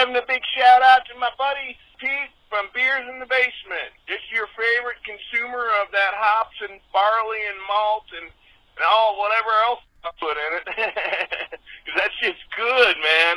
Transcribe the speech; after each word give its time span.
giving 0.00 0.16
a 0.16 0.24
big 0.24 0.40
shout 0.56 0.80
out 0.80 1.04
to 1.04 1.12
my 1.20 1.28
buddy 1.36 1.76
Pete 2.00 2.32
from 2.48 2.72
Beers 2.72 3.04
in 3.04 3.20
the 3.20 3.28
Basement. 3.28 3.92
Just 4.08 4.24
your 4.32 4.48
favorite 4.56 4.96
consumer 5.04 5.68
of 5.84 5.92
that 5.92 6.16
hops 6.16 6.56
and 6.64 6.80
barley 6.88 7.44
and 7.52 7.60
malt 7.68 8.08
and, 8.16 8.32
and 8.32 8.84
all 8.88 9.20
whatever 9.20 9.52
else 9.68 9.84
I 10.00 10.08
put 10.16 10.40
in 10.40 10.50
it. 10.56 10.64
Because 11.84 11.96
that 11.96 12.12
shit's 12.20 12.44
good, 12.56 12.96
man. 12.96 13.36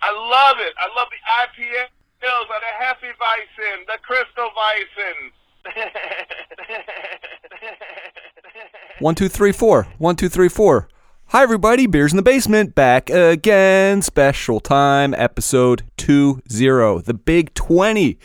I 0.00 0.12
love 0.12 0.56
it. 0.60 0.72
I 0.76 0.88
love 0.96 1.08
the 1.08 1.16
IPA 1.28 1.88
IPAs, 2.20 3.00
the 3.00 3.12
Bison, 3.20 3.84
the 3.86 3.98
Crystal 4.02 4.50
Bison. 4.56 5.32
One, 8.98 9.14
two, 9.14 9.28
three, 9.28 9.52
four. 9.52 9.86
One, 9.98 10.16
two, 10.16 10.28
three, 10.28 10.48
four. 10.48 10.88
Hi, 11.32 11.42
everybody. 11.42 11.86
Beers 11.86 12.12
in 12.12 12.18
the 12.18 12.22
Basement 12.22 12.74
back 12.74 13.08
again. 13.08 14.02
Special 14.02 14.60
time 14.60 15.14
episode 15.14 15.82
20, 16.06 17.02
the 17.02 17.14
big 17.14 17.54
20. 17.54 18.18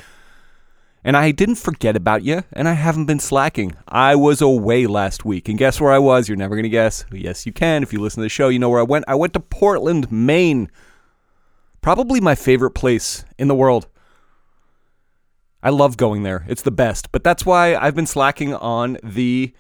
And 1.04 1.16
I 1.16 1.32
didn't 1.32 1.56
forget 1.56 1.96
about 1.96 2.24
you, 2.24 2.44
and 2.52 2.68
I 2.68 2.74
haven't 2.74 3.06
been 3.06 3.20
slacking. 3.20 3.76
I 3.88 4.16
was 4.16 4.42
away 4.42 4.88
last 4.88 5.24
week, 5.24 5.48
and 5.48 5.58
guess 5.58 5.80
where 5.80 5.94
I 5.94 6.00
was? 6.00 6.28
You're 6.28 6.38
never 6.38 6.56
going 6.56 6.64
to 6.64 6.70
guess. 6.70 7.06
Yes, 7.12 7.46
you 7.46 7.54
can. 7.54 7.82
If 7.82 7.94
you 7.94 8.02
listen 8.02 8.22
to 8.22 8.26
the 8.26 8.30
show, 8.30 8.50
you 8.50 8.60
know 8.60 8.70
where 8.70 8.82
I 8.82 8.84
went. 8.84 9.06
I 9.08 9.16
went 9.16 9.34
to 9.34 9.40
Portland, 9.40 10.12
Maine. 10.12 10.70
Probably 11.82 12.20
my 12.20 12.36
favorite 12.36 12.72
place 12.72 13.24
in 13.38 13.48
the 13.48 13.56
world. 13.56 13.88
I 15.64 15.70
love 15.70 15.98
going 15.98 16.23
there. 16.23 16.46
It's 16.48 16.62
the 16.62 16.72
best. 16.72 17.12
But 17.12 17.23
that's 17.23 17.46
why 17.46 17.76
I've 17.76 17.96
been 17.96 18.06
slacking 18.06 18.54
on 18.54 18.98
the 19.02 19.54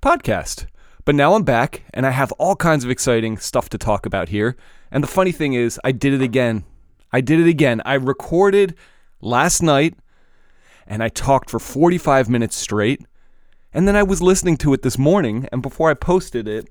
podcast. 0.00 0.66
But 1.04 1.14
now 1.14 1.34
I'm 1.34 1.44
back 1.44 1.82
and 1.92 2.06
I 2.06 2.10
have 2.10 2.32
all 2.32 2.56
kinds 2.56 2.84
of 2.84 2.90
exciting 2.90 3.36
stuff 3.36 3.68
to 3.70 3.78
talk 3.78 4.06
about 4.06 4.30
here. 4.30 4.56
And 4.90 5.04
the 5.04 5.08
funny 5.08 5.32
thing 5.32 5.52
is, 5.52 5.78
I 5.84 5.92
did 5.92 6.14
it 6.14 6.22
again. 6.22 6.64
I 7.14 7.20
did 7.20 7.38
it 7.38 7.46
again. 7.46 7.80
I 7.84 7.94
recorded 7.94 8.74
last 9.20 9.62
night 9.62 9.94
and 10.84 11.00
I 11.00 11.08
talked 11.08 11.48
for 11.48 11.60
45 11.60 12.28
minutes 12.28 12.56
straight. 12.56 13.06
And 13.72 13.86
then 13.86 13.94
I 13.94 14.02
was 14.02 14.20
listening 14.20 14.56
to 14.58 14.74
it 14.74 14.82
this 14.82 14.98
morning. 14.98 15.48
And 15.52 15.62
before 15.62 15.88
I 15.88 15.94
posted 15.94 16.48
it, 16.48 16.68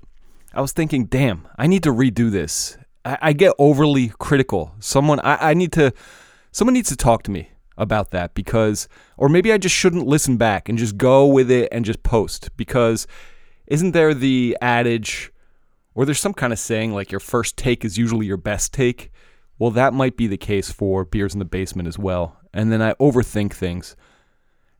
I 0.52 0.60
was 0.60 0.72
thinking, 0.72 1.06
damn, 1.06 1.48
I 1.56 1.66
need 1.66 1.82
to 1.84 1.88
redo 1.88 2.30
this. 2.30 2.76
I, 3.06 3.16
I 3.22 3.32
get 3.32 3.54
overly 3.58 4.12
critical. 4.18 4.74
Someone, 4.80 5.18
I, 5.20 5.50
I 5.50 5.54
need 5.54 5.72
to, 5.72 5.94
someone 6.52 6.74
needs 6.74 6.90
to 6.90 6.96
talk 6.96 7.22
to 7.22 7.30
me 7.30 7.48
about 7.78 8.10
that 8.10 8.34
because, 8.34 8.86
or 9.16 9.30
maybe 9.30 9.50
I 9.50 9.56
just 9.56 9.74
shouldn't 9.74 10.06
listen 10.06 10.36
back 10.36 10.68
and 10.68 10.76
just 10.76 10.98
go 10.98 11.24
with 11.24 11.50
it 11.50 11.70
and 11.72 11.86
just 11.86 12.02
post 12.02 12.54
because 12.58 13.06
isn't 13.66 13.92
there 13.92 14.12
the 14.12 14.58
adage 14.60 15.32
or 15.94 16.04
there's 16.04 16.20
some 16.20 16.34
kind 16.34 16.52
of 16.52 16.58
saying 16.58 16.92
like 16.92 17.10
your 17.10 17.20
first 17.20 17.56
take 17.56 17.82
is 17.82 17.96
usually 17.96 18.26
your 18.26 18.36
best 18.36 18.74
take? 18.74 19.10
Well, 19.58 19.70
that 19.72 19.94
might 19.94 20.16
be 20.16 20.26
the 20.26 20.36
case 20.36 20.70
for 20.70 21.04
Beers 21.04 21.32
in 21.32 21.38
the 21.38 21.44
Basement 21.44 21.88
as 21.88 21.98
well. 21.98 22.36
And 22.52 22.72
then 22.72 22.82
I 22.82 22.94
overthink 22.94 23.52
things. 23.52 23.96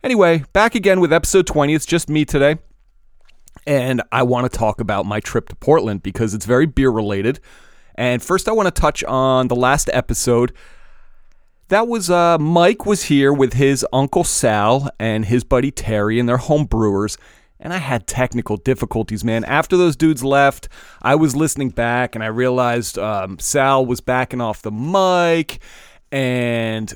Anyway, 0.03 0.44
back 0.53 0.75
again 0.75 1.00
with 1.00 1.12
episode 1.12 1.47
20. 1.47 1.75
It's 1.75 1.86
just 1.86 2.08
me 2.08 2.25
today. 2.25 2.58
And 3.66 4.03
I 4.12 4.22
want 4.25 4.50
to 4.50 4.58
talk 4.58 4.81
about 4.81 5.06
my 5.06 5.20
trip 5.20 5.48
to 5.48 5.56
Portland 5.56 6.03
because 6.03 6.34
it's 6.34 6.44
very 6.44 6.66
beer 6.66 6.91
related. 6.91 7.41
And 7.94 8.22
first, 8.22 8.48
I 8.48 8.53
want 8.53 8.66
to 8.66 8.81
touch 8.81 9.05
on 9.05 9.48
the 9.48 9.56
last 9.56 9.89
episode. 9.92 10.53
That 11.69 11.88
was 11.88 12.11
uh, 12.11 12.36
Mike 12.38 12.84
was 12.84 13.05
here 13.05 13.33
with 13.33 13.55
his 13.55 13.86
uncle 13.92 14.25
Sal 14.25 14.91
and 14.98 15.25
his 15.25 15.44
buddy 15.44 15.70
Terry, 15.70 16.19
and 16.19 16.28
their 16.28 16.36
home 16.36 16.66
brewers. 16.66 17.16
And 17.64 17.72
I 17.72 17.78
had 17.78 18.06
technical 18.06 18.58
difficulties, 18.58 19.24
man. 19.24 19.42
After 19.44 19.76
those 19.76 19.96
dudes 19.96 20.22
left, 20.22 20.68
I 21.00 21.14
was 21.14 21.34
listening 21.34 21.70
back 21.70 22.14
and 22.14 22.22
I 22.22 22.26
realized 22.26 22.98
um, 22.98 23.38
Sal 23.38 23.86
was 23.86 24.02
backing 24.02 24.42
off 24.42 24.60
the 24.60 24.70
mic 24.70 25.60
and 26.12 26.92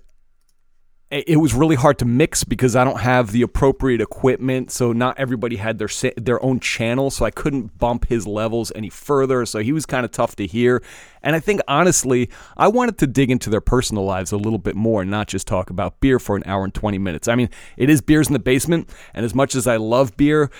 it 1.11 1.41
was 1.41 1.55
really 1.55 1.77
hard 1.77 1.99
to 2.01 2.05
mix 2.05 2.45
because 2.45 2.77
I 2.77 2.85
don't 2.85 3.01
have 3.01 3.33
the 3.33 3.41
appropriate 3.41 4.03
equipment. 4.03 4.71
So 4.71 4.93
not 4.93 5.19
everybody 5.19 5.57
had 5.57 5.79
their 5.79 5.89
their 6.19 6.43
own 6.45 6.61
channel, 6.61 7.11
so 7.11 7.25
I 7.25 7.31
couldn't 7.31 7.79
bump 7.79 8.09
his 8.09 8.27
levels 8.27 8.71
any 8.75 8.91
further. 8.91 9.47
So 9.47 9.61
he 9.61 9.73
was 9.73 9.87
kind 9.87 10.05
of 10.05 10.13
tough 10.13 10.37
to 10.37 10.47
hear. 10.47 10.83
And 11.23 11.35
I 11.35 11.41
think 11.41 11.63
honestly, 11.67 12.29
I 12.59 12.69
wanted 12.69 12.99
to 12.99 13.07
dig 13.07 13.31
into 13.31 13.49
their 13.49 13.63
personal 13.63 14.05
lives 14.05 14.33
a 14.33 14.37
little 14.37 14.59
bit 14.59 14.77
more, 14.77 15.01
and 15.01 15.11
not 15.11 15.29
just 15.29 15.47
talk 15.47 15.71
about 15.71 15.99
beer 16.01 16.19
for 16.19 16.37
an 16.37 16.43
hour 16.45 16.63
and 16.63 16.75
20 16.75 16.99
minutes. 16.99 17.27
I 17.27 17.37
mean, 17.37 17.49
it 17.79 17.89
is 17.89 18.03
beers 18.03 18.27
in 18.27 18.35
the 18.35 18.39
basement, 18.39 18.91
and 19.15 19.25
as 19.25 19.35
much 19.35 19.55
as 19.55 19.67
I 19.67 19.77
love 19.77 20.15
beer, 20.19 20.51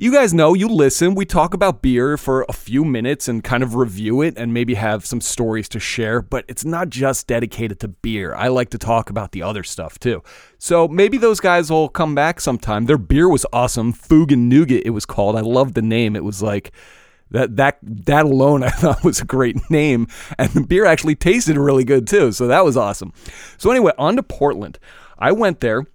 you 0.00 0.10
guys 0.10 0.32
know, 0.32 0.54
you 0.54 0.66
listen, 0.66 1.14
we 1.14 1.26
talk 1.26 1.52
about 1.52 1.82
beer 1.82 2.16
for 2.16 2.46
a 2.48 2.54
few 2.54 2.86
minutes 2.86 3.28
and 3.28 3.44
kind 3.44 3.62
of 3.62 3.74
review 3.74 4.22
it 4.22 4.32
and 4.38 4.54
maybe 4.54 4.72
have 4.72 5.04
some 5.04 5.20
stories 5.20 5.68
to 5.68 5.78
share, 5.78 6.22
but 6.22 6.42
it's 6.48 6.64
not 6.64 6.88
just 6.88 7.26
dedicated 7.26 7.78
to 7.80 7.88
beer. 7.88 8.34
I 8.34 8.48
like 8.48 8.70
to 8.70 8.78
talk 8.78 9.10
about 9.10 9.32
the 9.32 9.42
other 9.42 9.62
stuff 9.62 9.98
too. 9.98 10.22
So 10.56 10.88
maybe 10.88 11.18
those 11.18 11.38
guys 11.38 11.70
will 11.70 11.90
come 11.90 12.14
back 12.14 12.40
sometime. 12.40 12.86
Their 12.86 12.96
beer 12.96 13.28
was 13.28 13.44
awesome. 13.52 13.92
Fug 13.92 14.32
and 14.32 14.48
Nougat, 14.48 14.84
it 14.86 14.90
was 14.90 15.04
called. 15.04 15.36
I 15.36 15.42
love 15.42 15.74
the 15.74 15.82
name. 15.82 16.16
It 16.16 16.24
was 16.24 16.42
like, 16.42 16.72
that 17.32 17.56
that 17.56 17.78
that 17.82 18.24
alone 18.24 18.62
I 18.64 18.70
thought 18.70 19.04
was 19.04 19.20
a 19.20 19.24
great 19.24 19.70
name, 19.70 20.08
and 20.36 20.50
the 20.50 20.62
beer 20.62 20.84
actually 20.84 21.14
tasted 21.14 21.56
really 21.56 21.84
good 21.84 22.08
too. 22.08 22.32
So 22.32 22.48
that 22.48 22.64
was 22.64 22.76
awesome. 22.76 23.12
So 23.56 23.70
anyway, 23.70 23.92
on 23.98 24.16
to 24.16 24.22
Portland. 24.24 24.80
I 25.16 25.30
went 25.30 25.60
there 25.60 25.86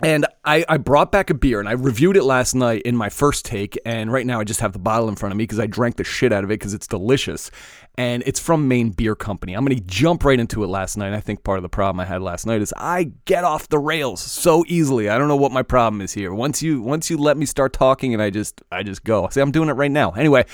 and 0.00 0.26
I, 0.44 0.64
I 0.68 0.78
brought 0.78 1.12
back 1.12 1.30
a 1.30 1.34
beer 1.34 1.60
and 1.60 1.68
I 1.68 1.72
reviewed 1.72 2.16
it 2.16 2.24
last 2.24 2.54
night 2.54 2.82
in 2.82 2.96
my 2.96 3.08
first 3.08 3.44
take. 3.44 3.78
And 3.84 4.12
right 4.12 4.26
now 4.26 4.40
I 4.40 4.44
just 4.44 4.60
have 4.60 4.72
the 4.72 4.78
bottle 4.78 5.08
in 5.08 5.16
front 5.16 5.32
of 5.32 5.36
me 5.36 5.44
because 5.44 5.60
I 5.60 5.66
drank 5.66 5.96
the 5.96 6.04
shit 6.04 6.32
out 6.32 6.44
of 6.44 6.50
it 6.50 6.54
because 6.54 6.74
it's 6.74 6.86
delicious. 6.86 7.50
And 7.96 8.22
it's 8.26 8.40
from 8.40 8.66
Maine 8.66 8.90
Beer 8.90 9.14
Company. 9.14 9.54
I'm 9.54 9.64
going 9.64 9.76
to 9.76 9.84
jump 9.84 10.24
right 10.24 10.40
into 10.40 10.64
it 10.64 10.68
last 10.68 10.96
night. 10.96 11.12
I 11.12 11.20
think 11.20 11.44
part 11.44 11.58
of 11.58 11.62
the 11.62 11.68
problem 11.68 12.00
I 12.00 12.06
had 12.06 12.22
last 12.22 12.46
night 12.46 12.62
is 12.62 12.72
I 12.76 13.12
get 13.26 13.44
off 13.44 13.68
the 13.68 13.78
rails 13.78 14.20
so 14.20 14.64
easily. 14.66 15.08
I 15.08 15.18
don't 15.18 15.28
know 15.28 15.36
what 15.36 15.52
my 15.52 15.62
problem 15.62 16.00
is 16.00 16.12
here. 16.12 16.32
Once 16.32 16.62
you 16.62 16.80
once 16.80 17.10
you 17.10 17.18
let 17.18 17.36
me 17.36 17.46
start 17.46 17.72
talking 17.72 18.14
and 18.14 18.22
I 18.22 18.30
just 18.30 18.62
I 18.72 18.82
just 18.82 19.04
go. 19.04 19.28
See, 19.28 19.40
I'm 19.40 19.52
doing 19.52 19.68
it 19.68 19.74
right 19.74 19.90
now. 19.90 20.12
Anyway, 20.12 20.46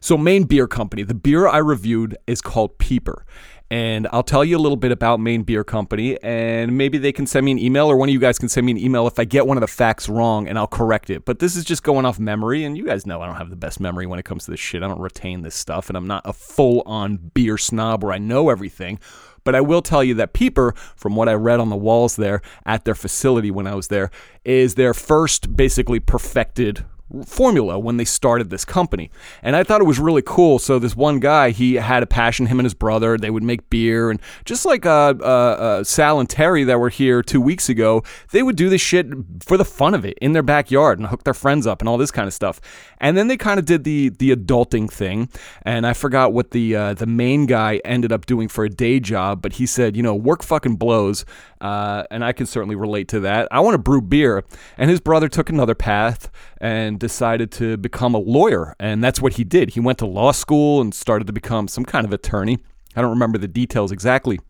so 0.00 0.16
Maine 0.16 0.44
Beer 0.44 0.66
Company. 0.66 1.02
The 1.02 1.14
beer 1.14 1.46
I 1.46 1.58
reviewed 1.58 2.16
is 2.26 2.40
called 2.40 2.78
Peeper 2.78 3.24
and 3.70 4.06
I'll 4.12 4.22
tell 4.22 4.44
you 4.44 4.56
a 4.56 4.60
little 4.60 4.76
bit 4.76 4.92
about 4.92 5.18
Maine 5.18 5.42
Beer 5.42 5.64
Company, 5.64 6.20
and 6.22 6.76
maybe 6.78 6.98
they 6.98 7.12
can 7.12 7.26
send 7.26 7.44
me 7.44 7.52
an 7.52 7.58
email, 7.58 7.90
or 7.90 7.96
one 7.96 8.08
of 8.08 8.12
you 8.12 8.20
guys 8.20 8.38
can 8.38 8.48
send 8.48 8.66
me 8.66 8.72
an 8.72 8.78
email 8.78 9.06
if 9.06 9.18
I 9.18 9.24
get 9.24 9.46
one 9.46 9.56
of 9.56 9.60
the 9.60 9.66
facts 9.66 10.08
wrong, 10.08 10.46
and 10.46 10.58
I'll 10.58 10.66
correct 10.66 11.10
it. 11.10 11.24
But 11.24 11.40
this 11.40 11.56
is 11.56 11.64
just 11.64 11.82
going 11.82 12.06
off 12.06 12.18
memory, 12.18 12.64
and 12.64 12.76
you 12.76 12.84
guys 12.84 13.06
know 13.06 13.20
I 13.20 13.26
don't 13.26 13.36
have 13.36 13.50
the 13.50 13.56
best 13.56 13.80
memory 13.80 14.06
when 14.06 14.18
it 14.18 14.24
comes 14.24 14.44
to 14.44 14.52
this 14.52 14.60
shit. 14.60 14.82
I 14.82 14.88
don't 14.88 15.00
retain 15.00 15.42
this 15.42 15.54
stuff, 15.54 15.88
and 15.88 15.96
I'm 15.96 16.06
not 16.06 16.22
a 16.24 16.32
full 16.32 16.82
on 16.86 17.16
beer 17.34 17.58
snob 17.58 18.04
where 18.04 18.12
I 18.12 18.18
know 18.18 18.50
everything. 18.50 19.00
But 19.42 19.54
I 19.54 19.60
will 19.60 19.82
tell 19.82 20.02
you 20.02 20.14
that 20.14 20.32
Peeper, 20.32 20.74
from 20.96 21.14
what 21.14 21.28
I 21.28 21.34
read 21.34 21.60
on 21.60 21.68
the 21.68 21.76
walls 21.76 22.16
there 22.16 22.42
at 22.64 22.84
their 22.84 22.96
facility 22.96 23.50
when 23.52 23.68
I 23.68 23.76
was 23.76 23.88
there, 23.88 24.10
is 24.44 24.74
their 24.74 24.92
first 24.92 25.56
basically 25.56 26.00
perfected 26.00 26.84
formula 27.24 27.78
when 27.78 27.96
they 27.96 28.04
started 28.04 28.50
this 28.50 28.64
company. 28.64 29.10
And 29.42 29.54
I 29.54 29.62
thought 29.62 29.80
it 29.80 29.84
was 29.84 29.98
really 29.98 30.22
cool. 30.22 30.58
So 30.58 30.78
this 30.78 30.96
one 30.96 31.20
guy, 31.20 31.50
he 31.50 31.74
had 31.74 32.02
a 32.02 32.06
passion. 32.06 32.46
Him 32.46 32.58
and 32.58 32.66
his 32.66 32.74
brother, 32.74 33.16
they 33.16 33.30
would 33.30 33.42
make 33.42 33.68
beer, 33.70 34.10
and 34.10 34.20
just 34.44 34.64
like 34.64 34.84
uh, 34.84 35.14
uh, 35.20 35.22
uh, 35.22 35.84
Sal 35.84 36.20
and 36.20 36.28
Terry 36.28 36.64
that 36.64 36.78
were 36.78 36.88
here 36.88 37.22
two 37.22 37.40
weeks 37.40 37.68
ago, 37.68 38.02
they 38.32 38.42
would 38.42 38.56
do 38.56 38.68
this 38.68 38.80
shit 38.80 39.06
for 39.44 39.56
the 39.56 39.64
fun 39.64 39.94
of 39.94 40.04
it 40.04 40.18
in 40.20 40.32
their 40.32 40.42
backyard 40.42 40.98
and 40.98 41.08
hook 41.08 41.24
their 41.24 41.34
friends 41.34 41.66
up 41.66 41.80
and 41.80 41.88
all 41.88 41.98
this 41.98 42.10
kind 42.10 42.26
of 42.26 42.34
stuff. 42.34 42.60
And 42.98 43.16
then 43.16 43.28
they 43.28 43.36
kind 43.36 43.58
of 43.58 43.64
did 43.64 43.84
the 43.84 44.10
the 44.10 44.34
adulting 44.34 44.90
thing, 44.90 45.28
and 45.62 45.86
I 45.86 45.92
forgot 45.92 46.32
what 46.32 46.50
the 46.50 46.74
uh, 46.74 46.94
the 46.94 47.06
main 47.06 47.46
guy 47.46 47.80
ended 47.84 48.12
up 48.12 48.26
doing 48.26 48.48
for 48.48 48.64
a 48.64 48.70
day 48.70 49.00
job, 49.00 49.42
but 49.42 49.54
he 49.54 49.66
said, 49.66 49.96
you 49.96 50.02
know, 50.02 50.14
work 50.14 50.42
fucking 50.42 50.76
blows, 50.76 51.24
uh, 51.60 52.04
and 52.10 52.24
I 52.24 52.32
can 52.32 52.46
certainly 52.46 52.76
relate 52.76 53.08
to 53.08 53.20
that. 53.20 53.48
I 53.50 53.60
want 53.60 53.74
to 53.74 53.78
brew 53.78 54.00
beer, 54.00 54.44
and 54.76 54.90
his 54.90 55.00
brother 55.00 55.28
took 55.28 55.50
another 55.50 55.74
path 55.74 56.30
and 56.60 56.95
decided 56.98 57.50
to 57.52 57.76
become 57.76 58.14
a 58.14 58.18
lawyer, 58.18 58.74
and 58.78 59.02
that's 59.02 59.20
what 59.20 59.34
he 59.34 59.44
did. 59.44 59.70
He 59.70 59.80
went 59.80 59.98
to 59.98 60.06
law 60.06 60.32
school 60.32 60.80
and 60.80 60.94
started 60.94 61.26
to 61.26 61.32
become 61.32 61.68
some 61.68 61.84
kind 61.84 62.04
of 62.04 62.12
attorney. 62.12 62.58
I 62.94 63.00
don't 63.02 63.10
remember 63.10 63.38
the 63.38 63.48
details 63.48 63.92
exactly. 63.92 64.40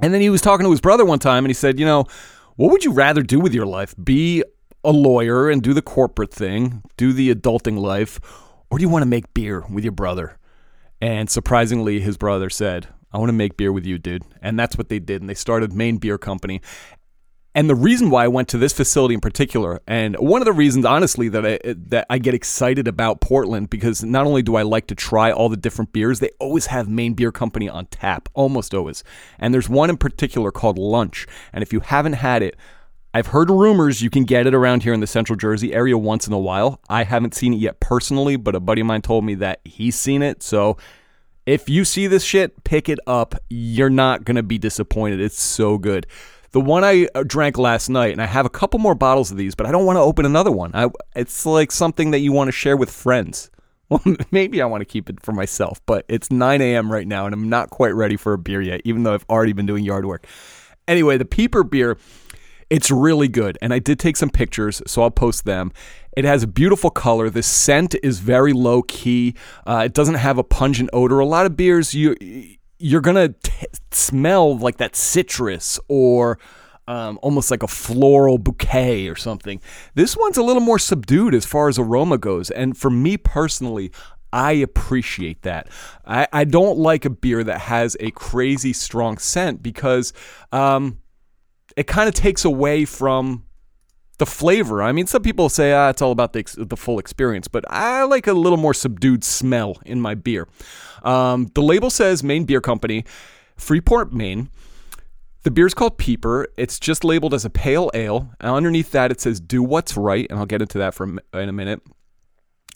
And 0.00 0.12
then 0.12 0.20
he 0.20 0.30
was 0.30 0.40
talking 0.40 0.64
to 0.64 0.70
his 0.70 0.80
brother 0.80 1.04
one 1.04 1.18
time, 1.18 1.44
and 1.44 1.50
he 1.50 1.54
said, 1.54 1.78
you 1.78 1.86
know, 1.86 2.06
what 2.56 2.70
would 2.70 2.84
you 2.84 2.92
rather 2.92 3.22
do 3.22 3.40
with 3.40 3.54
your 3.54 3.66
life? 3.66 3.94
Be 4.02 4.42
a 4.84 4.90
lawyer 4.90 5.48
and 5.50 5.62
do 5.62 5.74
the 5.74 5.82
corporate 5.82 6.32
thing, 6.32 6.82
do 6.96 7.12
the 7.12 7.34
adulting 7.34 7.78
life, 7.78 8.20
or 8.70 8.78
do 8.78 8.82
you 8.82 8.88
want 8.88 9.02
to 9.02 9.08
make 9.08 9.32
beer 9.34 9.64
with 9.70 9.84
your 9.84 9.92
brother? 9.92 10.38
And 11.00 11.28
surprisingly, 11.28 12.00
his 12.00 12.16
brother 12.16 12.50
said, 12.50 12.88
I 13.12 13.18
want 13.18 13.28
to 13.28 13.34
make 13.34 13.56
beer 13.56 13.72
with 13.72 13.84
you, 13.84 13.98
dude. 13.98 14.24
And 14.40 14.58
that's 14.58 14.78
what 14.78 14.88
they 14.88 14.98
did. 14.98 15.20
And 15.20 15.28
they 15.28 15.34
started 15.34 15.72
Maine 15.72 15.98
Beer 15.98 16.16
Company. 16.16 16.62
And 17.54 17.68
the 17.68 17.74
reason 17.74 18.08
why 18.08 18.24
I 18.24 18.28
went 18.28 18.48
to 18.48 18.58
this 18.58 18.72
facility 18.72 19.12
in 19.14 19.20
particular, 19.20 19.80
and 19.86 20.16
one 20.16 20.40
of 20.40 20.46
the 20.46 20.54
reasons, 20.54 20.86
honestly, 20.86 21.28
that 21.28 21.44
I 21.44 21.58
that 21.64 22.06
I 22.08 22.16
get 22.18 22.32
excited 22.34 22.88
about 22.88 23.20
Portland, 23.20 23.68
because 23.68 24.02
not 24.02 24.26
only 24.26 24.42
do 24.42 24.56
I 24.56 24.62
like 24.62 24.86
to 24.86 24.94
try 24.94 25.30
all 25.30 25.50
the 25.50 25.56
different 25.56 25.92
beers, 25.92 26.20
they 26.20 26.30
always 26.38 26.66
have 26.66 26.88
Maine 26.88 27.12
Beer 27.12 27.30
Company 27.30 27.68
on 27.68 27.86
tap, 27.86 28.30
almost 28.32 28.72
always. 28.72 29.04
And 29.38 29.52
there's 29.52 29.68
one 29.68 29.90
in 29.90 29.98
particular 29.98 30.50
called 30.50 30.78
Lunch, 30.78 31.26
and 31.52 31.62
if 31.62 31.74
you 31.74 31.80
haven't 31.80 32.14
had 32.14 32.42
it, 32.42 32.56
I've 33.12 33.26
heard 33.26 33.50
rumors 33.50 34.00
you 34.00 34.08
can 34.08 34.24
get 34.24 34.46
it 34.46 34.54
around 34.54 34.84
here 34.84 34.94
in 34.94 35.00
the 35.00 35.06
Central 35.06 35.36
Jersey 35.36 35.74
area 35.74 35.98
once 35.98 36.26
in 36.26 36.32
a 36.32 36.38
while. 36.38 36.80
I 36.88 37.04
haven't 37.04 37.34
seen 37.34 37.52
it 37.52 37.58
yet 37.58 37.78
personally, 37.78 38.36
but 38.36 38.54
a 38.54 38.60
buddy 38.60 38.80
of 38.80 38.86
mine 38.86 39.02
told 39.02 39.26
me 39.26 39.34
that 39.34 39.60
he's 39.66 39.96
seen 39.96 40.22
it. 40.22 40.42
So 40.42 40.78
If 41.44 41.68
you 41.68 41.84
see 41.84 42.06
this 42.06 42.22
shit, 42.22 42.62
pick 42.64 42.88
it 42.88 43.00
up. 43.06 43.34
You're 43.50 43.90
not 43.90 44.24
going 44.24 44.36
to 44.36 44.42
be 44.42 44.58
disappointed. 44.58 45.20
It's 45.20 45.40
so 45.40 45.76
good. 45.76 46.06
The 46.52 46.60
one 46.60 46.84
I 46.84 47.08
uh, 47.14 47.24
drank 47.26 47.56
last 47.56 47.88
night, 47.88 48.12
and 48.12 48.20
I 48.20 48.26
have 48.26 48.44
a 48.44 48.50
couple 48.50 48.78
more 48.78 48.94
bottles 48.94 49.30
of 49.30 49.38
these, 49.38 49.54
but 49.54 49.66
I 49.66 49.72
don't 49.72 49.86
want 49.86 49.96
to 49.96 50.02
open 50.02 50.26
another 50.26 50.52
one. 50.52 50.70
I, 50.74 50.90
it's 51.16 51.46
like 51.46 51.72
something 51.72 52.10
that 52.10 52.18
you 52.20 52.30
want 52.30 52.48
to 52.48 52.52
share 52.52 52.76
with 52.76 52.90
friends. 52.90 53.50
Well, 53.92 54.00
maybe 54.30 54.62
I 54.62 54.64
want 54.64 54.80
to 54.80 54.86
keep 54.86 55.10
it 55.10 55.20
for 55.22 55.32
myself, 55.32 55.78
but 55.84 56.06
it's 56.08 56.30
9 56.30 56.62
a.m. 56.62 56.90
right 56.90 57.06
now, 57.06 57.26
and 57.26 57.34
I'm 57.34 57.50
not 57.50 57.68
quite 57.68 57.94
ready 57.94 58.16
for 58.16 58.32
a 58.32 58.38
beer 58.38 58.62
yet, 58.62 58.80
even 58.86 59.02
though 59.02 59.12
I've 59.12 59.26
already 59.28 59.52
been 59.52 59.66
doing 59.66 59.84
yard 59.84 60.06
work. 60.06 60.26
Anyway, 60.88 61.18
the 61.18 61.26
Peeper 61.26 61.62
beer, 61.62 61.98
it's 62.70 62.90
really 62.90 63.28
good, 63.28 63.58
and 63.60 63.74
I 63.74 63.80
did 63.80 63.98
take 63.98 64.16
some 64.16 64.30
pictures, 64.30 64.80
so 64.86 65.02
I'll 65.02 65.10
post 65.10 65.44
them. 65.44 65.72
It 66.16 66.24
has 66.24 66.42
a 66.42 66.46
beautiful 66.46 66.88
color. 66.88 67.28
The 67.28 67.42
scent 67.42 67.94
is 68.02 68.20
very 68.20 68.54
low 68.54 68.80
key. 68.80 69.34
Uh, 69.66 69.82
it 69.84 69.92
doesn't 69.92 70.14
have 70.14 70.38
a 70.38 70.44
pungent 70.44 70.88
odor. 70.94 71.18
A 71.18 71.26
lot 71.26 71.44
of 71.44 71.54
beers, 71.54 71.92
you 71.92 72.16
you're 72.82 73.00
gonna 73.00 73.28
t- 73.28 73.66
smell 73.92 74.58
like 74.58 74.78
that 74.78 74.96
citrus 74.96 75.78
or 75.88 76.38
um, 76.88 77.18
almost 77.22 77.50
like 77.50 77.62
a 77.62 77.68
floral 77.68 78.38
bouquet 78.38 79.08
or 79.08 79.14
something. 79.14 79.60
This 79.94 80.16
one's 80.16 80.36
a 80.36 80.42
little 80.42 80.60
more 80.60 80.80
subdued 80.80 81.34
as 81.34 81.46
far 81.46 81.68
as 81.68 81.78
aroma 81.78 82.18
goes. 82.18 82.50
And 82.50 82.76
for 82.76 82.90
me 82.90 83.16
personally, 83.16 83.92
I 84.32 84.52
appreciate 84.52 85.42
that. 85.42 85.68
I, 86.04 86.26
I 86.32 86.44
don't 86.44 86.78
like 86.78 87.04
a 87.04 87.10
beer 87.10 87.44
that 87.44 87.60
has 87.60 87.96
a 88.00 88.10
crazy 88.10 88.72
strong 88.72 89.18
scent 89.18 89.62
because 89.62 90.12
um, 90.50 90.98
it 91.76 91.86
kind 91.86 92.08
of 92.08 92.14
takes 92.14 92.44
away 92.44 92.84
from 92.84 93.44
the 94.22 94.26
flavor. 94.26 94.84
I 94.84 94.92
mean, 94.92 95.08
some 95.08 95.20
people 95.20 95.48
say 95.48 95.72
ah, 95.72 95.88
it's 95.88 96.00
all 96.00 96.12
about 96.12 96.32
the, 96.32 96.38
ex- 96.38 96.54
the 96.56 96.76
full 96.76 97.00
experience, 97.00 97.48
but 97.48 97.64
I 97.68 98.04
like 98.04 98.28
a 98.28 98.32
little 98.32 98.56
more 98.56 98.72
subdued 98.72 99.24
smell 99.24 99.78
in 99.84 100.00
my 100.00 100.14
beer. 100.14 100.46
Um, 101.02 101.50
the 101.56 101.60
label 101.60 101.90
says 101.90 102.22
Maine 102.22 102.44
Beer 102.44 102.60
Company, 102.60 103.04
Freeport, 103.56 104.12
Maine. 104.12 104.48
The 105.42 105.50
beer's 105.50 105.74
called 105.74 105.98
Peeper. 105.98 106.46
It's 106.56 106.78
just 106.78 107.02
labeled 107.02 107.34
as 107.34 107.44
a 107.44 107.50
pale 107.50 107.90
ale. 107.94 108.30
And 108.38 108.52
underneath 108.52 108.92
that, 108.92 109.10
it 109.10 109.20
says 109.20 109.40
"Do 109.40 109.60
what's 109.60 109.96
right," 109.96 110.28
and 110.30 110.38
I'll 110.38 110.46
get 110.46 110.62
into 110.62 110.78
that 110.78 110.94
for 110.94 111.04
in 111.04 111.48
a 111.48 111.52
minute. 111.52 111.82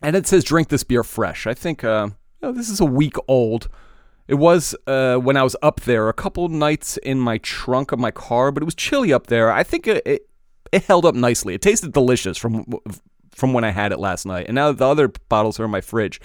And 0.03 0.17
it 0.17 0.27
says 0.27 0.43
"Drink 0.43 0.67
this 0.67 0.83
beer 0.83 1.05
fresh." 1.05 1.47
I 1.47 1.55
think 1.55 1.85
uh, 1.85 2.09
you 2.43 2.49
know, 2.49 2.53
this 2.53 2.69
is 2.69 2.81
a 2.81 2.85
week 2.85 3.15
old. 3.29 3.69
It 4.27 4.35
was 4.35 4.75
uh, 4.89 5.19
when 5.19 5.37
I 5.37 5.45
was 5.45 5.55
up 5.63 5.83
there 5.83 6.09
a 6.09 6.13
couple 6.13 6.49
nights 6.49 6.97
in 6.97 7.21
my 7.21 7.39
trunk 7.39 7.93
of 7.93 8.01
my 8.01 8.11
car, 8.11 8.51
but 8.51 8.65
it 8.65 8.67
was 8.67 8.75
chilly 8.75 9.13
up 9.13 9.29
there. 9.29 9.53
I 9.53 9.63
think 9.63 9.87
it, 9.87 10.29
it 10.73 10.85
held 10.85 11.05
up 11.05 11.15
nicely. 11.15 11.55
It 11.55 11.63
tasted 11.63 11.93
delicious 11.93 12.37
from 12.37 12.65
from 13.35 13.53
when 13.53 13.65
I 13.65 13.71
had 13.71 13.93
it 13.93 13.99
last 13.99 14.25
night, 14.27 14.47
and 14.47 14.55
now 14.55 14.73
the 14.73 14.87
other 14.87 15.09
bottles 15.29 15.61
are 15.61 15.65
in 15.65 15.71
my 15.71 15.81
fridge. 15.81 16.21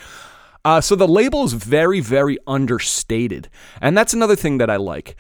Uh, 0.63 0.79
so 0.79 0.95
the 0.95 1.07
label 1.07 1.43
is 1.43 1.53
very, 1.53 1.99
very 1.99 2.38
understated, 2.47 3.49
and 3.81 3.97
that's 3.97 4.13
another 4.13 4.35
thing 4.35 4.59
that 4.59 4.69
I 4.69 4.77
like. 4.77 5.15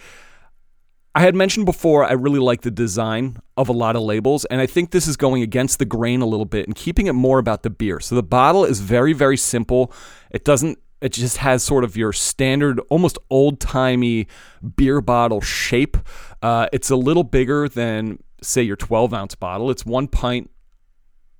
I 1.13 1.21
had 1.21 1.35
mentioned 1.35 1.65
before 1.65 2.05
I 2.05 2.13
really 2.13 2.39
like 2.39 2.61
the 2.61 2.71
design 2.71 3.37
of 3.57 3.67
a 3.67 3.73
lot 3.73 3.97
of 3.97 4.03
labels, 4.03 4.45
and 4.45 4.61
I 4.61 4.65
think 4.65 4.91
this 4.91 5.07
is 5.07 5.17
going 5.17 5.41
against 5.41 5.79
the 5.79 5.85
grain 5.85 6.21
a 6.21 6.25
little 6.25 6.45
bit 6.45 6.67
and 6.67 6.75
keeping 6.75 7.07
it 7.07 7.13
more 7.13 7.37
about 7.37 7.63
the 7.63 7.69
beer. 7.69 7.99
So 7.99 8.15
the 8.15 8.23
bottle 8.23 8.63
is 8.63 8.79
very, 8.79 9.11
very 9.11 9.35
simple. 9.35 9.91
It 10.29 10.45
doesn't 10.45 10.79
it 11.01 11.13
just 11.13 11.37
has 11.37 11.63
sort 11.63 11.83
of 11.83 11.97
your 11.97 12.13
standard, 12.13 12.79
almost 12.89 13.17
old 13.29 13.59
timey 13.59 14.27
beer 14.75 15.01
bottle 15.01 15.41
shape. 15.41 15.97
Uh, 16.43 16.67
it's 16.71 16.91
a 16.91 16.95
little 16.95 17.23
bigger 17.23 17.67
than, 17.67 18.19
say, 18.41 18.61
your 18.61 18.75
12 18.75 19.13
ounce 19.13 19.35
bottle. 19.35 19.71
It's 19.71 19.85
one 19.85 20.07
pint 20.07 20.49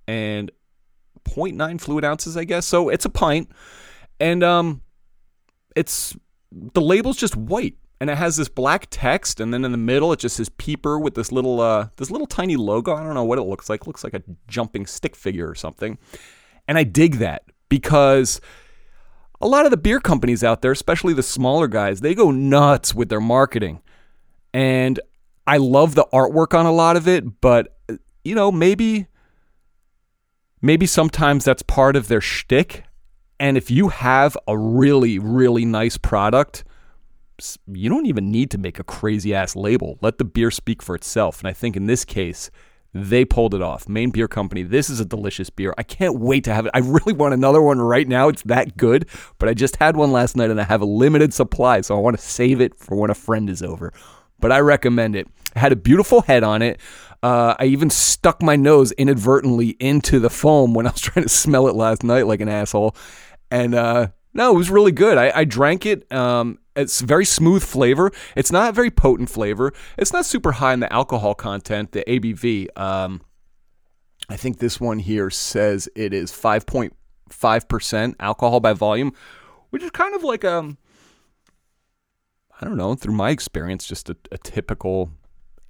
and 0.08 0.52
0.9 1.26 1.80
fluid 1.80 2.06
ounces, 2.06 2.38
I 2.38 2.44
guess. 2.44 2.66
So 2.66 2.90
it's 2.90 3.06
a 3.06 3.10
pint. 3.10 3.52
And 4.20 4.44
um, 4.44 4.82
it's 5.76 6.16
the 6.52 6.82
label's 6.82 7.18
just 7.18 7.36
white 7.36 7.76
and 8.00 8.10
it 8.10 8.18
has 8.18 8.36
this 8.36 8.50
black 8.50 8.88
text 8.90 9.40
and 9.40 9.54
then 9.54 9.64
in 9.64 9.72
the 9.72 9.78
middle 9.78 10.12
it 10.12 10.20
just 10.20 10.36
says 10.36 10.50
peeper 10.50 11.00
with 11.00 11.16
this 11.16 11.32
little 11.32 11.62
uh 11.62 11.88
this 11.96 12.12
little 12.12 12.28
tiny 12.28 12.58
logo 12.58 12.94
i 12.94 13.04
don't 13.04 13.14
know 13.14 13.24
what 13.24 13.38
it 13.38 13.44
looks 13.44 13.70
like 13.70 13.82
it 13.82 13.88
looks 13.88 14.04
like 14.04 14.14
a 14.14 14.24
jumping 14.48 14.86
stick 14.86 15.16
figure 15.16 15.48
or 15.48 15.56
something 15.56 15.98
and 16.68 16.78
i 16.78 16.84
dig 16.84 17.16
that 17.16 17.44
because 17.70 18.42
a 19.40 19.48
lot 19.48 19.66
of 19.66 19.72
the 19.72 19.78
beer 19.78 20.00
companies 20.00 20.44
out 20.44 20.62
there 20.62 20.72
especially 20.72 21.14
the 21.14 21.24
smaller 21.24 21.68
guys 21.68 22.02
they 22.02 22.14
go 22.14 22.32
nuts 22.32 22.94
with 22.94 23.08
their 23.10 23.22
marketing 23.22 23.82
and 24.54 25.00
i 25.48 25.58
love 25.58 25.96
the 25.96 26.06
artwork 26.14 26.58
on 26.58 26.66
a 26.66 26.72
lot 26.72 26.96
of 26.96 27.08
it 27.08 27.42
but 27.42 27.78
you 28.24 28.36
know 28.36 28.52
maybe 28.52 29.08
maybe 30.62 30.86
sometimes 30.86 31.46
that's 31.46 31.64
part 31.64 31.96
of 31.96 32.08
their 32.08 32.22
shtick 32.22 32.84
and 33.40 33.58
if 33.58 33.72
you 33.72 33.90
have 33.90 34.38
a 34.48 34.58
really 34.58 35.20
really 35.20 35.66
nice 35.66 35.98
product 35.98 36.64
you 37.68 37.90
don't 37.90 38.06
even 38.06 38.32
need 38.32 38.52
to 38.52 38.58
make 38.58 38.80
a 38.80 38.84
crazy 38.84 39.34
ass 39.34 39.56
label. 39.56 39.98
Let 40.02 40.18
the 40.18 40.26
beer 40.26 40.52
speak 40.52 40.82
for 40.82 40.96
itself. 40.96 41.40
And 41.40 41.48
I 41.48 41.54
think 41.54 41.76
in 41.76 41.86
this 41.86 42.06
case, 42.06 42.52
they 42.94 43.24
pulled 43.24 43.54
it 43.54 43.62
off. 43.62 43.88
Maine 43.88 44.12
Beer 44.12 44.28
Company. 44.28 44.64
This 44.64 44.90
is 44.90 45.00
a 45.00 45.06
delicious 45.06 45.50
beer. 45.50 45.74
I 45.78 45.84
can't 45.84 46.20
wait 46.20 46.44
to 46.44 46.54
have 46.54 46.66
it. 46.66 46.72
I 46.74 46.80
really 46.80 47.14
want 47.14 47.34
another 47.34 47.62
one 47.62 47.80
right 47.80 48.08
now. 48.08 48.28
It's 48.28 48.44
that 48.44 48.78
good, 48.78 49.08
but 49.38 49.48
I 49.48 49.54
just 49.54 49.78
had 49.78 49.96
one 49.96 50.12
last 50.12 50.36
night 50.36 50.50
and 50.50 50.60
I 50.60 50.66
have 50.66 50.82
a 50.82 50.86
limited 50.86 51.34
supply, 51.34 51.82
so 51.82 51.96
I 51.96 52.00
want 52.00 52.18
to 52.18 52.24
save 52.24 52.60
it 52.60 52.76
for 52.78 52.96
when 52.96 53.10
a 53.10 53.16
friend 53.16 53.50
is 53.50 53.64
over. 53.64 53.94
But 54.42 54.52
I 54.52 54.60
recommend 54.60 55.16
it. 55.16 55.28
it 55.56 55.58
had 55.58 55.72
a 55.72 55.76
beautiful 55.76 56.22
head 56.22 56.44
on 56.44 56.62
it. 56.62 56.80
Uh, 57.24 57.56
I 57.60 57.66
even 57.66 57.90
stuck 57.90 58.42
my 58.42 58.56
nose 58.56 58.92
inadvertently 58.94 59.70
into 59.80 60.20
the 60.20 60.30
foam 60.30 60.74
when 60.74 60.88
I 60.88 60.92
was 60.92 61.02
trying 61.02 61.24
to 61.24 61.30
smell 61.30 61.68
it 61.68 61.76
last 61.76 62.04
night 62.04 62.28
like 62.28 62.42
an 62.42 62.50
asshole. 62.50 62.96
And 63.52 63.76
uh, 63.76 64.08
no, 64.34 64.52
it 64.52 64.58
was 64.58 64.70
really 64.70 64.92
good. 64.92 65.18
I, 65.18 65.32
I 65.36 65.44
drank 65.44 65.86
it. 65.86 66.12
Um, 66.12 66.58
it's 66.76 67.02
very 67.02 67.26
smooth 67.26 67.64
flavor. 67.64 68.12
It's 68.36 68.52
not 68.52 68.74
very 68.74 68.90
potent 68.90 69.30
flavor. 69.30 69.74
It's 69.98 70.14
not 70.14 70.26
super 70.26 70.54
high 70.54 70.74
in 70.74 70.80
the 70.80 70.92
alcohol 70.92 71.36
content, 71.36 71.92
the 71.92 72.04
ABV. 72.08 72.68
Um, 72.80 73.22
I 74.30 74.38
think 74.38 74.60
this 74.60 74.80
one 74.80 75.00
here 75.00 75.30
says 75.30 75.90
it 75.96 76.14
is 76.14 76.32
5.5% 76.32 78.16
alcohol 78.20 78.60
by 78.62 78.74
volume, 78.74 79.14
which 79.72 79.84
is 79.84 79.92
kind 79.92 80.16
of 80.16 80.24
like 80.24 80.44
a, 80.44 80.60
um, 80.60 80.78
I 82.62 82.66
don't 82.66 82.78
know, 82.78 82.94
through 82.96 83.16
my 83.16 83.32
experience, 83.32 83.88
just 83.88 84.10
a, 84.10 84.18
a 84.32 84.38
typical 84.38 85.12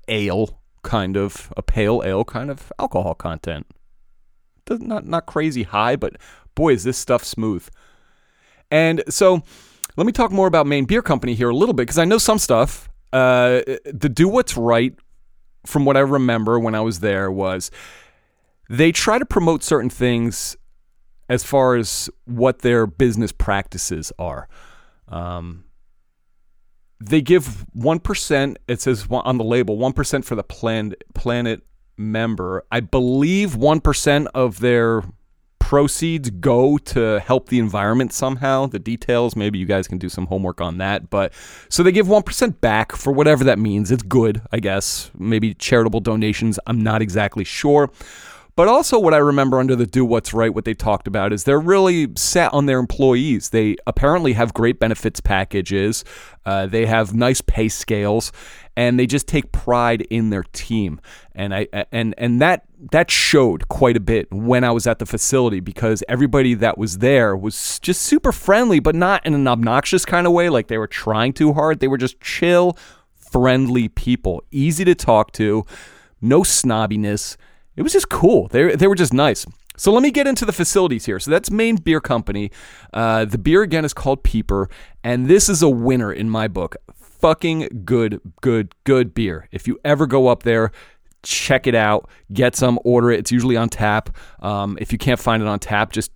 ale 0.07 0.59
kind 0.83 1.15
of, 1.15 1.53
a 1.55 1.61
pale 1.61 2.01
ale 2.05 2.25
kind 2.25 2.51
of 2.51 2.71
alcohol 2.79 3.15
content. 3.15 3.65
Not, 4.69 5.05
not 5.05 5.25
crazy 5.25 5.63
high, 5.63 5.95
but 5.95 6.17
boy, 6.55 6.73
is 6.73 6.83
this 6.83 6.97
stuff 6.97 7.23
smooth. 7.23 7.67
And 8.69 9.03
so 9.09 9.43
let 9.97 10.05
me 10.05 10.11
talk 10.11 10.31
more 10.31 10.47
about 10.47 10.67
Maine 10.67 10.85
Beer 10.85 11.01
Company 11.01 11.33
here 11.33 11.49
a 11.49 11.55
little 11.55 11.73
bit 11.73 11.83
because 11.83 11.97
I 11.97 12.05
know 12.05 12.17
some 12.17 12.39
stuff. 12.39 12.89
Uh, 13.13 13.61
the 13.85 14.09
Do 14.11 14.27
What's 14.27 14.55
Right, 14.55 14.95
from 15.65 15.85
what 15.85 15.97
I 15.97 16.01
remember 16.01 16.59
when 16.59 16.75
I 16.75 16.81
was 16.81 17.01
there, 17.01 17.31
was 17.31 17.71
they 18.69 18.91
try 18.91 19.19
to 19.19 19.25
promote 19.25 19.63
certain 19.63 19.89
things 19.89 20.55
as 21.27 21.43
far 21.43 21.75
as 21.75 22.09
what 22.25 22.59
their 22.59 22.87
business 22.87 23.31
practices 23.31 24.11
are. 24.17 24.47
Um, 25.07 25.65
they 27.01 27.21
give 27.21 27.65
1%, 27.77 28.55
it 28.67 28.81
says 28.81 29.07
on 29.09 29.37
the 29.37 29.43
label, 29.43 29.77
1% 29.77 30.25
for 30.25 30.35
the 30.35 30.43
plan, 30.43 30.93
planet 31.13 31.63
member. 31.97 32.63
I 32.71 32.79
believe 32.79 33.51
1% 33.51 34.27
of 34.33 34.59
their 34.59 35.03
proceeds 35.59 36.29
go 36.29 36.77
to 36.77 37.19
help 37.21 37.47
the 37.47 37.57
environment 37.57 38.11
somehow. 38.11 38.65
The 38.65 38.79
details, 38.79 39.35
maybe 39.35 39.57
you 39.57 39.65
guys 39.65 39.87
can 39.87 39.97
do 39.97 40.09
some 40.09 40.25
homework 40.25 40.59
on 40.59 40.79
that. 40.79 41.09
But 41.09 41.33
so 41.69 41.81
they 41.81 41.91
give 41.91 42.07
1% 42.07 42.59
back 42.59 42.91
for 42.91 43.13
whatever 43.13 43.43
that 43.45 43.57
means. 43.57 43.89
It's 43.89 44.03
good, 44.03 44.41
I 44.51 44.59
guess. 44.59 45.11
Maybe 45.17 45.53
charitable 45.53 46.01
donations. 46.01 46.59
I'm 46.67 46.81
not 46.81 47.01
exactly 47.01 47.45
sure. 47.45 47.89
But 48.55 48.67
also, 48.67 48.99
what 48.99 49.13
I 49.13 49.17
remember 49.17 49.59
under 49.59 49.75
the 49.75 49.85
Do 49.85 50.03
What's 50.03 50.33
Right, 50.33 50.53
what 50.53 50.65
they 50.65 50.73
talked 50.73 51.07
about 51.07 51.31
is 51.31 51.45
they're 51.45 51.59
really 51.59 52.09
set 52.17 52.53
on 52.53 52.65
their 52.65 52.79
employees. 52.79 53.49
They 53.49 53.77
apparently 53.87 54.33
have 54.33 54.53
great 54.53 54.79
benefits 54.79 55.21
packages, 55.21 56.03
uh, 56.45 56.67
they 56.67 56.85
have 56.85 57.13
nice 57.13 57.39
pay 57.39 57.69
scales, 57.69 58.31
and 58.75 58.99
they 58.99 59.07
just 59.07 59.27
take 59.27 59.51
pride 59.51 60.01
in 60.09 60.31
their 60.31 60.43
team. 60.43 60.99
And 61.33 61.55
I 61.55 61.67
and 61.91 62.13
and 62.17 62.41
that 62.41 62.65
that 62.91 63.09
showed 63.09 63.69
quite 63.69 63.95
a 63.95 64.01
bit 64.01 64.31
when 64.31 64.63
I 64.63 64.71
was 64.71 64.85
at 64.85 64.99
the 64.99 65.05
facility 65.05 65.59
because 65.59 66.03
everybody 66.09 66.53
that 66.55 66.77
was 66.77 66.97
there 66.97 67.37
was 67.37 67.79
just 67.79 68.01
super 68.01 68.31
friendly, 68.31 68.79
but 68.79 68.95
not 68.95 69.25
in 69.25 69.33
an 69.33 69.47
obnoxious 69.47 70.03
kind 70.03 70.27
of 70.27 70.33
way, 70.33 70.49
like 70.49 70.67
they 70.67 70.77
were 70.77 70.87
trying 70.87 71.31
too 71.31 71.53
hard. 71.53 71.79
They 71.79 71.87
were 71.87 71.97
just 71.97 72.19
chill, 72.19 72.77
friendly 73.15 73.87
people, 73.87 74.43
easy 74.51 74.83
to 74.85 74.95
talk 74.95 75.31
to, 75.33 75.63
no 76.21 76.41
snobbiness 76.41 77.37
it 77.75 77.81
was 77.81 77.93
just 77.93 78.09
cool. 78.09 78.47
They, 78.47 78.75
they 78.75 78.87
were 78.87 78.95
just 78.95 79.13
nice. 79.13 79.45
So 79.77 79.91
let 79.91 80.03
me 80.03 80.11
get 80.11 80.27
into 80.27 80.45
the 80.45 80.51
facilities 80.51 81.05
here. 81.05 81.19
So 81.19 81.31
that's 81.31 81.49
Maine 81.49 81.77
Beer 81.77 82.01
Company. 82.01 82.51
Uh, 82.93 83.25
the 83.25 83.37
beer 83.37 83.61
again 83.63 83.85
is 83.85 83.93
called 83.93 84.23
Peeper, 84.23 84.69
and 85.03 85.27
this 85.27 85.49
is 85.49 85.61
a 85.61 85.69
winner 85.69 86.11
in 86.11 86.29
my 86.29 86.47
book. 86.47 86.75
Fucking 86.93 87.83
good, 87.85 88.19
good, 88.41 88.75
good 88.83 89.13
beer. 89.13 89.47
If 89.51 89.67
you 89.67 89.79
ever 89.85 90.05
go 90.05 90.27
up 90.27 90.43
there, 90.43 90.71
check 91.23 91.67
it 91.67 91.75
out, 91.75 92.09
get 92.33 92.55
some, 92.55 92.79
order 92.83 93.11
it. 93.11 93.19
It's 93.19 93.31
usually 93.31 93.55
on 93.55 93.69
tap. 93.69 94.15
Um, 94.41 94.77
if 94.81 94.91
you 94.91 94.97
can't 94.97 95.19
find 95.19 95.41
it 95.41 95.47
on 95.47 95.59
tap, 95.59 95.93
just 95.93 96.11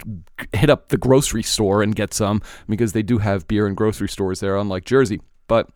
hit 0.51 0.69
up 0.69 0.89
the 0.89 0.97
grocery 0.97 1.43
store 1.43 1.81
and 1.81 1.95
get 1.95 2.13
some 2.13 2.41
because 2.67 2.93
they 2.93 3.03
do 3.03 3.19
have 3.19 3.47
beer 3.47 3.67
in 3.67 3.75
grocery 3.75 4.09
stores 4.09 4.39
there, 4.39 4.57
unlike 4.57 4.85
Jersey. 4.85 5.21
But 5.47 5.69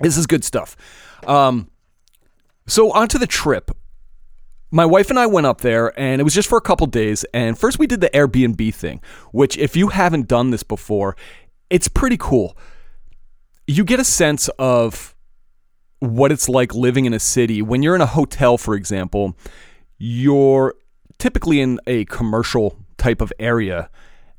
this 0.00 0.16
is 0.16 0.26
good 0.26 0.44
stuff. 0.44 0.76
Um, 1.26 1.70
so, 2.66 2.92
onto 2.92 3.18
the 3.18 3.26
trip. 3.26 3.70
My 4.70 4.84
wife 4.84 5.10
and 5.10 5.18
I 5.18 5.26
went 5.26 5.46
up 5.46 5.60
there, 5.60 5.98
and 5.98 6.20
it 6.20 6.24
was 6.24 6.34
just 6.34 6.48
for 6.48 6.58
a 6.58 6.62
couple 6.62 6.86
days. 6.86 7.24
And 7.32 7.58
first, 7.58 7.78
we 7.78 7.86
did 7.86 8.00
the 8.00 8.10
Airbnb 8.10 8.74
thing, 8.74 9.00
which, 9.30 9.56
if 9.58 9.76
you 9.76 9.88
haven't 9.88 10.26
done 10.26 10.50
this 10.50 10.62
before, 10.62 11.16
it's 11.70 11.88
pretty 11.88 12.16
cool. 12.16 12.56
You 13.66 13.84
get 13.84 14.00
a 14.00 14.04
sense 14.04 14.48
of 14.58 15.14
what 16.00 16.32
it's 16.32 16.48
like 16.48 16.74
living 16.74 17.04
in 17.04 17.14
a 17.14 17.20
city. 17.20 17.62
When 17.62 17.82
you're 17.82 17.94
in 17.94 18.00
a 18.00 18.06
hotel, 18.06 18.58
for 18.58 18.74
example, 18.74 19.36
you're 19.98 20.74
typically 21.18 21.60
in 21.60 21.80
a 21.86 22.04
commercial 22.06 22.76
type 22.98 23.20
of 23.20 23.32
area, 23.38 23.88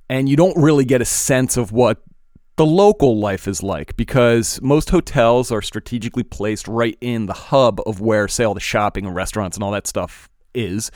and 0.10 0.28
you 0.28 0.36
don't 0.36 0.62
really 0.62 0.86
get 0.86 1.02
a 1.02 1.06
sense 1.06 1.58
of 1.58 1.72
what 1.72 2.02
the 2.58 2.66
local 2.66 3.20
life 3.20 3.48
is 3.48 3.64
like 3.64 3.96
because 3.96 4.60
most 4.62 4.90
hotels 4.90 5.52
are 5.52 5.62
strategically 5.62 6.24
placed 6.24 6.68
right 6.68 6.98
in 7.02 7.28
the 7.28 7.34
hub 7.34 7.80
of 7.86 8.02
where, 8.02 8.28
say, 8.28 8.44
all 8.44 8.56
the 8.56 8.60
shopping 8.60 9.06
and 9.06 9.16
restaurants 9.16 9.56
and 9.56 9.64
all 9.64 9.72
that 9.72 9.88
stuff 9.88 10.28
is. 10.54 10.92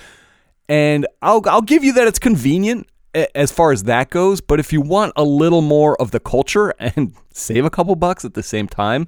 And 0.68 1.08
I'll, 1.22 1.42
I'll 1.48 1.62
give 1.62 1.84
you 1.84 1.94
that 1.94 2.08
it's 2.08 2.20
convenient 2.20 2.88
as 3.14 3.52
far 3.52 3.72
as 3.72 3.84
that 3.84 4.10
goes, 4.10 4.42
but 4.42 4.60
if 4.60 4.74
you 4.74 4.82
want 4.82 5.14
a 5.16 5.24
little 5.24 5.62
more 5.62 6.00
of 6.02 6.12
the 6.12 6.20
culture 6.20 6.74
and 6.80 7.14
save 7.32 7.64
a 7.64 7.70
couple 7.70 7.96
bucks 7.96 8.26
at 8.26 8.34
the 8.34 8.44
same 8.44 8.68
time, 8.68 9.08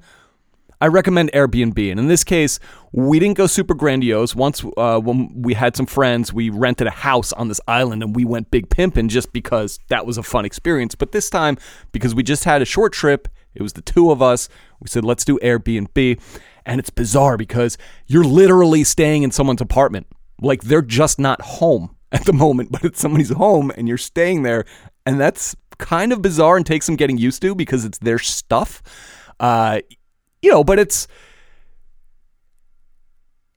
I 0.84 0.88
recommend 0.88 1.32
Airbnb. 1.32 1.92
And 1.92 1.98
in 1.98 2.10
this 2.10 2.26
case, 2.26 2.60
we 2.92 3.18
didn't 3.18 3.38
go 3.38 3.48
super 3.48 3.74
grandiose. 3.74 4.36
Once 4.36 4.66
uh, 4.76 5.00
when 5.00 5.32
we 5.34 5.54
had 5.54 5.78
some 5.78 5.86
friends, 5.86 6.34
we 6.34 6.50
rented 6.50 6.88
a 6.88 6.92
house 6.92 7.32
on 7.32 7.48
this 7.48 7.62
island 7.70 8.04
and 8.04 8.14
we 8.14 8.26
went 8.26 8.52
big 8.52 8.70
pimping 8.70 9.08
just 9.08 9.32
because 9.32 9.80
that 9.88 10.06
was 10.06 10.18
a 10.18 10.24
fun 10.24 10.44
experience. 10.44 10.94
But 10.94 11.14
this 11.14 11.30
time, 11.30 11.58
because 11.94 12.14
we 12.14 12.22
just 12.22 12.44
had 12.44 12.62
a 12.62 12.66
short 12.66 12.92
trip, 12.92 13.30
it 13.56 13.62
was 13.62 13.72
the 13.72 13.82
two 13.82 14.12
of 14.12 14.22
us. 14.22 14.50
We 14.82 14.90
said, 14.90 15.06
let's 15.06 15.24
do 15.24 15.40
Airbnb. 15.40 16.20
And 16.66 16.80
it's 16.82 16.90
bizarre 16.90 17.38
because 17.38 17.78
you're 18.06 18.26
literally 18.26 18.84
staying 18.84 19.24
in 19.24 19.32
someone's 19.32 19.62
apartment. 19.62 20.08
Like 20.42 20.64
they're 20.64 20.82
just 20.82 21.18
not 21.18 21.42
home 21.42 21.96
at 22.12 22.26
the 22.26 22.34
moment, 22.34 22.74
but 22.74 22.84
it's 22.84 23.00
somebody's 23.00 23.32
home 23.32 23.72
and 23.78 23.88
you're 23.88 23.98
staying 23.98 24.44
there. 24.44 24.66
And 25.06 25.18
that's 25.18 25.56
kind 25.78 26.12
of 26.12 26.22
bizarre 26.22 26.58
and 26.58 26.66
takes 26.66 26.88
some 26.88 26.98
getting 26.98 27.18
used 27.18 27.42
to 27.44 27.56
because 27.56 27.86
it's 27.86 28.00
their 28.00 28.20
stuff. 28.20 28.84
Uh, 29.40 29.80
you 30.44 30.52
know, 30.52 30.64
but 30.64 30.78
it's 30.78 31.08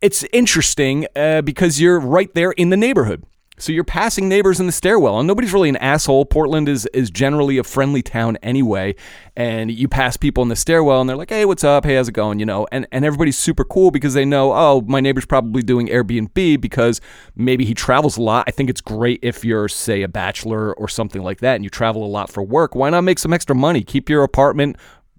it's 0.01 0.25
interesting 0.33 1.07
uh, 1.17 1.43
because 1.43 1.81
you're 1.81 1.99
right 2.01 2.33
there 2.35 2.53
in 2.53 2.71
the 2.71 2.77
neighborhood. 2.77 3.25
So 3.59 3.73
you're 3.73 3.85
passing 3.85 4.29
neighbors 4.29 4.61
in 4.61 4.67
the 4.67 4.73
stairwell, 4.73 5.19
and 5.19 5.27
nobody's 5.27 5.55
really 5.55 5.71
an 5.71 5.77
asshole. 5.77 6.27
Portland 6.27 6.69
is 6.69 6.85
is 6.93 7.11
generally 7.11 7.57
a 7.57 7.65
friendly 7.65 8.03
town 8.03 8.37
anyway, 8.43 8.95
and 9.35 9.71
you 9.71 9.89
pass 9.89 10.19
people 10.19 10.43
in 10.43 10.51
the 10.51 10.57
stairwell, 10.57 11.01
and 11.01 11.09
they're 11.09 11.17
like, 11.17 11.31
"Hey, 11.31 11.47
what's 11.47 11.65
up? 11.65 11.87
Hey, 11.87 11.97
how's 11.97 12.07
it 12.07 12.13
going?" 12.13 12.39
You 12.39 12.45
know, 12.45 12.67
and 12.71 12.87
and 12.93 13.03
everybody's 13.03 13.39
super 13.39 13.65
cool 13.65 13.91
because 13.91 14.13
they 14.13 14.27
know, 14.27 14.53
oh, 14.53 14.83
my 14.87 15.01
neighbor's 15.01 15.25
probably 15.25 15.63
doing 15.63 15.89
Airbnb 15.89 16.61
because 16.61 17.01
maybe 17.35 17.65
he 17.65 17.73
travels 17.73 18.19
a 18.19 18.23
lot. 18.23 18.45
I 18.47 18.51
think 18.51 18.69
it's 18.69 18.83
great 18.83 19.21
if 19.23 19.43
you're, 19.43 19.69
say, 19.69 20.03
a 20.03 20.09
bachelor 20.09 20.75
or 20.75 20.87
something 20.87 21.23
like 21.23 21.41
that, 21.41 21.55
and 21.55 21.65
you 21.65 21.71
travel 21.71 22.05
a 22.05 22.07
lot 22.07 22.29
for 22.29 22.43
work. 22.43 22.75
Why 22.75 22.91
not 22.91 23.01
make 23.01 23.19
some 23.19 23.33
extra 23.33 23.57
money? 23.57 23.83
Keep 23.83 24.11
your 24.11 24.23
apartment 24.23 24.77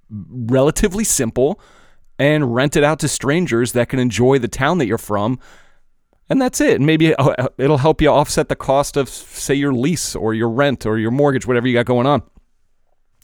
relatively 0.10 1.04
simple 1.04 1.60
and 2.20 2.56
rent 2.56 2.76
it 2.76 2.84
out 2.84 3.00
to 3.00 3.08
strangers 3.08 3.74
that 3.74 3.90
can 3.90 4.00
enjoy 4.00 4.40
the 4.40 4.48
town 4.48 4.78
that 4.80 4.88
you're 4.88 4.98
from. 4.98 5.40
And 6.30 6.42
that's 6.42 6.60
it. 6.60 6.82
Maybe 6.82 7.16
uh, 7.16 7.48
it'll 7.58 7.78
help 7.78 8.02
you 8.02 8.10
offset 8.10 8.50
the 8.50 8.56
cost 8.56 8.98
of, 8.98 9.08
say, 9.08 9.54
your 9.54 9.74
lease 9.74 10.16
or 10.16 10.34
your 10.34 10.50
rent 10.50 10.86
or 10.86 10.98
your 10.98 11.12
mortgage, 11.12 11.48
whatever 11.48 11.68
you 11.68 11.74
got 11.74 11.86
going 11.86 12.08
on. 12.08 12.22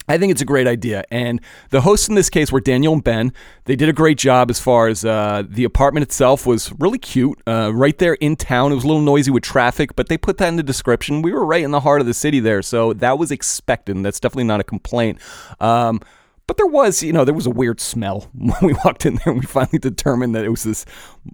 I 0.07 0.17
think 0.17 0.31
it's 0.31 0.41
a 0.41 0.45
great 0.45 0.67
idea. 0.67 1.05
And 1.11 1.39
the 1.69 1.81
hosts 1.81 2.09
in 2.09 2.15
this 2.15 2.29
case 2.29 2.51
were 2.51 2.59
Daniel 2.59 2.93
and 2.93 3.03
Ben. 3.03 3.31
They 3.65 3.75
did 3.75 3.87
a 3.87 3.93
great 3.93 4.17
job 4.17 4.49
as 4.49 4.59
far 4.59 4.89
as 4.89 5.05
uh, 5.05 5.43
the 5.47 5.63
apartment 5.63 6.03
itself 6.03 6.45
was 6.45 6.73
really 6.77 6.97
cute. 6.97 7.41
Uh, 7.47 7.71
right 7.73 7.97
there 7.97 8.15
in 8.15 8.35
town. 8.35 8.73
It 8.73 8.75
was 8.75 8.83
a 8.83 8.87
little 8.87 9.01
noisy 9.01 9.31
with 9.31 9.43
traffic, 9.43 9.95
but 9.95 10.09
they 10.09 10.17
put 10.17 10.37
that 10.39 10.49
in 10.49 10.57
the 10.57 10.63
description. 10.63 11.21
We 11.21 11.31
were 11.31 11.45
right 11.45 11.63
in 11.63 11.71
the 11.71 11.79
heart 11.79 12.01
of 12.01 12.07
the 12.07 12.13
city 12.13 12.41
there. 12.41 12.61
So 12.61 12.93
that 12.93 13.17
was 13.17 13.31
expected. 13.31 13.95
And 13.95 14.05
that's 14.05 14.19
definitely 14.19 14.43
not 14.45 14.59
a 14.59 14.65
complaint. 14.65 15.19
Um, 15.61 16.01
but 16.45 16.57
there 16.57 16.67
was, 16.67 17.01
you 17.01 17.13
know, 17.13 17.23
there 17.23 17.33
was 17.33 17.45
a 17.45 17.51
weird 17.51 17.79
smell 17.79 18.29
when 18.33 18.57
we 18.61 18.73
walked 18.85 19.05
in 19.05 19.15
there 19.15 19.33
and 19.33 19.39
we 19.39 19.45
finally 19.45 19.79
determined 19.79 20.35
that 20.35 20.43
it 20.43 20.49
was 20.49 20.63
this, 20.63 20.85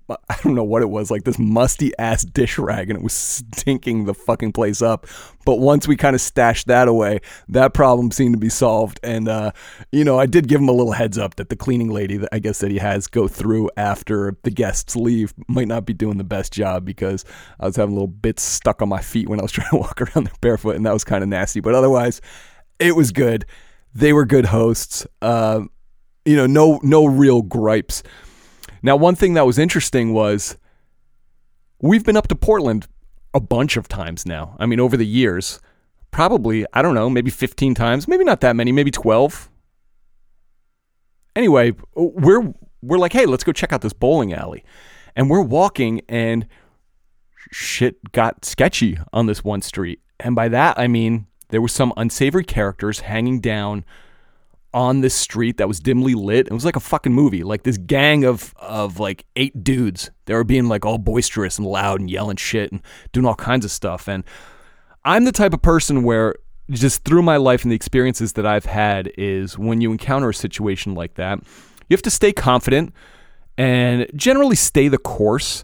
I 0.10 0.38
don't 0.44 0.54
know 0.54 0.64
what 0.64 0.84
it 0.84 0.90
was, 0.90 1.10
like 1.10 1.24
this 1.24 1.40
musty 1.40 1.92
ass 1.98 2.24
dish 2.24 2.60
rag 2.60 2.90
and 2.90 2.98
it 2.98 3.04
was 3.04 3.14
stinking 3.14 4.06
the 4.06 4.14
fucking 4.14 4.52
place 4.52 4.82
up. 4.82 5.08
But 5.46 5.60
once 5.60 5.88
we 5.88 5.96
kind 5.96 6.16
of 6.16 6.22
stashed 6.22 6.68
that 6.68 6.88
away, 6.88 7.22
that 7.48 7.74
problem 7.74 8.12
seemed 8.12 8.36
to 8.36 8.40
be 8.40 8.50
solved. 8.50 9.00
And, 9.02 9.28
uh, 9.28 9.52
you 9.92 10.04
know, 10.04 10.20
I 10.20 10.28
did 10.28 10.48
give 10.48 10.62
him 10.62 10.70
a 10.70 10.74
little 10.74 10.94
heads 10.94 11.18
up 11.18 11.36
that 11.36 11.50
the 11.50 11.56
cleaning 11.56 11.90
lady 11.90 12.18
that 12.18 12.30
I 12.32 12.38
guess 12.38 12.60
that 12.60 12.70
he 12.70 12.78
has 12.78 13.08
go 13.08 13.28
through 13.28 13.72
after 13.78 14.38
the 14.44 14.52
guests 14.52 14.96
leave 14.96 15.34
might 15.48 15.68
not 15.68 15.86
be 15.86 15.94
doing 15.94 16.18
the 16.18 16.24
best 16.24 16.54
job 16.54 16.86
because 16.86 17.26
I 17.60 17.66
was 17.66 17.78
having 17.78 17.96
little 17.96 18.08
bits 18.08 18.44
stuck 18.44 18.82
on 18.82 18.90
my 18.90 19.02
feet 19.02 19.28
when 19.28 19.40
I 19.40 19.44
was 19.44 19.52
trying 19.54 19.70
to 19.72 19.78
walk 19.78 20.02
around 20.02 20.26
there 20.26 20.34
barefoot 20.40 20.76
and 20.76 20.86
that 20.86 20.94
was 20.94 21.04
kind 21.04 21.24
of 21.24 21.30
nasty. 21.30 21.62
But 21.62 21.74
otherwise, 21.74 22.22
it 22.78 22.96
was 22.96 23.12
good. 23.12 23.46
They 24.00 24.14
were 24.14 24.26
good 24.26 24.46
hosts. 24.46 25.06
Uh, 25.22 25.64
you 26.24 26.38
know, 26.38 26.46
no 26.46 26.80
no 26.84 27.06
real 27.06 27.42
gripes. 27.42 28.02
Now, 28.82 28.96
one 28.96 29.16
thing 29.16 29.34
that 29.34 29.46
was 29.46 29.60
interesting 29.60 30.14
was 30.14 30.58
we've 31.82 32.06
been 32.06 32.16
up 32.16 32.30
to 32.30 32.36
Portland 32.36 32.88
a 33.34 33.42
bunch 33.42 33.76
of 33.76 33.90
times 33.90 34.26
now. 34.26 34.56
I 34.58 34.68
mean, 34.68 34.80
over 34.80 34.96
the 34.96 35.06
years, 35.06 35.60
probably 36.12 36.66
I 36.72 36.82
don't 36.82 36.96
know, 36.96 37.10
maybe 37.10 37.30
15 37.30 37.76
times, 37.76 38.08
maybe 38.08 38.24
not 38.24 38.40
that 38.40 38.56
many, 38.56 38.72
maybe 38.72 38.90
12. 38.90 39.50
Anyway, 41.36 41.74
we're 41.94 42.54
we're 42.82 42.98
like, 42.98 43.12
hey, 43.12 43.26
let's 43.26 43.44
go 43.44 43.52
check 43.52 43.74
out 43.74 43.82
this 43.82 43.92
bowling 43.92 44.34
alley, 44.34 44.64
and 45.14 45.30
we're 45.30 45.42
walking 45.42 46.02
and 46.08 46.48
shit 47.52 48.14
got 48.14 48.46
sketchy 48.46 48.98
on 49.12 49.26
this 49.26 49.44
one 49.44 49.62
street, 49.62 50.00
and 50.22 50.36
by 50.36 50.48
that 50.48 50.80
I 50.80 50.88
mean 50.88 51.28
there 51.50 51.62
were 51.62 51.68
some 51.68 51.94
unsavory 51.98 52.44
characters 52.44 53.02
hanging 53.02 53.40
down 53.40 53.86
on 54.74 55.02
this 55.02 55.16
street 55.16 55.58
that 55.58 55.68
was 55.68 55.80
dimly 55.80 56.14
lit. 56.14 56.48
It 56.48 56.54
was 56.54 56.66
like 56.66 56.76
a 56.76 56.82
fucking 56.82 57.14
movie. 57.14 57.44
Like 57.44 57.64
this 57.64 57.78
gang 57.78 58.24
of 58.24 58.54
of 58.58 59.00
like 59.00 59.26
eight 59.36 59.64
dudes. 59.64 60.12
They 60.26 60.34
were 60.34 60.44
being 60.44 60.68
like 60.68 60.86
all 60.86 60.98
boisterous 60.98 61.58
and 61.58 61.68
loud 61.68 62.00
and 62.00 62.10
yelling 62.10 62.38
shit 62.38 62.72
and 62.72 62.82
doing 63.12 63.26
all 63.26 63.36
kinds 63.36 63.66
of 63.66 63.72
stuff. 63.72 64.08
And 64.08 64.24
I'm 65.04 65.26
the 65.26 65.32
type 65.32 65.54
of 65.54 65.62
person 65.62 66.04
where 66.04 66.36
just 66.70 67.04
through 67.04 67.24
my 67.24 67.38
life 67.38 67.64
and 67.64 67.72
the 67.72 67.76
experiences 67.76 68.34
that 68.34 68.46
I've 68.46 68.66
had 68.66 69.12
is 69.18 69.58
when 69.58 69.82
you 69.82 69.92
encounter 69.92 70.30
a 70.30 70.34
situation 70.34 70.94
like 70.94 71.16
that, 71.16 71.40
you 71.90 71.96
have 71.96 72.04
to 72.04 72.12
stay 72.12 72.32
confident 72.32 72.94
and 73.58 74.06
generally 74.16 74.56
stay 74.56 74.88
the 74.88 75.00
course. 75.00 75.64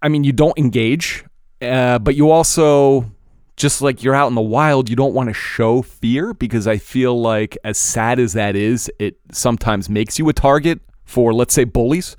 I 0.00 0.08
mean, 0.08 0.22
you 0.22 0.32
don't 0.32 0.56
engage, 0.56 1.24
uh, 1.60 1.98
but 1.98 2.14
you 2.14 2.30
also 2.30 3.10
just 3.56 3.80
like 3.80 4.02
you're 4.02 4.14
out 4.14 4.28
in 4.28 4.34
the 4.34 4.40
wild, 4.40 4.90
you 4.90 4.96
don't 4.96 5.14
want 5.14 5.28
to 5.28 5.34
show 5.34 5.82
fear 5.82 6.34
because 6.34 6.66
I 6.66 6.76
feel 6.76 7.18
like, 7.20 7.56
as 7.64 7.78
sad 7.78 8.18
as 8.18 8.34
that 8.34 8.54
is, 8.54 8.90
it 8.98 9.18
sometimes 9.32 9.88
makes 9.88 10.18
you 10.18 10.28
a 10.28 10.32
target 10.32 10.80
for, 11.04 11.32
let's 11.32 11.54
say, 11.54 11.64
bullies 11.64 12.16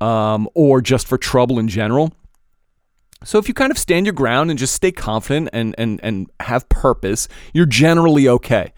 um, 0.00 0.48
or 0.54 0.80
just 0.80 1.06
for 1.06 1.18
trouble 1.18 1.58
in 1.58 1.68
general. 1.68 2.12
So 3.24 3.38
if 3.38 3.48
you 3.48 3.54
kind 3.54 3.70
of 3.70 3.78
stand 3.78 4.06
your 4.06 4.14
ground 4.14 4.50
and 4.50 4.58
just 4.58 4.74
stay 4.74 4.90
confident 4.90 5.50
and, 5.52 5.74
and, 5.78 6.00
and 6.02 6.30
have 6.40 6.68
purpose, 6.68 7.28
you're 7.52 7.66
generally 7.66 8.26
okay. 8.28 8.72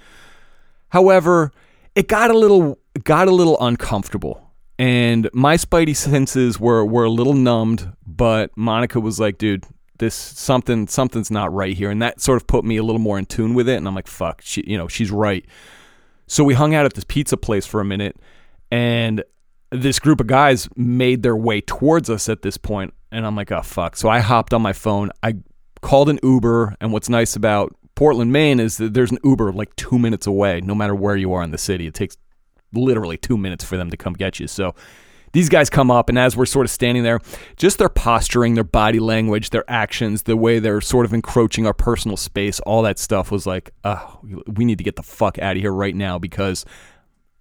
However, 0.90 1.50
it 1.94 2.08
got 2.08 2.30
a 2.30 2.38
little 2.38 2.78
got 3.02 3.26
a 3.26 3.30
little 3.32 3.56
uncomfortable. 3.60 4.40
And 4.78 5.30
my 5.32 5.56
spidey 5.56 5.96
senses 5.96 6.58
were, 6.58 6.84
were 6.84 7.04
a 7.04 7.10
little 7.10 7.34
numbed, 7.34 7.92
but 8.06 8.56
Monica 8.56 9.00
was 9.00 9.20
like, 9.20 9.38
dude, 9.38 9.64
this 9.98 10.14
something 10.14 10.86
something's 10.86 11.30
not 11.30 11.52
right 11.52 11.76
here. 11.76 11.90
And 11.90 12.02
that 12.02 12.20
sort 12.20 12.36
of 12.36 12.46
put 12.46 12.64
me 12.64 12.76
a 12.76 12.82
little 12.82 13.00
more 13.00 13.18
in 13.18 13.26
tune 13.26 13.54
with 13.54 13.68
it. 13.68 13.76
And 13.76 13.86
I'm 13.86 13.94
like 13.94 14.06
fuck 14.06 14.40
she 14.42 14.64
you 14.66 14.76
know 14.76 14.88
she's 14.88 15.10
right. 15.10 15.44
So 16.26 16.42
we 16.42 16.54
hung 16.54 16.74
out 16.74 16.84
at 16.84 16.94
this 16.94 17.04
pizza 17.04 17.36
place 17.36 17.66
for 17.66 17.80
a 17.80 17.84
minute. 17.84 18.16
And 18.70 19.22
this 19.70 19.98
group 19.98 20.20
of 20.20 20.26
guys 20.26 20.68
made 20.76 21.22
their 21.22 21.36
way 21.36 21.60
towards 21.60 22.10
us 22.10 22.28
at 22.28 22.42
this 22.42 22.56
point. 22.56 22.94
And 23.12 23.26
I'm 23.26 23.36
like 23.36 23.52
oh 23.52 23.62
fuck. 23.62 23.96
So 23.96 24.08
I 24.08 24.20
hopped 24.20 24.52
on 24.52 24.62
my 24.62 24.72
phone. 24.72 25.10
I 25.22 25.36
called 25.80 26.08
an 26.08 26.18
Uber. 26.22 26.76
And 26.80 26.92
what's 26.92 27.08
nice 27.08 27.36
about 27.36 27.74
Portland 27.94 28.32
Maine 28.32 28.58
is 28.58 28.78
that 28.78 28.94
there's 28.94 29.12
an 29.12 29.18
Uber 29.22 29.52
like 29.52 29.74
2 29.76 29.98
minutes 29.98 30.26
away 30.26 30.60
no 30.60 30.74
matter 30.74 30.94
where 30.94 31.16
you 31.16 31.32
are 31.32 31.42
in 31.42 31.52
the 31.52 31.58
city. 31.58 31.86
It 31.86 31.94
takes 31.94 32.16
literally 32.72 33.16
2 33.16 33.38
minutes 33.38 33.64
for 33.64 33.76
them 33.76 33.90
to 33.90 33.96
come 33.96 34.14
get 34.14 34.40
you. 34.40 34.48
So 34.48 34.74
these 35.34 35.50
guys 35.50 35.68
come 35.68 35.90
up, 35.90 36.08
and 36.08 36.18
as 36.18 36.34
we're 36.34 36.46
sort 36.46 36.64
of 36.64 36.70
standing 36.70 37.02
there, 37.02 37.20
just 37.56 37.76
their 37.76 37.90
posturing, 37.90 38.54
their 38.54 38.64
body 38.64 39.00
language, 39.00 39.50
their 39.50 39.64
actions, 39.68 40.22
the 40.22 40.36
way 40.36 40.60
they're 40.60 40.80
sort 40.80 41.04
of 41.04 41.12
encroaching 41.12 41.66
our 41.66 41.74
personal 41.74 42.16
space, 42.16 42.58
all 42.60 42.80
that 42.82 42.98
stuff 42.98 43.30
was 43.30 43.46
like, 43.46 43.72
oh, 43.84 44.20
we 44.46 44.64
need 44.64 44.78
to 44.78 44.84
get 44.84 44.96
the 44.96 45.02
fuck 45.02 45.38
out 45.38 45.56
of 45.56 45.60
here 45.62 45.74
right 45.74 45.94
now 45.94 46.18
because 46.18 46.64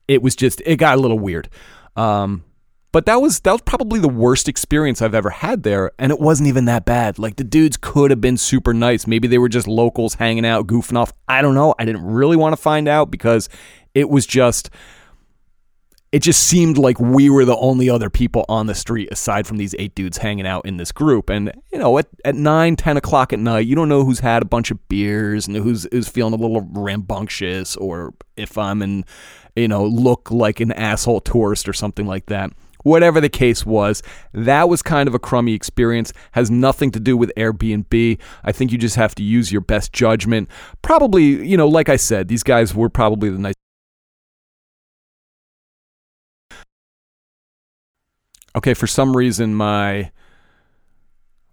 it 0.10 0.22
was 0.22 0.36
just, 0.36 0.62
it 0.66 0.76
got 0.76 0.98
a 0.98 1.02
little 1.02 1.20
weird. 1.20 1.48
Um, 1.96 2.44
But 2.92 3.08
that 3.08 3.22
was 3.22 3.40
that 3.40 3.52
was 3.52 3.62
probably 3.62 4.00
the 4.00 4.08
worst 4.08 4.48
experience 4.48 5.02
I've 5.02 5.16
ever 5.16 5.32
had 5.32 5.64
there, 5.64 5.92
and 5.98 6.12
it 6.12 6.20
wasn't 6.20 6.48
even 6.48 6.66
that 6.66 6.86
bad. 6.86 7.18
Like 7.18 7.38
the 7.38 7.44
dudes 7.44 7.76
could 7.76 8.12
have 8.12 8.22
been 8.22 8.38
super 8.38 8.72
nice. 8.72 9.08
Maybe 9.08 9.28
they 9.28 9.40
were 9.40 9.50
just 9.50 9.68
locals 9.68 10.14
hanging 10.16 10.46
out, 10.46 10.68
goofing 10.68 10.98
off. 10.98 11.12
I 11.28 11.42
don't 11.42 11.56
know. 11.56 11.74
I 11.80 11.86
didn't 11.86 12.06
really 12.06 12.38
want 12.38 12.54
to 12.54 12.62
find 12.62 12.88
out 12.88 13.10
because 13.10 13.50
it 13.96 14.10
was 14.10 14.28
just 14.28 14.70
it 16.14 16.22
just 16.22 16.44
seemed 16.44 16.78
like 16.78 17.00
we 17.00 17.28
were 17.28 17.44
the 17.44 17.58
only 17.58 17.90
other 17.90 18.08
people 18.08 18.46
on 18.48 18.68
the 18.68 18.76
street 18.76 19.10
aside 19.12 19.48
from 19.48 19.58
these 19.58 19.74
eight 19.80 19.96
dudes 19.96 20.20
hanging 20.20 20.46
out 20.46 20.64
in 20.64 20.78
this 20.78 20.92
group. 20.92 21.28
And, 21.28 21.52
you 21.72 21.80
know, 21.80 21.98
at, 21.98 22.06
at 22.24 22.36
9, 22.36 22.76
10 22.76 22.98
o'clock 22.98 23.34
at 23.34 23.40
night, 23.40 23.66
you 23.66 23.76
don't 23.76 23.90
know 23.90 24.06
who's 24.06 24.20
had 24.20 24.44
a 24.44 24.46
bunch 24.46 24.70
of 24.70 24.88
beers 24.88 25.48
and 25.48 25.56
who's, 25.58 25.88
who's 25.92 26.08
feeling 26.08 26.34
a 26.34 26.38
little 26.38 26.62
rambunctious 26.72 27.76
or 27.78 28.14
if 28.38 28.60
I'm 28.60 28.84
in, 28.84 29.06
you 29.56 29.68
know, 29.68 29.84
look 29.88 30.30
like 30.30 30.60
an 30.60 30.72
asshole 30.74 31.22
tourist 31.22 31.68
or 31.68 31.74
something 31.74 32.06
like 32.06 32.28
that. 32.28 32.52
Whatever 32.84 33.20
the 33.20 33.30
case 33.30 33.66
was, 33.66 34.04
that 34.34 34.70
was 34.70 34.84
kind 34.84 35.08
of 35.08 35.16
a 35.16 35.20
crummy 35.20 35.56
experience. 35.56 36.14
Has 36.34 36.52
nothing 36.52 36.92
to 36.92 37.00
do 37.00 37.18
with 37.18 37.32
Airbnb. 37.36 38.20
I 38.44 38.52
think 38.52 38.72
you 38.72 38.78
just 38.78 38.98
have 38.98 39.16
to 39.16 39.24
use 39.24 39.52
your 39.52 39.62
best 39.62 39.94
judgment. 39.94 40.48
Probably, 40.84 41.24
you 41.24 41.58
know, 41.58 41.68
like 41.68 41.90
I 41.90 41.96
said, 41.96 42.28
these 42.28 42.44
guys 42.44 42.76
were 42.76 42.90
probably 42.90 43.32
the 43.32 43.40
nice 43.40 43.56
Okay, 48.56 48.74
for 48.74 48.88
some 48.88 49.16
reason 49.18 49.56
my 49.56 50.12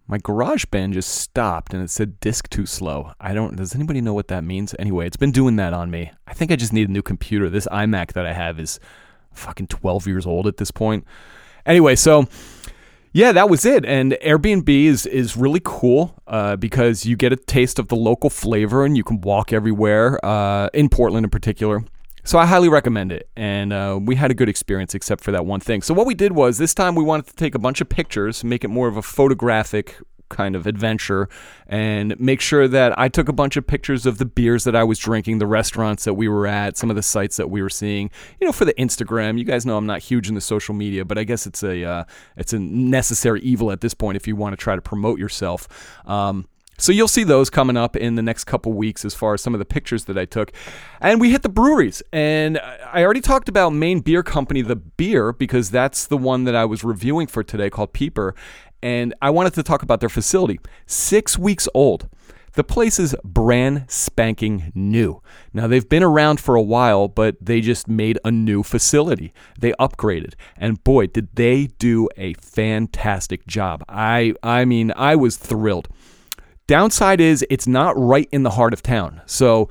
my 0.07 0.19
garage 0.19 0.64
band 0.66 0.92
just 0.92 1.09
stopped 1.09 1.73
and 1.73 1.83
it 1.83 1.88
said 1.88 2.19
disk 2.21 2.50
too 2.50 2.66
slow. 2.66 3.12
I 3.21 3.33
don't 3.33 3.57
does 3.57 3.75
anybody 3.75 4.00
know 4.00 4.12
what 4.12 4.28
that 4.28 4.45
means? 4.45 4.75
Anyway, 4.78 5.07
it's 5.07 5.16
been 5.16 5.33
doing 5.33 5.57
that 5.57 5.73
on 5.73 5.90
me. 5.90 6.11
I 6.26 6.35
think 6.35 6.50
I 6.50 6.57
just 6.57 6.73
need 6.73 6.88
a 6.88 6.92
new 6.92 7.02
computer. 7.02 7.49
This 7.49 7.66
iMac 7.69 8.12
that 8.12 8.26
I 8.26 8.33
have 8.33 8.59
is 8.59 8.80
fucking 9.33 9.69
12 9.69 10.07
years 10.07 10.26
old 10.26 10.47
at 10.47 10.57
this 10.57 10.71
point. 10.71 11.04
Anyway, 11.64 11.95
so 11.95 12.26
yeah, 13.12 13.33
that 13.33 13.49
was 13.49 13.64
it. 13.64 13.85
And 13.85 14.12
Airbnb 14.23 14.69
is 14.69 15.07
is 15.07 15.37
really 15.37 15.61
cool 15.64 16.21
uh, 16.26 16.57
because 16.57 17.07
you 17.07 17.16
get 17.16 17.33
a 17.33 17.37
taste 17.37 17.78
of 17.78 17.88
the 17.88 17.97
local 17.97 18.30
flavor 18.30 18.85
and 18.85 18.97
you 18.97 19.04
can 19.04 19.21
walk 19.21 19.52
everywhere 19.52 20.25
uh, 20.25 20.69
in 20.75 20.88
Portland 20.88 21.25
in 21.25 21.30
particular. 21.30 21.85
So 22.25 22.39
I 22.39 22.47
highly 22.47 22.69
recommend 22.69 23.12
it. 23.12 23.29
And 23.37 23.73
uh, 23.73 23.99
we 24.00 24.17
had 24.17 24.31
a 24.31 24.35
good 24.35 24.49
experience 24.49 24.95
except 24.95 25.23
for 25.23 25.33
that 25.33 25.47
one 25.47 25.61
thing. 25.61 25.83
So 25.83 25.95
what 25.95 26.07
we 26.07 26.15
did 26.15 26.33
was 26.33 26.59
this 26.59 26.75
time 26.75 26.95
we 26.95 27.05
wanted 27.05 27.27
to 27.29 27.35
take 27.35 27.55
a 27.55 27.59
bunch 27.59 27.81
of 27.81 27.89
pictures, 27.89 28.45
make 28.45 28.65
it 28.65 28.69
more 28.69 28.89
of 28.89 28.97
a 28.97 29.03
photographic 29.03 29.97
kind 30.31 30.57
of 30.57 30.67
adventure 30.67 31.29
and 31.67 32.19
make 32.19 32.41
sure 32.41 32.67
that 32.67 32.99
I 32.99 33.09
took 33.09 33.29
a 33.29 33.33
bunch 33.33 33.57
of 33.57 33.67
pictures 33.67 34.07
of 34.07 34.19
the 34.19 34.25
beers 34.25 34.65
that 34.65 34.75
I 34.75 34.85
was 34.85 34.99
drinking, 34.99 35.39
the 35.39 35.47
restaurants 35.47 36.05
that 36.05 36.15
we 36.15 36.29
were 36.29 36.47
at, 36.47 36.79
some 36.79 36.89
of 36.89 36.97
the 36.97 37.03
sites 37.03 37.37
that 37.37 37.50
we 37.50 37.61
were 37.61 37.69
seeing, 37.69 38.11
you 38.41 38.47
know, 38.47 38.53
for 38.53 38.65
the 38.65 38.75
Instagram. 38.75 39.39
You 39.39 39.45
guys 39.45 39.67
know 39.67 39.77
I'm 39.77 39.87
not 39.87 40.00
huge 40.00 40.29
in 40.29 40.35
the 40.35 40.41
social 40.41 40.75
media, 40.75 41.05
but 41.05 41.19
I 41.19 41.25
guess 41.25 41.47
it's 41.47 41.62
a 41.62 41.85
uh, 41.85 42.05
it's 42.37 42.55
a 42.55 42.59
necessary 42.59 43.41
evil 43.43 43.71
at 43.73 43.83
this 43.83 43.93
point 43.93 44.17
if 44.17 44.27
you 44.27 44.37
want 44.37 44.53
to 44.55 44.57
try 44.57 44.75
to 44.75 44.83
promote 44.83 45.19
yourself. 45.19 45.69
Um, 46.07 46.47
so 46.81 46.93
you'll 46.93 47.09
see 47.09 47.25
those 47.25 47.51
coming 47.51 47.77
up 47.77 47.97
in 47.97 48.15
the 48.15 48.23
next 48.23 48.45
couple 48.45 48.73
weeks 48.73 49.05
as 49.05 49.15
far 49.15 49.35
as 49.35 49.41
some 49.41 49.55
of 49.55 49.59
the 49.59 49.65
pictures 49.65 50.05
that 50.07 50.17
I 50.17 50.25
took. 50.25 50.53
And 51.01 51.21
we 51.21 51.31
hit 51.31 51.43
the 51.43 51.49
breweries. 51.49 52.03
And 52.13 52.59
I 52.59 53.03
already 53.03 53.21
talked 53.21 53.49
about 53.49 53.71
Maine 53.71 54.01
Beer 54.01 54.23
Company, 54.23 54.63
the 54.63 54.77
beer, 54.77 55.33
because 55.33 55.71
that's 55.71 56.07
the 56.07 56.17
one 56.17 56.45
that 56.45 56.55
I 56.55 56.65
was 56.65 56.85
reviewing 56.85 57.27
for 57.27 57.43
today 57.43 57.71
called 57.71 57.93
Peeper. 57.93 58.35
And 58.83 59.15
I 59.21 59.31
wanted 59.31 59.55
to 59.55 59.63
talk 59.63 59.83
about 59.83 60.01
their 60.01 60.09
facility. 60.09 60.59
Six 60.87 61.39
weeks 61.39 61.69
old. 61.75 62.09
The 62.55 62.65
place 62.65 62.99
is 62.99 63.15
brand 63.23 63.85
spanking 63.89 64.73
new. 64.75 65.23
Now, 65.53 65.69
they've 65.69 65.89
been 65.89 66.03
around 66.03 66.41
for 66.41 66.57
a 66.57 66.63
while, 66.63 67.07
but 67.07 67.37
they 67.41 67.61
just 67.61 67.87
made 67.87 68.19
a 68.25 68.33
new 68.33 68.65
facility. 68.65 69.33
They 69.61 69.73
upgraded. 69.75 70.35
And 70.57 70.83
boy, 70.83 71.07
did 71.07 71.29
they 71.37 71.69
do 71.79 72.09
a 72.17 72.35
fantastic 72.35 73.47
job. 73.47 73.85
I, 73.89 74.35
I 74.43 74.65
mean, 74.65 74.93
I 74.97 75.15
was 75.15 75.37
thrilled. 75.37 75.89
Downside 76.71 77.21
is 77.21 77.45
it's 77.50 77.67
not 77.67 77.99
right 77.99 78.29
in 78.31 78.45
the 78.45 78.50
heart 78.50 78.73
of 78.73 78.81
town. 78.81 79.23
So 79.27 79.69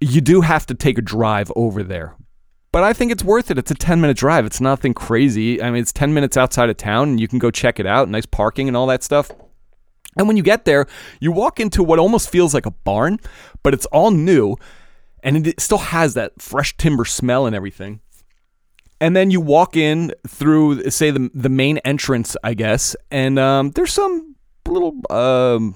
you 0.00 0.20
do 0.20 0.42
have 0.42 0.64
to 0.66 0.74
take 0.74 0.96
a 0.96 1.02
drive 1.02 1.50
over 1.56 1.82
there. 1.82 2.14
But 2.70 2.84
I 2.84 2.92
think 2.92 3.10
it's 3.10 3.24
worth 3.24 3.50
it. 3.50 3.58
It's 3.58 3.72
a 3.72 3.74
10 3.74 4.00
minute 4.00 4.16
drive. 4.16 4.46
It's 4.46 4.60
nothing 4.60 4.94
crazy. 4.94 5.60
I 5.60 5.72
mean, 5.72 5.82
it's 5.82 5.92
10 5.92 6.14
minutes 6.14 6.36
outside 6.36 6.70
of 6.70 6.76
town 6.76 7.08
and 7.08 7.20
you 7.20 7.26
can 7.26 7.40
go 7.40 7.50
check 7.50 7.80
it 7.80 7.86
out. 7.86 8.08
Nice 8.08 8.26
parking 8.26 8.68
and 8.68 8.76
all 8.76 8.86
that 8.86 9.02
stuff. 9.02 9.32
And 10.16 10.28
when 10.28 10.36
you 10.36 10.44
get 10.44 10.66
there, 10.66 10.86
you 11.18 11.32
walk 11.32 11.58
into 11.58 11.82
what 11.82 11.98
almost 11.98 12.30
feels 12.30 12.54
like 12.54 12.66
a 12.66 12.70
barn, 12.70 13.18
but 13.64 13.74
it's 13.74 13.86
all 13.86 14.12
new 14.12 14.54
and 15.24 15.48
it 15.48 15.60
still 15.60 15.78
has 15.78 16.14
that 16.14 16.40
fresh 16.40 16.76
timber 16.76 17.04
smell 17.04 17.44
and 17.44 17.56
everything. 17.56 17.98
And 19.00 19.16
then 19.16 19.32
you 19.32 19.40
walk 19.40 19.76
in 19.76 20.14
through, 20.28 20.90
say, 20.90 21.10
the, 21.10 21.28
the 21.34 21.48
main 21.48 21.78
entrance, 21.78 22.36
I 22.44 22.54
guess, 22.54 22.94
and 23.10 23.36
um, 23.36 23.72
there's 23.72 23.92
some 23.92 24.35
little 24.66 24.94
um, 25.10 25.74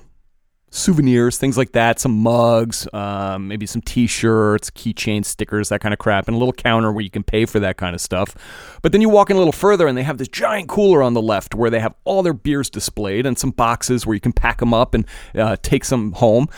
souvenirs, 0.70 1.36
things 1.36 1.58
like 1.58 1.72
that, 1.72 1.98
some 1.98 2.12
mugs, 2.22 2.86
um, 2.92 3.48
maybe 3.48 3.66
some 3.66 3.82
T-shirts, 3.82 4.70
keychain 4.70 5.24
stickers, 5.24 5.68
that 5.68 5.80
kind 5.80 5.92
of 5.92 5.98
crap, 5.98 6.28
and 6.28 6.36
a 6.36 6.38
little 6.38 6.52
counter 6.52 6.92
where 6.92 7.02
you 7.02 7.10
can 7.10 7.22
pay 7.22 7.44
for 7.44 7.58
that 7.60 7.76
kind 7.76 7.94
of 7.94 8.00
stuff. 8.00 8.34
But 8.82 8.92
then 8.92 9.00
you 9.00 9.08
walk 9.08 9.30
in 9.30 9.36
a 9.36 9.38
little 9.38 9.52
further, 9.52 9.86
and 9.86 9.98
they 9.98 10.04
have 10.04 10.18
this 10.18 10.28
giant 10.28 10.68
cooler 10.68 11.02
on 11.02 11.14
the 11.14 11.22
left 11.22 11.54
where 11.54 11.70
they 11.70 11.80
have 11.80 11.94
all 12.04 12.22
their 12.22 12.32
beers 12.32 12.70
displayed, 12.70 13.26
and 13.26 13.38
some 13.38 13.50
boxes 13.50 14.06
where 14.06 14.14
you 14.14 14.20
can 14.20 14.32
pack 14.32 14.58
them 14.58 14.72
up 14.72 14.94
and 14.94 15.06
uh, 15.34 15.56
take 15.60 15.84
some 15.84 16.12
home. 16.12 16.48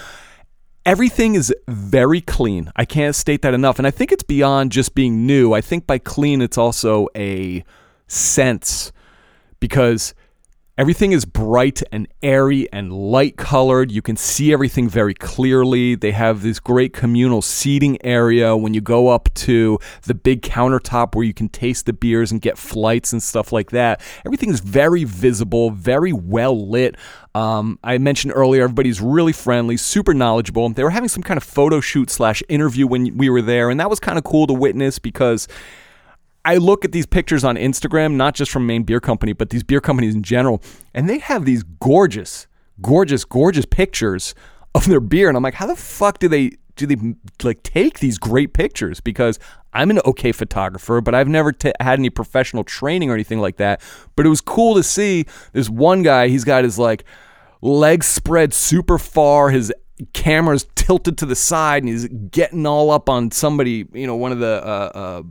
Everything 0.85 1.37
is 1.37 1.55
very 1.69 2.21
clean. 2.21 2.71
I 2.75 2.85
can't 2.85 3.15
state 3.15 3.43
that 3.43 3.55
enough. 3.55 3.79
And 3.79 3.87
I 3.87 3.93
think 3.93 4.11
it's 4.11 4.25
beyond 4.25 4.73
just 4.73 4.97
being 4.97 5.27
new. 5.27 5.53
I 5.53 5.61
think 5.61 5.87
by 5.87 5.99
clean, 5.99 6.43
it's 6.43 6.59
also 6.59 7.07
a 7.17 7.65
sense 8.09 8.91
because 9.61 10.13
Everything 10.79 11.13
is 11.13 11.27
bright 11.27 11.83
and 11.93 12.09
airy 12.23 12.67
and 12.73 12.91
light 12.91 13.37
colored. 13.37 13.93
You 13.93 14.01
can 14.01 14.17
see 14.17 14.55
everything 14.55 14.89
very 14.89 15.13
clearly. 15.13 15.97
They 15.97 16.13
have 16.13 16.41
this 16.41 16.61
great 16.61 16.95
communal 16.95 17.43
seating 17.43 18.03
area 18.03 18.57
when 18.57 18.73
you 18.73 18.81
go 18.81 19.09
up 19.09 19.29
to 19.35 19.79
the 20.05 20.15
big 20.15 20.41
countertop 20.41 21.15
where 21.15 21.27
you 21.27 21.35
can 21.35 21.51
taste 21.51 21.85
the 21.85 21.93
beers 21.93 22.33
and 22.33 22.41
get 22.41 22.57
flights 22.57 23.13
and 23.13 23.23
stuff 23.23 23.53
like 23.53 23.71
that. 23.73 24.01
Everything 24.25 24.49
is 24.49 24.61
very 24.61 25.05
visible, 25.05 25.73
very 25.73 26.15
well 26.15 26.67
lit. 26.67 26.97
Um, 27.35 27.79
I 27.85 27.99
mentioned 27.99 28.33
earlier, 28.35 28.63
everybody's 28.65 29.03
really 29.03 29.35
friendly, 29.35 29.77
super 29.77 30.15
knowledgeable. 30.15 30.67
They 30.71 30.85
were 30.85 30.89
having 30.89 31.11
some 31.11 31.23
kind 31.23 31.37
of 31.37 31.45
photo 31.45 31.83
shoot 31.83 32.09
slash 32.09 32.43
interview 32.49 32.87
when 32.87 33.19
we 33.19 33.29
were 33.29 33.43
there, 33.43 33.69
and 33.69 33.79
that 33.79 33.91
was 33.91 34.01
kind 34.01 34.17
of 34.17 34.25
cool 34.25 34.47
to 34.47 34.55
witness 34.55 34.99
because 34.99 35.49
I 36.45 36.57
look 36.57 36.85
at 36.85 36.93
these 36.93 37.07
pictures 37.07 37.45
on 37.45 37.57
Instagram, 37.57 38.15
not 38.15 38.35
just 38.35 38.51
from 38.51 38.67
Maine 38.67 38.83
Beer 38.83 39.01
Company, 39.01 39.33
but 39.33 39.51
these 39.51 39.63
beer 39.63 39.81
companies 39.81 40.15
in 40.15 40.23
general, 40.23 40.63
and 40.93 41.09
they 41.09 41.19
have 41.19 41.45
these 41.45 41.63
gorgeous, 41.63 42.47
gorgeous, 42.81 43.25
gorgeous 43.25 43.65
pictures 43.65 44.35
of 44.75 44.87
their 44.87 45.01
beer, 45.01 45.29
and 45.29 45.37
I'm 45.37 45.43
like, 45.43 45.55
how 45.55 45.67
the 45.67 45.77
fuck 45.77 46.19
do 46.19 46.29
they 46.29 46.53
do 46.75 46.87
they 46.87 47.15
like 47.43 47.63
take 47.63 47.99
these 47.99 48.19
great 48.19 48.55
pictures? 48.55 49.01
Because 49.01 49.39
I'm 49.73 49.91
an 49.91 50.01
okay 50.07 50.33
photographer, 50.33 51.01
but 51.01 51.15
I've 51.15 51.29
never 51.29 51.53
t- 51.53 51.73
had 51.81 51.99
any 51.99 52.11
professional 52.11 52.65
training 52.65 53.11
or 53.11 53.15
anything 53.15 53.41
like 53.41 53.57
that. 53.59 53.81
But 54.17 54.27
it 54.27 54.31
was 54.31 54.41
cool 54.41 54.75
to 54.77 54.83
see 54.83 55.27
this 55.53 55.69
one 55.69 56.03
guy. 56.03 56.29
He's 56.29 56.45
got 56.45 56.65
his 56.65 56.79
like 56.79 57.05
legs 57.61 58.07
spread 58.07 58.55
super 58.55 58.99
far, 58.99 59.51
his 59.51 59.73
camera's 60.13 60.67
tilted 60.75 61.19
to 61.19 61.27
the 61.27 61.37
side, 61.37 61.83
and 61.83 61.91
he's 61.91 62.09
getting 62.09 62.67
all 62.67 62.91
up 62.91 63.09
on 63.09 63.31
somebody, 63.31 63.87
you 63.93 64.07
know, 64.07 64.17
one 64.17 64.33
of 64.33 64.39
the 64.39 64.63
uh, 64.65 64.91
uh, 64.95 65.23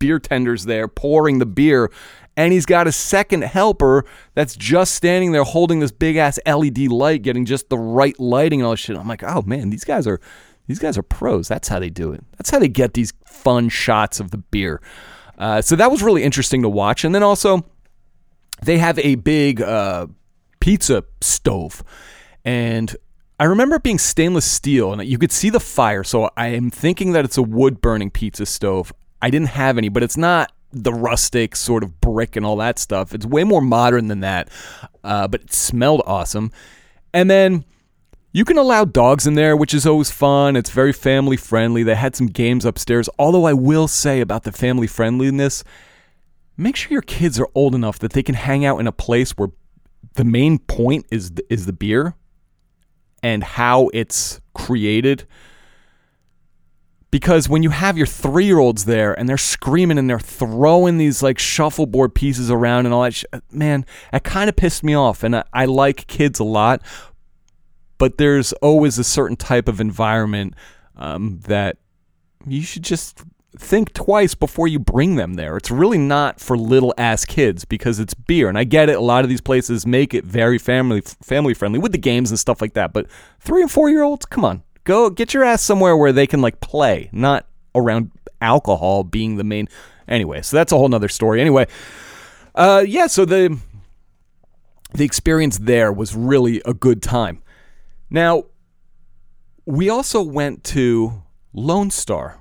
beer 0.00 0.18
tenders 0.18 0.64
there 0.64 0.88
pouring 0.88 1.38
the 1.38 1.46
beer. 1.46 1.92
And 2.36 2.52
he's 2.52 2.66
got 2.66 2.88
a 2.88 2.92
second 2.92 3.42
helper 3.42 4.04
that's 4.34 4.56
just 4.56 4.94
standing 4.94 5.30
there 5.30 5.44
holding 5.44 5.78
this 5.78 5.92
big 5.92 6.16
ass 6.16 6.40
LED 6.44 6.78
light, 6.88 7.22
getting 7.22 7.44
just 7.44 7.68
the 7.68 7.78
right 7.78 8.18
lighting 8.18 8.60
and 8.60 8.66
all 8.66 8.72
this 8.72 8.80
shit. 8.80 8.96
I'm 8.96 9.06
like, 9.06 9.22
oh 9.22 9.42
man, 9.42 9.70
these 9.70 9.84
guys 9.84 10.06
are 10.08 10.20
these 10.66 10.78
guys 10.78 10.96
are 10.96 11.02
pros. 11.02 11.48
That's 11.48 11.68
how 11.68 11.78
they 11.78 11.90
do 11.90 12.12
it. 12.12 12.24
That's 12.38 12.50
how 12.50 12.58
they 12.58 12.68
get 12.68 12.94
these 12.94 13.12
fun 13.24 13.68
shots 13.68 14.20
of 14.20 14.30
the 14.30 14.38
beer. 14.38 14.80
Uh, 15.38 15.62
so 15.62 15.76
that 15.76 15.90
was 15.90 16.02
really 16.02 16.22
interesting 16.22 16.62
to 16.62 16.68
watch. 16.68 17.04
And 17.04 17.14
then 17.14 17.22
also, 17.22 17.64
they 18.62 18.78
have 18.78 18.98
a 18.98 19.16
big 19.16 19.60
uh, 19.60 20.06
pizza 20.60 21.04
stove, 21.20 21.82
and 22.44 22.94
I 23.40 23.44
remember 23.44 23.76
it 23.76 23.82
being 23.82 23.98
stainless 23.98 24.44
steel, 24.44 24.92
and 24.92 25.02
you 25.02 25.16
could 25.16 25.32
see 25.32 25.48
the 25.48 25.60
fire. 25.60 26.04
So 26.04 26.30
I 26.36 26.48
am 26.48 26.70
thinking 26.70 27.12
that 27.12 27.24
it's 27.24 27.38
a 27.38 27.42
wood 27.42 27.80
burning 27.80 28.10
pizza 28.10 28.44
stove. 28.44 28.92
I 29.22 29.30
didn't 29.30 29.48
have 29.48 29.78
any, 29.78 29.88
but 29.88 30.02
it's 30.02 30.16
not 30.16 30.52
the 30.72 30.92
rustic 30.92 31.56
sort 31.56 31.82
of 31.82 32.00
brick 32.00 32.36
and 32.36 32.46
all 32.46 32.56
that 32.56 32.78
stuff. 32.78 33.14
It's 33.14 33.26
way 33.26 33.44
more 33.44 33.60
modern 33.60 34.08
than 34.08 34.20
that, 34.20 34.48
uh, 35.02 35.28
but 35.28 35.42
it 35.42 35.52
smelled 35.52 36.02
awesome. 36.06 36.52
And 37.12 37.30
then 37.30 37.64
you 38.32 38.44
can 38.44 38.56
allow 38.56 38.84
dogs 38.84 39.26
in 39.26 39.34
there, 39.34 39.56
which 39.56 39.74
is 39.74 39.86
always 39.86 40.10
fun. 40.10 40.54
It's 40.54 40.70
very 40.70 40.92
family 40.92 41.36
friendly. 41.36 41.82
They 41.82 41.96
had 41.96 42.14
some 42.14 42.28
games 42.28 42.64
upstairs. 42.64 43.08
Although 43.18 43.46
I 43.46 43.52
will 43.52 43.88
say 43.88 44.20
about 44.20 44.44
the 44.44 44.52
family 44.52 44.86
friendliness, 44.86 45.64
make 46.56 46.76
sure 46.76 46.92
your 46.92 47.02
kids 47.02 47.40
are 47.40 47.48
old 47.54 47.74
enough 47.74 47.98
that 47.98 48.12
they 48.12 48.22
can 48.22 48.36
hang 48.36 48.64
out 48.64 48.78
in 48.78 48.86
a 48.86 48.92
place 48.92 49.32
where 49.32 49.48
the 50.14 50.24
main 50.24 50.58
point 50.58 51.06
is 51.10 51.32
is 51.48 51.66
the 51.66 51.72
beer 51.72 52.14
and 53.22 53.42
how 53.42 53.90
it's 53.92 54.40
created 54.54 55.26
because 57.10 57.48
when 57.48 57.62
you 57.62 57.70
have 57.70 57.96
your 57.96 58.06
three 58.06 58.46
year 58.46 58.58
olds 58.58 58.84
there 58.84 59.18
and 59.18 59.28
they're 59.28 59.36
screaming 59.36 59.98
and 59.98 60.08
they're 60.08 60.18
throwing 60.20 60.98
these 60.98 61.22
like 61.22 61.38
shuffleboard 61.38 62.14
pieces 62.14 62.50
around 62.50 62.86
and 62.86 62.94
all 62.94 63.02
that, 63.02 63.14
sh- 63.14 63.24
man, 63.50 63.84
that 64.12 64.24
kind 64.24 64.48
of 64.48 64.56
pissed 64.56 64.84
me 64.84 64.94
off. 64.94 65.22
And 65.22 65.36
I, 65.36 65.44
I 65.52 65.64
like 65.64 66.06
kids 66.06 66.38
a 66.38 66.44
lot, 66.44 66.82
but 67.98 68.18
there's 68.18 68.52
always 68.54 68.98
a 68.98 69.04
certain 69.04 69.36
type 69.36 69.68
of 69.68 69.80
environment 69.80 70.54
um, 70.96 71.40
that 71.46 71.78
you 72.46 72.62
should 72.62 72.84
just 72.84 73.22
think 73.58 73.92
twice 73.92 74.34
before 74.34 74.68
you 74.68 74.78
bring 74.78 75.16
them 75.16 75.34
there. 75.34 75.56
It's 75.56 75.70
really 75.70 75.98
not 75.98 76.40
for 76.40 76.56
little 76.56 76.94
ass 76.96 77.24
kids 77.24 77.64
because 77.64 77.98
it's 77.98 78.14
beer. 78.14 78.48
And 78.48 78.56
I 78.56 78.64
get 78.64 78.88
it, 78.88 78.96
a 78.96 79.00
lot 79.00 79.24
of 79.24 79.28
these 79.28 79.40
places 79.40 79.84
make 79.86 80.14
it 80.14 80.24
very 80.24 80.58
family 80.58 81.02
family 81.22 81.54
friendly 81.54 81.80
with 81.80 81.92
the 81.92 81.98
games 81.98 82.30
and 82.30 82.38
stuff 82.38 82.60
like 82.60 82.74
that. 82.74 82.92
But 82.92 83.06
three 83.40 83.62
and 83.62 83.70
four 83.70 83.90
year 83.90 84.02
olds, 84.02 84.26
come 84.26 84.44
on. 84.44 84.62
Go 84.84 85.10
get 85.10 85.34
your 85.34 85.44
ass 85.44 85.62
somewhere 85.62 85.96
where 85.96 86.12
they 86.12 86.26
can 86.26 86.40
like 86.40 86.60
play, 86.60 87.08
not 87.12 87.46
around 87.74 88.10
alcohol 88.40 89.04
being 89.04 89.36
the 89.36 89.44
main 89.44 89.68
anyway, 90.08 90.42
so 90.42 90.56
that's 90.56 90.72
a 90.72 90.76
whole 90.76 90.88
nother 90.88 91.08
story. 91.08 91.40
Anyway, 91.40 91.66
uh 92.54 92.84
yeah, 92.86 93.06
so 93.06 93.24
the 93.24 93.58
the 94.92 95.04
experience 95.04 95.58
there 95.58 95.92
was 95.92 96.16
really 96.16 96.60
a 96.64 96.74
good 96.74 97.02
time. 97.02 97.42
Now, 98.08 98.44
we 99.64 99.88
also 99.88 100.20
went 100.20 100.64
to 100.64 101.22
Lone 101.52 101.90
Star. 101.90 102.39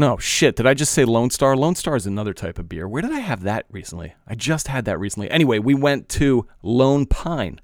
No, 0.00 0.16
shit. 0.16 0.56
Did 0.56 0.66
I 0.66 0.72
just 0.72 0.94
say 0.94 1.04
Lone 1.04 1.28
Star? 1.28 1.54
Lone 1.54 1.74
Star 1.74 1.94
is 1.94 2.06
another 2.06 2.32
type 2.32 2.58
of 2.58 2.70
beer. 2.70 2.88
Where 2.88 3.02
did 3.02 3.12
I 3.12 3.18
have 3.18 3.42
that 3.42 3.66
recently? 3.68 4.14
I 4.26 4.34
just 4.34 4.68
had 4.68 4.86
that 4.86 4.98
recently. 4.98 5.30
Anyway, 5.30 5.58
we 5.58 5.74
went 5.74 6.08
to 6.08 6.46
Lone 6.62 7.04
Pine. 7.04 7.60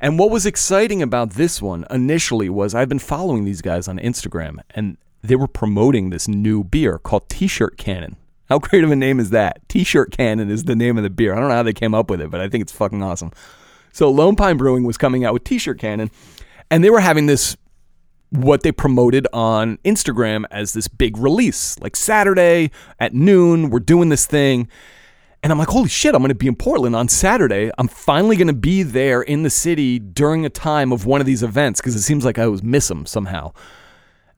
And 0.00 0.18
what 0.18 0.32
was 0.32 0.46
exciting 0.46 1.00
about 1.00 1.34
this 1.34 1.62
one 1.62 1.86
initially 1.88 2.48
was 2.48 2.74
I've 2.74 2.88
been 2.88 2.98
following 2.98 3.44
these 3.44 3.62
guys 3.62 3.86
on 3.86 4.00
Instagram 4.00 4.58
and 4.70 4.96
they 5.22 5.36
were 5.36 5.46
promoting 5.46 6.10
this 6.10 6.26
new 6.26 6.64
beer 6.64 6.98
called 6.98 7.28
T 7.28 7.46
shirt 7.46 7.78
cannon. 7.78 8.16
How 8.48 8.58
great 8.58 8.82
of 8.82 8.90
a 8.90 8.96
name 8.96 9.20
is 9.20 9.30
that? 9.30 9.60
T 9.68 9.84
shirt 9.84 10.10
cannon 10.10 10.50
is 10.50 10.64
the 10.64 10.74
name 10.74 10.96
of 10.96 11.04
the 11.04 11.10
beer. 11.10 11.34
I 11.34 11.38
don't 11.38 11.50
know 11.50 11.54
how 11.54 11.62
they 11.62 11.72
came 11.72 11.94
up 11.94 12.10
with 12.10 12.20
it, 12.20 12.32
but 12.32 12.40
I 12.40 12.48
think 12.48 12.62
it's 12.62 12.72
fucking 12.72 13.04
awesome. 13.04 13.30
So 13.92 14.10
Lone 14.10 14.34
Pine 14.34 14.56
Brewing 14.56 14.82
was 14.82 14.98
coming 14.98 15.24
out 15.24 15.34
with 15.34 15.44
T 15.44 15.56
shirt 15.56 15.78
cannon 15.78 16.10
and 16.68 16.82
they 16.82 16.90
were 16.90 16.98
having 16.98 17.26
this 17.26 17.56
what 18.30 18.62
they 18.62 18.72
promoted 18.72 19.26
on 19.32 19.78
Instagram 19.84 20.44
as 20.50 20.72
this 20.72 20.88
big 20.88 21.16
release. 21.16 21.78
Like 21.78 21.96
Saturday 21.96 22.70
at 22.98 23.14
noon, 23.14 23.70
we're 23.70 23.80
doing 23.80 24.08
this 24.08 24.26
thing. 24.26 24.68
And 25.42 25.52
I'm 25.52 25.58
like, 25.58 25.68
holy 25.68 25.88
shit, 25.88 26.14
I'm 26.14 26.22
going 26.22 26.30
to 26.30 26.34
be 26.34 26.48
in 26.48 26.56
Portland 26.56 26.96
on 26.96 27.08
Saturday. 27.08 27.70
I'm 27.78 27.88
finally 27.88 28.36
going 28.36 28.48
to 28.48 28.52
be 28.52 28.82
there 28.82 29.22
in 29.22 29.42
the 29.44 29.50
city 29.50 29.98
during 29.98 30.44
a 30.44 30.50
time 30.50 30.92
of 30.92 31.06
one 31.06 31.20
of 31.20 31.26
these 31.26 31.42
events 31.42 31.80
because 31.80 31.94
it 31.94 32.02
seems 32.02 32.24
like 32.24 32.38
I 32.38 32.44
always 32.44 32.62
miss 32.62 32.88
them 32.88 33.06
somehow. 33.06 33.52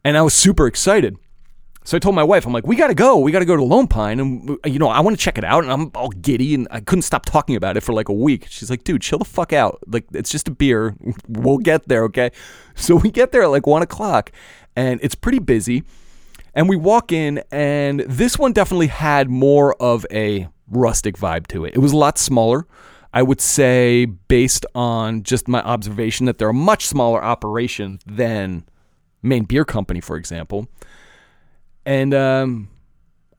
And 0.05 0.17
I 0.19 0.23
was 0.23 0.35
super 0.35 0.67
excited. 0.67 1.17
So 1.89 1.97
I 1.97 2.01
told 2.01 2.15
my 2.15 2.23
wife, 2.23 2.45
I'm 2.45 2.53
like, 2.53 2.67
we 2.67 2.77
got 2.77 2.89
to 2.89 2.95
go. 2.95 3.17
We 3.17 3.33
got 3.33 3.39
to 3.39 3.47
go 3.47 3.57
to 3.57 3.65
Lone 3.65 3.89
Pine. 3.89 4.21
And, 4.21 4.59
you 4.67 4.79
know, 4.79 4.89
I 4.89 5.01
want 5.01 5.19
to 5.19 5.25
check 5.25 5.39
it 5.39 5.45
out. 5.45 5.63
And 5.65 5.73
I'm 5.73 5.91
all 5.95 6.11
giddy 6.11 6.55
and 6.55 6.69
I 6.71 6.81
couldn't 6.81 7.01
stop 7.01 7.25
talking 7.25 7.57
about 7.57 7.79
it 7.79 7.81
for 7.81 7.95
like 7.95 8.11
a 8.11 8.13
week. 8.13 8.47
She's 8.51 8.69
like, 8.69 8.85
dude, 8.85 9.01
chill 9.01 9.19
the 9.19 9.25
fuck 9.25 9.55
out. 9.55 9.79
Like, 9.87 10.05
it's 10.13 10.31
just 10.31 10.49
a 10.49 10.51
beer. 10.51 10.95
We'll 11.29 11.57
get 11.57 11.89
there, 11.89 12.05
okay? 12.05 12.31
So 12.75 12.95
we 12.95 13.11
get 13.11 13.33
there 13.33 13.43
at 13.43 13.47
like 13.47 13.67
one 13.67 13.81
o'clock 13.81 14.33
and 14.77 15.01
it's 15.03 15.15
pretty 15.15 15.39
busy. 15.39 15.83
And 16.53 16.69
we 16.69 16.77
walk 16.77 17.11
in, 17.11 17.43
and 17.51 18.01
this 18.01 18.39
one 18.39 18.53
definitely 18.53 18.89
had 18.89 19.31
more 19.31 19.75
of 19.81 20.05
a 20.13 20.49
rustic 20.71 21.17
vibe 21.17 21.47
to 21.49 21.65
it. 21.65 21.75
It 21.75 21.79
was 21.79 21.93
a 21.93 21.97
lot 21.97 22.19
smaller. 22.19 22.67
I 23.15 23.23
would 23.23 23.41
say, 23.41 24.05
based 24.05 24.67
on 24.75 25.23
just 25.23 25.49
my 25.49 25.63
observation, 25.63 26.27
that 26.27 26.37
they're 26.37 26.51
a 26.51 26.55
much 26.55 26.87
smaller 26.87 27.25
operation 27.25 28.01
than 28.05 28.65
Maine 29.23 29.45
Beer 29.45 29.65
Company, 29.65 30.01
for 30.01 30.17
example. 30.19 30.69
And 31.89 32.13
um, 32.13 32.69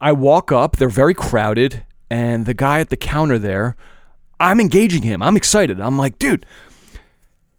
I 0.02 0.12
walk 0.12 0.52
up, 0.52 0.78
they're 0.78 0.90
very 0.90 1.14
crowded, 1.14 1.86
and 2.10 2.48
the 2.48 2.56
guy 2.56 2.80
at 2.80 2.90
the 2.90 2.98
counter 2.98 3.38
there, 3.38 3.76
I'm 4.40 4.60
engaging 4.60 5.04
him. 5.04 5.22
I'm 5.22 5.38
excited. 5.38 5.80
I'm 5.80 6.00
like, 6.00 6.18
dude, 6.18 6.48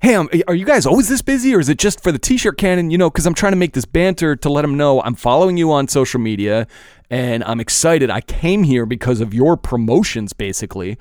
hey, 0.00 0.16
um, 0.16 0.28
are 0.48 0.54
you 0.54 0.64
guys 0.64 0.86
always 0.86 1.08
this 1.08 1.22
busy 1.22 1.54
or 1.54 1.60
is 1.60 1.68
it 1.68 1.78
just 1.78 2.02
for 2.02 2.10
the 2.10 2.18
t 2.18 2.36
shirt 2.36 2.58
cannon? 2.58 2.90
You 2.90 2.98
know, 2.98 3.08
because 3.08 3.24
I'm 3.24 3.34
trying 3.34 3.52
to 3.52 3.56
make 3.56 3.72
this 3.72 3.84
banter 3.84 4.34
to 4.34 4.48
let 4.48 4.64
him 4.64 4.76
know 4.76 5.00
I'm 5.02 5.14
following 5.14 5.56
you 5.56 5.70
on 5.70 5.86
social 5.86 6.18
media 6.18 6.66
and 7.08 7.44
I'm 7.44 7.60
excited. 7.60 8.10
I 8.10 8.20
came 8.20 8.64
here 8.64 8.84
because 8.84 9.20
of 9.20 9.32
your 9.32 9.56
promotions, 9.56 10.32
basically. 10.32 10.98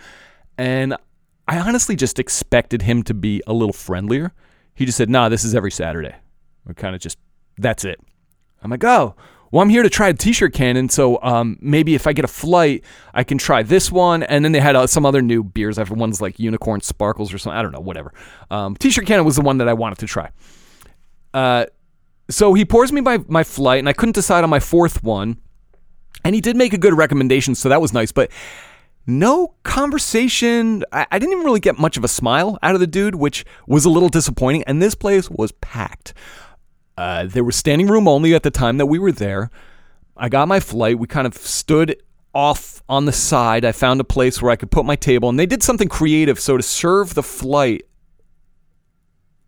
And 0.55 0.95
I 1.47 1.57
honestly 1.57 1.95
just 1.95 2.19
expected 2.19 2.83
him 2.83 3.01
to 3.05 3.15
be 3.15 3.41
a 3.47 3.53
little 3.53 3.73
friendlier. 3.73 4.33
He 4.75 4.85
just 4.85 4.99
said, 4.99 5.09
nah, 5.09 5.29
this 5.29 5.43
is 5.43 5.55
every 5.55 5.71
Saturday. 5.71 6.13
We're 6.63 6.75
kind 6.75 6.93
of 6.93 7.01
just, 7.01 7.17
that's 7.57 7.83
it. 7.83 7.99
I'm 8.61 8.69
like, 8.69 8.83
oh, 8.83 9.15
well, 9.51 9.61
I'm 9.61 9.69
here 9.69 9.83
to 9.83 9.89
try 9.89 10.09
a 10.09 10.13
t-shirt 10.13 10.53
cannon, 10.53 10.89
so 10.89 11.19
um, 11.21 11.57
maybe 11.61 11.95
if 11.95 12.05
I 12.07 12.13
get 12.13 12.25
a 12.25 12.29
flight, 12.29 12.83
I 13.13 13.23
can 13.23 13.37
try 13.37 13.63
this 13.63 13.91
one. 13.91 14.23
And 14.23 14.45
then 14.45 14.51
they 14.51 14.59
had 14.59 14.75
uh, 14.75 14.87
some 14.87 15.05
other 15.05 15.21
new 15.21 15.43
beers. 15.43 15.77
I've 15.77 15.89
ones 15.89 16.21
like 16.21 16.39
Unicorn 16.39 16.81
Sparkles 16.81 17.33
or 17.33 17.37
something. 17.37 17.57
I 17.57 17.61
don't 17.61 17.71
know, 17.71 17.79
whatever. 17.79 18.13
Um, 18.51 18.75
t-shirt 18.75 19.05
cannon 19.05 19.25
was 19.25 19.35
the 19.35 19.41
one 19.41 19.57
that 19.57 19.67
I 19.67 19.73
wanted 19.73 19.97
to 19.99 20.07
try. 20.07 20.31
Uh, 21.33 21.65
so 22.29 22.53
he 22.53 22.63
pours 22.63 22.91
me 22.91 23.01
my 23.01 23.23
my 23.27 23.43
flight, 23.43 23.79
and 23.79 23.89
I 23.89 23.93
couldn't 23.93 24.15
decide 24.15 24.43
on 24.43 24.49
my 24.49 24.59
fourth 24.59 25.03
one. 25.03 25.37
And 26.23 26.35
he 26.35 26.41
did 26.41 26.55
make 26.55 26.73
a 26.73 26.77
good 26.77 26.93
recommendation, 26.93 27.55
so 27.55 27.69
that 27.69 27.81
was 27.81 27.93
nice. 27.93 28.11
But 28.11 28.29
no 29.07 29.55
conversation. 29.63 30.83
I, 30.91 31.07
I 31.11 31.19
didn't 31.19 31.33
even 31.33 31.45
really 31.45 31.59
get 31.59 31.79
much 31.79 31.97
of 31.97 32.03
a 32.03 32.07
smile 32.07 32.59
out 32.61 32.75
of 32.75 32.79
the 32.79 32.87
dude, 32.87 33.15
which 33.15 33.45
was 33.67 33.85
a 33.85 33.89
little 33.89 34.09
disappointing. 34.09 34.63
And 34.63 34.81
this 34.81 34.95
place 34.95 35.29
was 35.29 35.51
packed. 35.53 36.13
Uh, 36.99 37.25
there 37.25 37.45
was 37.45 37.55
standing 37.55 37.87
room 37.87 38.09
only 38.09 38.35
at 38.35 38.43
the 38.43 38.51
time 38.51 38.77
that 38.77 38.87
we 38.87 38.99
were 38.99 39.13
there. 39.13 39.49
I 40.17 40.27
got 40.27 40.49
my 40.49 40.59
flight. 40.59 40.99
We 40.99 41.07
kind 41.07 41.25
of 41.25 41.33
stood 41.33 41.95
off 42.33 42.83
on 42.89 43.05
the 43.05 43.13
side. 43.13 43.63
I 43.63 43.71
found 43.71 44.01
a 44.01 44.03
place 44.03 44.41
where 44.41 44.51
I 44.51 44.57
could 44.57 44.69
put 44.69 44.83
my 44.83 44.97
table, 44.97 45.29
and 45.29 45.39
they 45.39 45.45
did 45.45 45.63
something 45.63 45.87
creative. 45.87 46.41
So 46.41 46.57
to 46.57 46.63
serve 46.63 47.13
the 47.13 47.23
flight, 47.23 47.83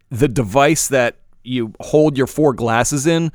the 0.09 0.29
device 0.29 0.87
that 0.87 1.17
you 1.43 1.73
hold 1.81 2.17
your 2.17 2.25
four 2.25 2.53
glasses 2.53 3.05
in 3.05 3.33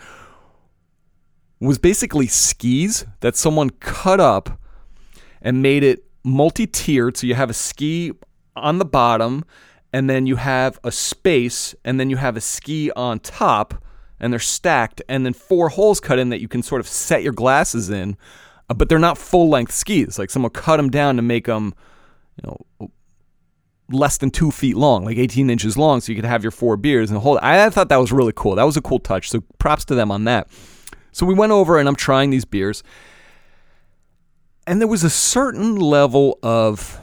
was 1.61 1.77
basically 1.77 2.27
skis 2.27 3.05
that 3.21 3.37
someone 3.37 3.69
cut 3.69 4.19
up 4.19 4.59
and 5.43 5.61
made 5.61 5.83
it 5.83 6.07
multi-tiered. 6.25 7.19
So 7.19 7.27
you 7.27 7.35
have 7.35 7.51
a 7.51 7.55
ski 7.55 8.13
on 8.57 8.79
the 8.79 8.87
bottom, 8.87 9.45
and 9.93 10.09
then 10.09 10.25
you 10.25 10.37
have 10.37 10.81
a 10.83 10.91
space, 10.91 11.75
and 11.85 12.01
then 12.01 12.09
you 12.09 12.17
have 12.17 12.35
a 12.35 12.41
ski 12.41 12.91
on 12.93 13.21
top 13.21 13.83
and 14.21 14.33
they're 14.33 14.41
stacked, 14.41 15.03
and 15.09 15.25
then 15.27 15.33
four 15.33 15.69
holes 15.69 16.01
cut 16.01 16.19
in 16.19 16.31
that 16.31 16.41
you 16.41 16.49
can 16.49 16.63
sort 16.63 16.81
of 16.81 16.89
set 16.89 17.23
your 17.23 17.33
glasses 17.33 17.91
in, 17.91 18.17
uh, 18.69 18.75
but 18.75 18.89
they're 18.89 18.99
not 18.99 19.19
full 19.19 19.49
length 19.49 19.73
skis. 19.73 20.19
Like 20.19 20.31
someone 20.31 20.51
cut 20.51 20.77
them 20.79 20.91
down 20.91 21.17
to 21.17 21.23
make 21.23 21.47
them, 21.47 21.75
you 22.43 22.51
know, 22.81 22.91
less 23.91 24.19
than 24.19 24.31
two 24.31 24.51
feet 24.51 24.77
long, 24.77 25.05
like 25.05 25.19
18 25.19 25.51
inches 25.51 25.77
long, 25.77 26.01
so 26.01 26.13
you 26.13 26.17
could 26.17 26.25
have 26.25 26.43
your 26.43 26.51
four 26.51 26.77
beers 26.77 27.11
and 27.11 27.21
hold. 27.21 27.39
I, 27.43 27.67
I 27.67 27.71
thought 27.71 27.89
that 27.91 27.99
was 27.99 28.13
really 28.13 28.33
cool. 28.35 28.55
That 28.55 28.65
was 28.65 28.77
a 28.77 28.83
cool 28.83 28.99
touch. 28.99 29.31
So 29.31 29.43
props 29.59 29.85
to 29.87 29.95
them 29.95 30.11
on 30.11 30.25
that. 30.25 30.49
So 31.13 31.25
we 31.25 31.35
went 31.35 31.53
over, 31.53 31.79
and 31.79 31.89
I'm 31.89 31.97
trying 31.97 32.31
these 32.31 32.45
beers, 32.45 32.83
and 34.67 34.81
there 34.81 34.89
was 34.89 35.05
a 35.05 35.11
certain 35.11 35.77
level 35.77 36.39
of, 36.43 37.01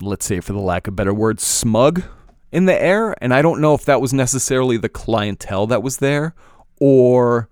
let's 0.00 0.24
say, 0.24 0.40
for 0.40 0.52
the 0.52 0.60
lack 0.60 0.86
of 0.86 0.94
better 0.94 1.12
words, 1.12 1.42
smug 1.42 2.04
in 2.52 2.66
the 2.66 2.80
air. 2.80 3.16
And 3.22 3.34
I 3.34 3.42
don't 3.42 3.60
know 3.60 3.74
if 3.74 3.84
that 3.86 4.00
was 4.00 4.12
necessarily 4.12 4.76
the 4.76 4.88
clientele 4.88 5.66
that 5.68 5.82
was 5.82 5.96
there 5.96 6.34
or 6.78 7.48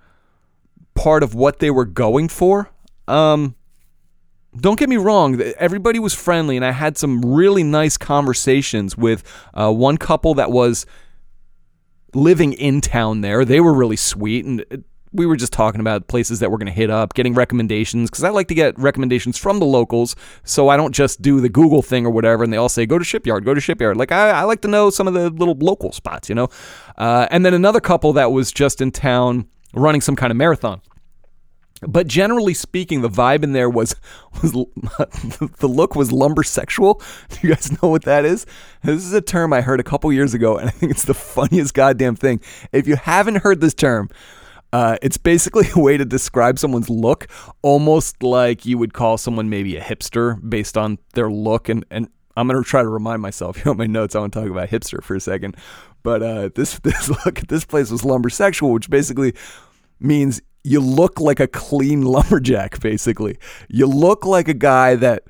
part 0.95 1.23
of 1.23 1.35
what 1.35 1.59
they 1.59 1.71
were 1.71 1.85
going 1.87 2.29
for. 2.29 2.71
Um, 3.09 3.57
don't 4.57 4.79
get 4.79 4.89
me 4.89 4.97
wrong, 4.97 5.41
everybody 5.59 5.99
was 5.99 6.13
friendly, 6.13 6.57
and 6.57 6.65
I 6.65 6.73
had 6.73 6.99
some 6.99 7.25
really 7.25 7.63
nice 7.63 7.97
conversations 7.97 8.97
with 8.97 9.23
uh, 9.55 9.73
one 9.73 9.97
couple 9.97 10.35
that 10.35 10.51
was 10.51 10.87
living 12.15 12.53
in 12.55 12.81
town 12.81 13.21
there. 13.21 13.45
They 13.45 13.61
were 13.61 13.73
really 13.73 13.97
sweet, 13.97 14.45
and 14.45 14.85
we 15.13 15.27
were 15.27 15.37
just 15.37 15.53
talking 15.53 15.81
about 15.81 16.07
places 16.07 16.41
that 16.41 16.51
we're 16.51 16.59
going 16.59 16.67
to 16.67 16.73
hit 16.73 16.91
up, 16.91 17.15
getting 17.15 17.35
recommendations 17.35 18.11
because 18.11 18.25
I 18.25 18.31
like 18.31 18.49
to 18.49 18.55
get 18.55 18.79
recommendations 18.79 19.37
from 19.37 19.59
the 19.59 19.67
locals, 19.67 20.15
so 20.45 20.69
I 20.69 20.77
don't 20.77 20.93
just 20.93 21.21
do 21.21 21.41
the 21.41 21.49
Google 21.49 21.83
thing 21.83 22.07
or 22.07 22.11
whatever. 22.11 22.45
And 22.45 22.53
they 22.53 22.57
all 22.57 22.69
say 22.69 22.87
go 22.87 22.99
to 22.99 23.05
Shipyard, 23.05 23.45
go 23.45 23.55
to 23.55 23.61
Shipyard. 23.61 23.97
Like 23.97 24.13
I, 24.13 24.31
I 24.31 24.43
like 24.45 24.61
to 24.63 24.69
know 24.69 24.91
some 24.91 25.09
of 25.09 25.15
the 25.15 25.31
little 25.31 25.57
local 25.59 25.93
spots, 25.93 26.29
you 26.29 26.35
know. 26.35 26.49
Uh, 26.97 27.27
and 27.31 27.45
then 27.45 27.55
another 27.55 27.81
couple 27.81 28.13
that 28.15 28.31
was 28.33 28.53
just 28.53 28.81
in 28.81 28.91
town 28.91 29.49
running 29.75 30.01
some 30.01 30.17
kind 30.17 30.31
of 30.31 30.37
marathon. 30.37 30.81
But 31.83 32.07
generally 32.07 32.53
speaking, 32.53 33.01
the 33.01 33.09
vibe 33.09 33.43
in 33.43 33.53
there 33.53 33.71
was 33.71 33.97
was 34.43 34.53
the 35.59 35.69
look 35.69 35.97
was 35.97 36.13
lumber 36.13 36.43
sexual. 36.43 37.03
Do 37.31 37.39
you 37.43 37.55
guys 37.55 37.83
know 37.83 37.89
what 37.89 38.05
that 38.05 38.25
is? 38.25 38.47
This 38.85 39.05
is 39.05 39.13
a 39.13 39.21
term 39.21 39.53
I 39.53 39.61
heard 39.61 39.81
a 39.81 39.85
couple 39.85 40.13
years 40.13 40.35
ago, 40.35 40.57
and 40.57 40.69
I 40.69 40.73
think 40.73 40.93
it's 40.93 41.05
the 41.05 41.15
funniest 41.15 41.75
goddamn 41.75 42.17
thing. 42.17 42.41
If 42.73 42.87
you 42.87 42.97
haven't 42.97 43.37
heard 43.37 43.61
this 43.61 43.75
term, 43.75 44.11
uh, 44.73 44.97
it's 45.03 45.17
basically 45.17 45.67
a 45.75 45.81
way 45.81 45.97
to 45.97 46.05
describe 46.05 46.59
someone's 46.59 46.91
look, 46.91 47.27
almost 47.63 48.23
like 48.23 48.67
you 48.67 48.79
would 48.79 48.93
call 48.93 49.19
someone 49.19 49.49
maybe 49.49 49.77
a 49.77 49.81
hipster 49.81 50.39
based 50.49 50.77
on 50.77 50.99
their 51.15 51.31
look. 51.31 51.69
And, 51.69 51.85
and 51.91 52.09
I'm 52.37 52.49
going 52.49 52.63
to 52.63 52.69
try 52.69 52.83
to 52.83 52.89
remind 52.89 53.23
myself, 53.23 53.57
you 53.65 53.65
know, 53.67 53.75
my 53.75 53.87
notes, 53.87 54.15
I 54.15 54.21
want 54.21 54.33
to 54.33 54.41
talk 54.41 54.51
about 54.51 54.69
hipster 54.69 55.03
for 55.03 55.15
a 55.15 55.21
second. 55.21 55.57
But 56.03 56.23
uh, 56.23 56.51
this, 56.55 56.79
this 56.81 57.09
look 57.09 57.39
at 57.39 57.49
this 57.49 57.65
place 57.65 57.91
was 57.91 58.03
lumbersexual, 58.03 58.73
which 58.73 58.91
basically 58.91 59.35
means 59.99 60.41
you 60.63 60.81
look 60.81 61.21
like 61.21 61.41
a 61.41 61.49
clean 61.49 62.03
lumberjack 62.03 62.81
basically. 62.81 63.39
You 63.69 63.87
look 63.87 64.25
like 64.25 64.49
a 64.49 64.55
guy 64.55 64.95
that 64.97 65.25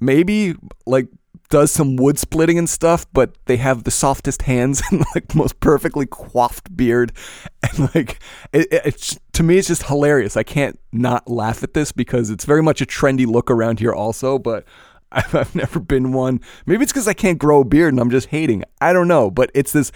maybe 0.00 0.54
like 0.86 1.08
does 1.48 1.70
some 1.70 1.96
wood 1.96 2.18
splitting 2.18 2.58
and 2.58 2.68
stuff, 2.68 3.06
but 3.12 3.34
they 3.46 3.56
have 3.56 3.84
the 3.84 3.90
softest 3.90 4.42
hands 4.42 4.82
and 4.90 5.04
like 5.14 5.34
most 5.34 5.60
perfectly 5.60 6.06
coiffed 6.06 6.76
beard, 6.76 7.12
and 7.62 7.94
like 7.94 8.18
it, 8.52 8.68
it's 8.70 9.18
to 9.32 9.42
me 9.42 9.58
it's 9.58 9.68
just 9.68 9.84
hilarious. 9.84 10.36
I 10.36 10.42
can't 10.42 10.78
not 10.92 11.28
laugh 11.28 11.62
at 11.62 11.74
this 11.74 11.92
because 11.92 12.30
it's 12.30 12.44
very 12.44 12.62
much 12.62 12.80
a 12.80 12.86
trendy 12.86 13.26
look 13.26 13.50
around 13.50 13.80
here 13.80 13.92
also, 13.92 14.38
but. 14.38 14.64
I've, 15.12 15.34
I've 15.36 15.54
never 15.54 15.78
been 15.78 16.12
one. 16.12 16.40
Maybe 16.66 16.82
it's 16.82 16.92
because 16.92 17.06
I 17.06 17.14
can't 17.14 17.38
grow 17.38 17.60
a 17.60 17.64
beard 17.64 17.94
and 17.94 18.00
I'm 18.00 18.10
just 18.10 18.26
hating. 18.26 18.64
I 18.80 18.92
don't 18.92 19.06
know, 19.06 19.30
but 19.30 19.52
it's 19.54 19.72
this 19.72 19.92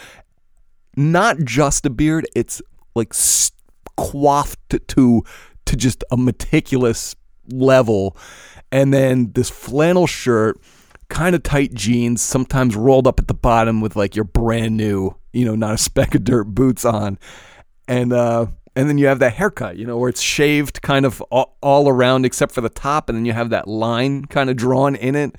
not 0.96 1.40
just 1.40 1.84
a 1.84 1.90
beard. 1.90 2.28
It's 2.36 2.62
like 2.94 3.12
coiffed 3.96 4.86
to 4.86 5.24
to 5.66 5.76
just 5.76 6.04
a 6.12 6.16
meticulous 6.16 7.16
level, 7.48 8.16
and 8.70 8.94
then 8.94 9.32
this 9.32 9.50
flannel 9.50 10.06
shirt 10.06 10.58
kind 11.11 11.35
of 11.35 11.42
tight 11.42 11.75
jeans, 11.75 12.23
sometimes 12.23 12.75
rolled 12.75 13.07
up 13.07 13.20
at 13.20 13.29
the 13.29 13.35
bottom 13.35 13.81
with 13.81 13.96
like 13.96 14.16
your 14.16 14.25
brand 14.25 14.77
new, 14.77 15.14
you 15.33 15.44
know, 15.44 15.55
not 15.55 15.75
a 15.75 15.79
speck 15.79 16.14
of 16.14 16.25
dirt 16.25 16.44
boots 16.44 16.85
on. 16.85 17.18
And 17.87 18.12
uh 18.12 18.46
and 18.77 18.88
then 18.88 18.99
you 18.99 19.09
have 19.09 19.18
that 19.18 19.35
haircut, 19.35 19.77
you 19.77 19.85
know, 19.85 19.99
where 19.99 20.09
it's 20.09 20.20
shaved 20.20 20.81
kind 20.81 21.05
of 21.05 21.20
all, 21.23 21.59
all 21.61 21.88
around 21.88 22.25
except 22.25 22.53
for 22.53 22.61
the 22.61 22.68
top 22.70 23.09
and 23.09 23.18
then 23.18 23.27
you 23.27 23.33
have 23.33 23.51
that 23.51 23.68
line 23.68 24.25
kind 24.25 24.49
of 24.49 24.57
drawn 24.57 24.94
in 24.94 25.14
it. 25.14 25.35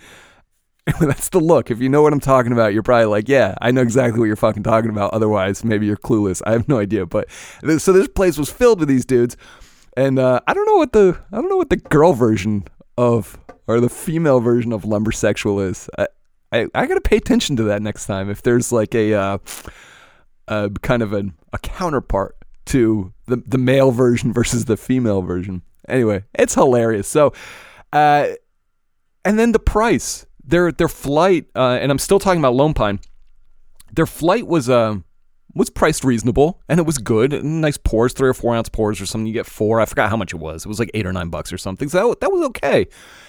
That's 0.99 1.29
the 1.29 1.39
look. 1.39 1.71
If 1.71 1.79
you 1.79 1.89
know 1.89 2.01
what 2.01 2.11
I'm 2.11 2.19
talking 2.19 2.51
about, 2.51 2.73
you're 2.73 2.83
probably 2.83 3.05
like, 3.05 3.29
yeah, 3.29 3.55
I 3.61 3.71
know 3.71 3.81
exactly 3.81 4.19
what 4.19 4.25
you're 4.25 4.35
fucking 4.35 4.63
talking 4.63 4.89
about. 4.89 5.13
Otherwise, 5.13 5.63
maybe 5.63 5.85
you're 5.85 5.97
clueless. 5.97 6.41
I 6.45 6.51
have 6.53 6.67
no 6.67 6.79
idea. 6.79 7.05
But 7.05 7.29
so 7.77 7.93
this 7.93 8.07
place 8.07 8.37
was 8.37 8.51
filled 8.51 8.79
with 8.79 8.89
these 8.89 9.05
dudes, 9.05 9.37
and 9.95 10.17
uh, 10.17 10.39
I 10.47 10.53
don't 10.53 10.65
know 10.65 10.77
what 10.77 10.91
the 10.91 11.19
I 11.31 11.35
don't 11.35 11.49
know 11.49 11.57
what 11.57 11.69
the 11.69 11.77
girl 11.77 12.13
version 12.13 12.65
of 13.01 13.37
or 13.67 13.79
the 13.79 13.89
female 13.89 14.39
version 14.39 14.71
of 14.71 14.83
lumbersexual 14.83 15.67
is. 15.67 15.89
I, 15.97 16.07
I, 16.51 16.67
I 16.75 16.85
gotta 16.85 17.01
pay 17.01 17.17
attention 17.17 17.55
to 17.57 17.63
that 17.63 17.81
next 17.81 18.05
time. 18.05 18.29
If 18.29 18.41
there's 18.41 18.71
like 18.71 18.93
a, 18.93 19.13
uh, 19.13 19.37
a 20.47 20.69
kind 20.81 21.01
of 21.01 21.13
an, 21.13 21.33
a 21.53 21.59
counterpart 21.59 22.35
to 22.65 23.13
the 23.25 23.37
the 23.45 23.57
male 23.57 23.91
version 23.91 24.33
versus 24.39 24.65
the 24.65 24.77
female 24.77 25.21
version. 25.21 25.61
Anyway, 25.87 26.23
it's 26.33 26.53
hilarious. 26.53 27.07
So, 27.07 27.33
uh, 27.91 28.29
and 29.25 29.39
then 29.39 29.51
the 29.51 29.59
price. 29.59 30.25
Their 30.43 30.71
their 30.71 30.89
flight, 30.89 31.45
uh, 31.55 31.77
and 31.79 31.91
I'm 31.91 31.99
still 31.99 32.19
talking 32.19 32.39
about 32.39 32.55
Lone 32.55 32.73
Pine. 32.73 32.99
Their 33.93 34.07
flight 34.07 34.47
was 34.47 34.69
uh, 34.69 34.95
was 35.53 35.69
priced 35.69 36.03
reasonable 36.03 36.61
and 36.69 36.79
it 36.79 36.85
was 36.85 36.97
good. 36.97 37.43
Nice 37.43 37.77
pours, 37.77 38.13
three 38.13 38.29
or 38.29 38.33
four 38.33 38.55
ounce 38.55 38.69
pours 38.69 39.01
or 39.01 39.05
something. 39.05 39.27
You 39.27 39.33
get 39.33 39.45
four. 39.45 39.81
I 39.81 39.85
forgot 39.85 40.09
how 40.09 40.17
much 40.17 40.33
it 40.33 40.37
was. 40.37 40.65
It 40.65 40.69
was 40.69 40.79
like 40.79 40.91
eight 40.93 41.05
or 41.05 41.13
nine 41.13 41.29
bucks 41.29 41.51
or 41.51 41.57
something. 41.57 41.89
So 41.89 42.09
that, 42.09 42.21
that 42.21 42.31
was 42.31 42.41
okay. 42.47 42.87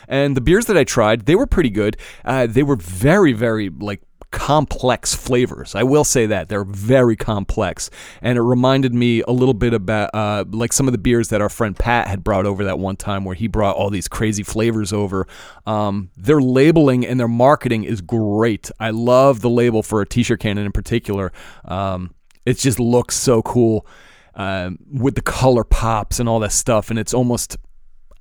And 0.08 0.37
the 0.37 0.40
beers 0.40 0.66
that 0.66 0.76
I 0.76 0.85
tried, 0.85 1.26
they 1.26 1.35
were 1.35 1.46
pretty 1.46 1.70
good. 1.70 1.96
Uh, 2.24 2.46
they 2.46 2.62
were 2.62 2.76
very, 2.76 3.32
very 3.32 3.68
like 3.70 4.02
complex 4.32 5.14
flavors. 5.14 5.76
I 5.76 5.84
will 5.84 6.02
say 6.02 6.26
that 6.26 6.48
they're 6.48 6.64
very 6.64 7.14
complex, 7.14 7.90
and 8.20 8.36
it 8.36 8.42
reminded 8.42 8.92
me 8.92 9.22
a 9.22 9.30
little 9.30 9.54
bit 9.54 9.72
about 9.72 10.10
uh, 10.14 10.44
like 10.50 10.72
some 10.72 10.88
of 10.88 10.92
the 10.92 10.98
beers 10.98 11.28
that 11.28 11.40
our 11.40 11.48
friend 11.48 11.78
Pat 11.78 12.08
had 12.08 12.24
brought 12.24 12.46
over 12.46 12.64
that 12.64 12.80
one 12.80 12.96
time, 12.96 13.24
where 13.24 13.36
he 13.36 13.46
brought 13.46 13.76
all 13.76 13.90
these 13.90 14.08
crazy 14.08 14.42
flavors 14.42 14.92
over. 14.92 15.28
Um, 15.66 16.10
their 16.16 16.40
labeling 16.40 17.06
and 17.06 17.20
their 17.20 17.28
marketing 17.28 17.84
is 17.84 18.00
great. 18.00 18.70
I 18.80 18.90
love 18.90 19.40
the 19.40 19.50
label 19.50 19.84
for 19.84 20.00
a 20.00 20.06
T-shirt 20.06 20.40
cannon 20.40 20.66
in 20.66 20.72
particular. 20.72 21.30
Um, 21.64 22.14
it 22.44 22.58
just 22.58 22.80
looks 22.80 23.14
so 23.14 23.42
cool 23.42 23.86
uh, 24.34 24.70
with 24.90 25.14
the 25.14 25.22
color 25.22 25.62
pops 25.62 26.18
and 26.18 26.28
all 26.28 26.40
that 26.40 26.52
stuff, 26.52 26.90
and 26.90 26.98
it's 26.98 27.14
almost 27.14 27.56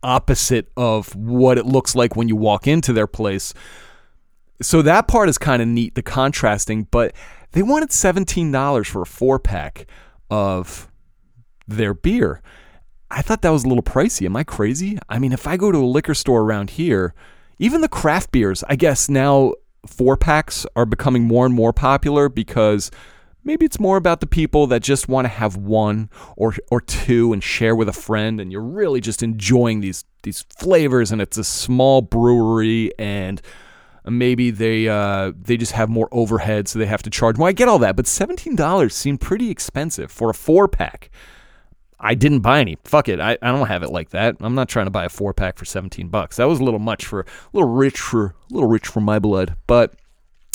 opposite 0.04 0.72
of 0.76 1.16
what 1.16 1.58
it 1.58 1.66
looks 1.66 1.96
like 1.96 2.16
when 2.16 2.28
you 2.28 2.36
walk 2.36 2.68
into 2.68 2.94
their 2.94 3.08
place. 3.08 3.54
So 4.62 4.82
that 4.84 5.08
part 5.08 5.30
is 5.30 5.38
kind 5.38 5.62
of 5.62 5.68
neat, 5.68 5.96
the 5.96 6.04
contrasting, 6.04 6.88
but 6.92 7.14
they 7.52 7.64
wanted 7.64 7.90
$17 7.90 8.86
for 8.86 9.02
a 9.02 9.06
four 9.06 9.40
pack 9.40 9.88
of 10.30 10.90
their 11.68 11.94
beer. 11.94 12.42
I 13.10 13.22
thought 13.22 13.42
that 13.42 13.50
was 13.50 13.66
a 13.66 13.68
little 13.68 13.84
pricey. 13.84 14.26
Am 14.26 14.36
I 14.36 14.44
crazy? 14.44 14.98
I 15.10 15.20
mean, 15.20 15.34
if 15.34 15.48
I 15.48 15.58
go 15.58 15.72
to 15.72 15.78
a 15.80 15.86
liquor 15.86 16.14
store 16.14 16.42
around 16.42 16.72
here, 16.72 17.14
even 17.60 17.82
the 17.82 17.90
craft 17.90 18.32
beers, 18.32 18.64
I 18.70 18.76
guess 18.76 19.10
now 19.10 19.54
four 19.86 20.16
packs 20.16 20.66
are 20.76 20.86
becoming 20.86 21.24
more 21.24 21.46
and 21.46 21.54
more 21.54 21.74
popular 21.74 22.30
because 22.30 22.90
maybe 23.44 23.66
it's 23.66 23.80
more 23.80 23.98
about 23.98 24.20
the 24.20 24.28
people 24.28 24.68
that 24.68 24.82
just 24.82 25.10
want 25.10 25.26
to 25.26 25.30
have 25.30 25.58
one 25.58 26.10
or 26.38 26.54
or 26.70 26.80
two 26.80 27.34
and 27.34 27.44
share 27.44 27.76
with 27.76 27.90
a 27.90 27.94
friend 27.94 28.40
and 28.40 28.52
you're 28.52 28.62
really 28.62 29.02
just 29.02 29.24
enjoying 29.24 29.82
these 29.82 30.06
these 30.24 30.46
flavors 30.58 31.12
and 31.12 31.22
it's 31.22 31.38
a 31.38 31.44
small 31.44 32.02
brewery 32.02 32.92
and 33.00 33.42
maybe 34.06 34.52
they 34.52 34.88
uh, 34.88 35.32
they 35.40 35.58
just 35.58 35.74
have 35.74 35.90
more 35.90 36.10
overhead, 36.12 36.68
so 36.68 36.80
they 36.80 36.86
have 36.86 37.04
to 37.04 37.10
charge 37.10 37.38
more. 37.38 37.48
I 37.48 37.52
get 37.52 37.68
all 37.68 37.80
that, 37.80 37.96
but 37.96 38.08
seventeen 38.08 38.56
dollars 38.56 38.96
seemed 38.96 39.22
pretty 39.22 39.50
expensive 39.50 40.12
for 40.12 40.30
a 40.30 40.34
four 40.34 40.68
pack. 40.68 41.10
I 42.04 42.16
didn't 42.16 42.40
buy 42.40 42.60
any. 42.60 42.78
Fuck 42.84 43.10
it. 43.10 43.20
I, 43.20 43.38
I 43.42 43.52
don't 43.52 43.68
have 43.68 43.84
it 43.84 43.92
like 43.92 44.10
that. 44.10 44.36
I'm 44.40 44.56
not 44.56 44.68
trying 44.68 44.88
to 44.88 44.92
buy 44.92 45.06
a 45.06 45.10
four 45.10 45.36
pack 45.36 45.60
for 45.60 45.66
17 45.66 46.08
bucks. 46.08 46.38
That 46.38 46.48
was 46.48 46.60
a 46.60 46.64
little 46.64 46.80
much 46.80 47.06
for 47.06 47.20
a 47.20 47.26
little 47.54 47.70
rich 47.70 48.00
for 48.00 48.26
a 48.26 48.34
little 48.50 48.68
rich 48.68 48.88
for 48.88 49.02
my 49.02 49.20
blood. 49.20 49.56
But 49.68 49.94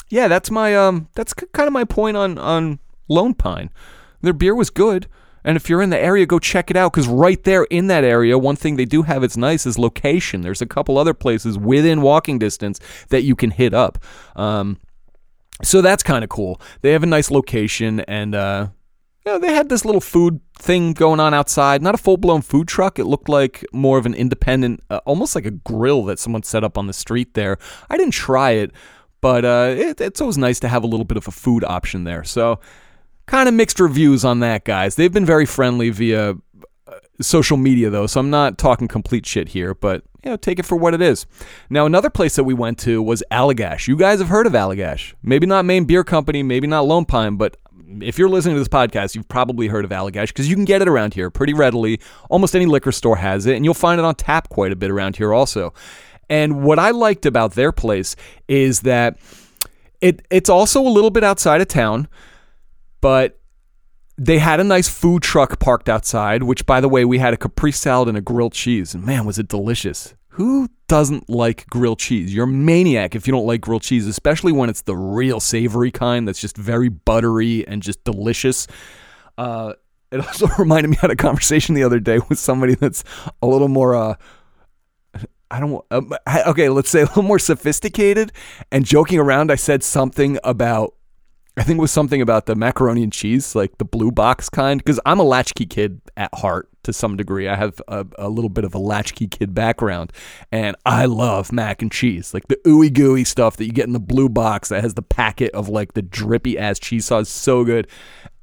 yeah, 0.08 0.26
that's 0.26 0.50
my 0.50 0.74
um 0.74 1.08
that's 1.14 1.32
kind 1.32 1.68
of 1.68 1.72
my 1.72 1.84
point 1.84 2.16
on 2.16 2.36
on 2.36 2.80
Lone 3.08 3.32
Pine. 3.32 3.70
Their 4.22 4.32
beer 4.32 4.56
was 4.56 4.70
good. 4.70 5.06
And 5.46 5.56
if 5.56 5.70
you're 5.70 5.80
in 5.80 5.90
the 5.90 5.98
area, 5.98 6.26
go 6.26 6.40
check 6.40 6.70
it 6.70 6.76
out 6.76 6.92
because 6.92 7.06
right 7.06 7.42
there 7.44 7.64
in 7.64 7.86
that 7.86 8.02
area, 8.02 8.36
one 8.36 8.56
thing 8.56 8.74
they 8.74 8.84
do 8.84 9.02
have 9.02 9.22
it's 9.22 9.36
nice 9.36 9.64
is 9.64 9.78
location. 9.78 10.42
There's 10.42 10.60
a 10.60 10.66
couple 10.66 10.98
other 10.98 11.14
places 11.14 11.56
within 11.56 12.02
walking 12.02 12.40
distance 12.40 12.80
that 13.10 13.22
you 13.22 13.36
can 13.36 13.52
hit 13.52 13.72
up. 13.72 13.98
Um, 14.34 14.78
so 15.62 15.80
that's 15.80 16.02
kind 16.02 16.24
of 16.24 16.30
cool. 16.30 16.60
They 16.82 16.90
have 16.90 17.04
a 17.04 17.06
nice 17.06 17.30
location 17.30 18.00
and 18.00 18.34
uh, 18.34 18.66
you 19.24 19.32
know, 19.32 19.38
they 19.38 19.54
had 19.54 19.68
this 19.68 19.84
little 19.84 20.00
food 20.00 20.40
thing 20.58 20.92
going 20.92 21.20
on 21.20 21.32
outside. 21.32 21.80
Not 21.80 21.94
a 21.94 21.98
full 21.98 22.16
blown 22.16 22.42
food 22.42 22.66
truck. 22.66 22.98
It 22.98 23.04
looked 23.04 23.28
like 23.28 23.64
more 23.72 23.98
of 23.98 24.06
an 24.06 24.14
independent, 24.14 24.82
uh, 24.90 25.00
almost 25.06 25.36
like 25.36 25.46
a 25.46 25.52
grill 25.52 26.04
that 26.06 26.18
someone 26.18 26.42
set 26.42 26.64
up 26.64 26.76
on 26.76 26.88
the 26.88 26.92
street 26.92 27.34
there. 27.34 27.56
I 27.88 27.96
didn't 27.96 28.14
try 28.14 28.50
it, 28.50 28.72
but 29.20 29.44
uh, 29.44 29.74
it, 29.76 30.00
it's 30.00 30.20
always 30.20 30.38
nice 30.38 30.58
to 30.60 30.68
have 30.68 30.82
a 30.82 30.88
little 30.88 31.04
bit 31.04 31.16
of 31.16 31.28
a 31.28 31.32
food 31.32 31.62
option 31.62 32.02
there. 32.02 32.24
So 32.24 32.58
kind 33.26 33.48
of 33.48 33.54
mixed 33.54 33.80
reviews 33.80 34.24
on 34.24 34.40
that, 34.40 34.64
guys. 34.64 34.94
They've 34.94 35.12
been 35.12 35.26
very 35.26 35.46
friendly 35.46 35.90
via 35.90 36.30
uh, 36.30 36.34
social 37.20 37.56
media, 37.56 37.90
though, 37.90 38.06
so 38.06 38.20
I'm 38.20 38.30
not 38.30 38.58
talking 38.58 38.88
complete 38.88 39.26
shit 39.26 39.48
here, 39.48 39.74
but 39.74 40.02
you 40.24 40.30
know, 40.30 40.36
take 40.36 40.58
it 40.58 40.66
for 40.66 40.76
what 40.76 40.94
it 40.94 41.00
is. 41.00 41.26
Now, 41.70 41.86
another 41.86 42.10
place 42.10 42.34
that 42.36 42.44
we 42.44 42.54
went 42.54 42.78
to 42.80 43.00
was 43.02 43.22
Allagash. 43.30 43.86
You 43.86 43.96
guys 43.96 44.18
have 44.18 44.28
heard 44.28 44.46
of 44.46 44.54
Allagash. 44.54 45.14
Maybe 45.22 45.46
not 45.46 45.64
Maine 45.64 45.84
Beer 45.84 46.02
Company, 46.02 46.42
maybe 46.42 46.66
not 46.66 46.86
Lone 46.86 47.04
Pine, 47.04 47.36
but 47.36 47.56
if 48.00 48.18
you're 48.18 48.28
listening 48.28 48.56
to 48.56 48.58
this 48.58 48.68
podcast, 48.68 49.14
you've 49.14 49.28
probably 49.28 49.68
heard 49.68 49.84
of 49.84 49.92
Allagash 49.92 50.28
because 50.28 50.48
you 50.48 50.56
can 50.56 50.64
get 50.64 50.82
it 50.82 50.88
around 50.88 51.14
here 51.14 51.30
pretty 51.30 51.54
readily. 51.54 52.00
Almost 52.28 52.56
any 52.56 52.66
liquor 52.66 52.92
store 52.92 53.16
has 53.16 53.46
it, 53.46 53.54
and 53.54 53.64
you'll 53.64 53.74
find 53.74 53.98
it 53.98 54.04
on 54.04 54.14
tap 54.16 54.48
quite 54.48 54.72
a 54.72 54.76
bit 54.76 54.90
around 54.90 55.16
here 55.16 55.32
also. 55.32 55.72
And 56.28 56.64
what 56.64 56.78
I 56.78 56.90
liked 56.90 57.24
about 57.24 57.52
their 57.52 57.70
place 57.70 58.16
is 58.48 58.80
that 58.80 59.18
it 60.00 60.26
it's 60.30 60.50
also 60.50 60.80
a 60.80 60.90
little 60.90 61.10
bit 61.10 61.22
outside 61.24 61.60
of 61.60 61.68
town 61.68 62.08
but 63.00 63.38
they 64.18 64.38
had 64.38 64.60
a 64.60 64.64
nice 64.64 64.88
food 64.88 65.22
truck 65.22 65.58
parked 65.58 65.88
outside, 65.88 66.42
which, 66.42 66.64
by 66.64 66.80
the 66.80 66.88
way, 66.88 67.04
we 67.04 67.18
had 67.18 67.34
a 67.34 67.36
Capri 67.36 67.72
salad 67.72 68.08
and 68.08 68.16
a 68.16 68.22
grilled 68.22 68.54
cheese. 68.54 68.94
And 68.94 69.04
man, 69.04 69.26
was 69.26 69.38
it 69.38 69.48
delicious. 69.48 70.14
Who 70.30 70.68
doesn't 70.88 71.28
like 71.28 71.66
grilled 71.66 71.98
cheese? 71.98 72.34
You're 72.34 72.44
a 72.44 72.48
maniac 72.48 73.14
if 73.14 73.26
you 73.26 73.32
don't 73.32 73.46
like 73.46 73.60
grilled 73.60 73.82
cheese, 73.82 74.06
especially 74.06 74.52
when 74.52 74.70
it's 74.70 74.82
the 74.82 74.96
real 74.96 75.40
savory 75.40 75.90
kind 75.90 76.26
that's 76.26 76.40
just 76.40 76.56
very 76.56 76.88
buttery 76.88 77.66
and 77.66 77.82
just 77.82 78.04
delicious. 78.04 78.66
Uh, 79.36 79.74
it 80.10 80.20
also 80.26 80.46
reminded 80.58 80.88
me 80.88 80.96
I 80.98 81.02
had 81.02 81.10
a 81.10 81.16
conversation 81.16 81.74
the 81.74 81.84
other 81.84 82.00
day 82.00 82.18
with 82.28 82.38
somebody 82.38 82.74
that's 82.74 83.04
a 83.42 83.46
little 83.46 83.68
more, 83.68 83.94
uh, 83.94 84.14
I 85.50 85.60
don't, 85.60 85.84
uh, 85.90 86.00
okay, 86.48 86.68
let's 86.68 86.90
say 86.90 87.02
a 87.02 87.06
little 87.06 87.22
more 87.22 87.38
sophisticated. 87.38 88.32
And 88.72 88.84
joking 88.84 89.18
around, 89.18 89.52
I 89.52 89.56
said 89.56 89.82
something 89.82 90.38
about 90.42 90.95
I 91.58 91.62
think 91.62 91.78
it 91.78 91.80
was 91.80 91.90
something 91.90 92.20
about 92.20 92.44
the 92.44 92.54
macaroni 92.54 93.02
and 93.02 93.12
cheese, 93.12 93.54
like 93.54 93.78
the 93.78 93.84
blue 93.84 94.12
box 94.12 94.50
kind, 94.50 94.78
because 94.78 95.00
I'm 95.06 95.18
a 95.18 95.24
latchkey 95.24 95.64
kid 95.64 96.02
at 96.14 96.34
heart 96.34 96.68
to 96.82 96.92
some 96.92 97.16
degree. 97.16 97.48
I 97.48 97.56
have 97.56 97.80
a, 97.88 98.06
a, 98.18 98.28
little 98.28 98.50
bit 98.50 98.64
of 98.64 98.74
a 98.74 98.78
latchkey 98.78 99.28
kid 99.28 99.54
background, 99.54 100.12
and 100.52 100.76
I 100.84 101.06
love 101.06 101.52
mac 101.52 101.80
and 101.80 101.90
cheese, 101.90 102.34
like 102.34 102.48
the 102.48 102.58
ooey 102.66 102.92
gooey 102.92 103.24
stuff 103.24 103.56
that 103.56 103.64
you 103.64 103.72
get 103.72 103.86
in 103.86 103.94
the 103.94 104.00
blue 104.00 104.28
box 104.28 104.68
that 104.68 104.82
has 104.82 104.94
the 104.94 105.02
packet 105.02 105.50
of 105.52 105.70
like 105.70 105.94
the 105.94 106.02
drippy 106.02 106.58
ass 106.58 106.78
cheese 106.78 107.06
sauce, 107.06 107.30
so 107.30 107.64
good. 107.64 107.88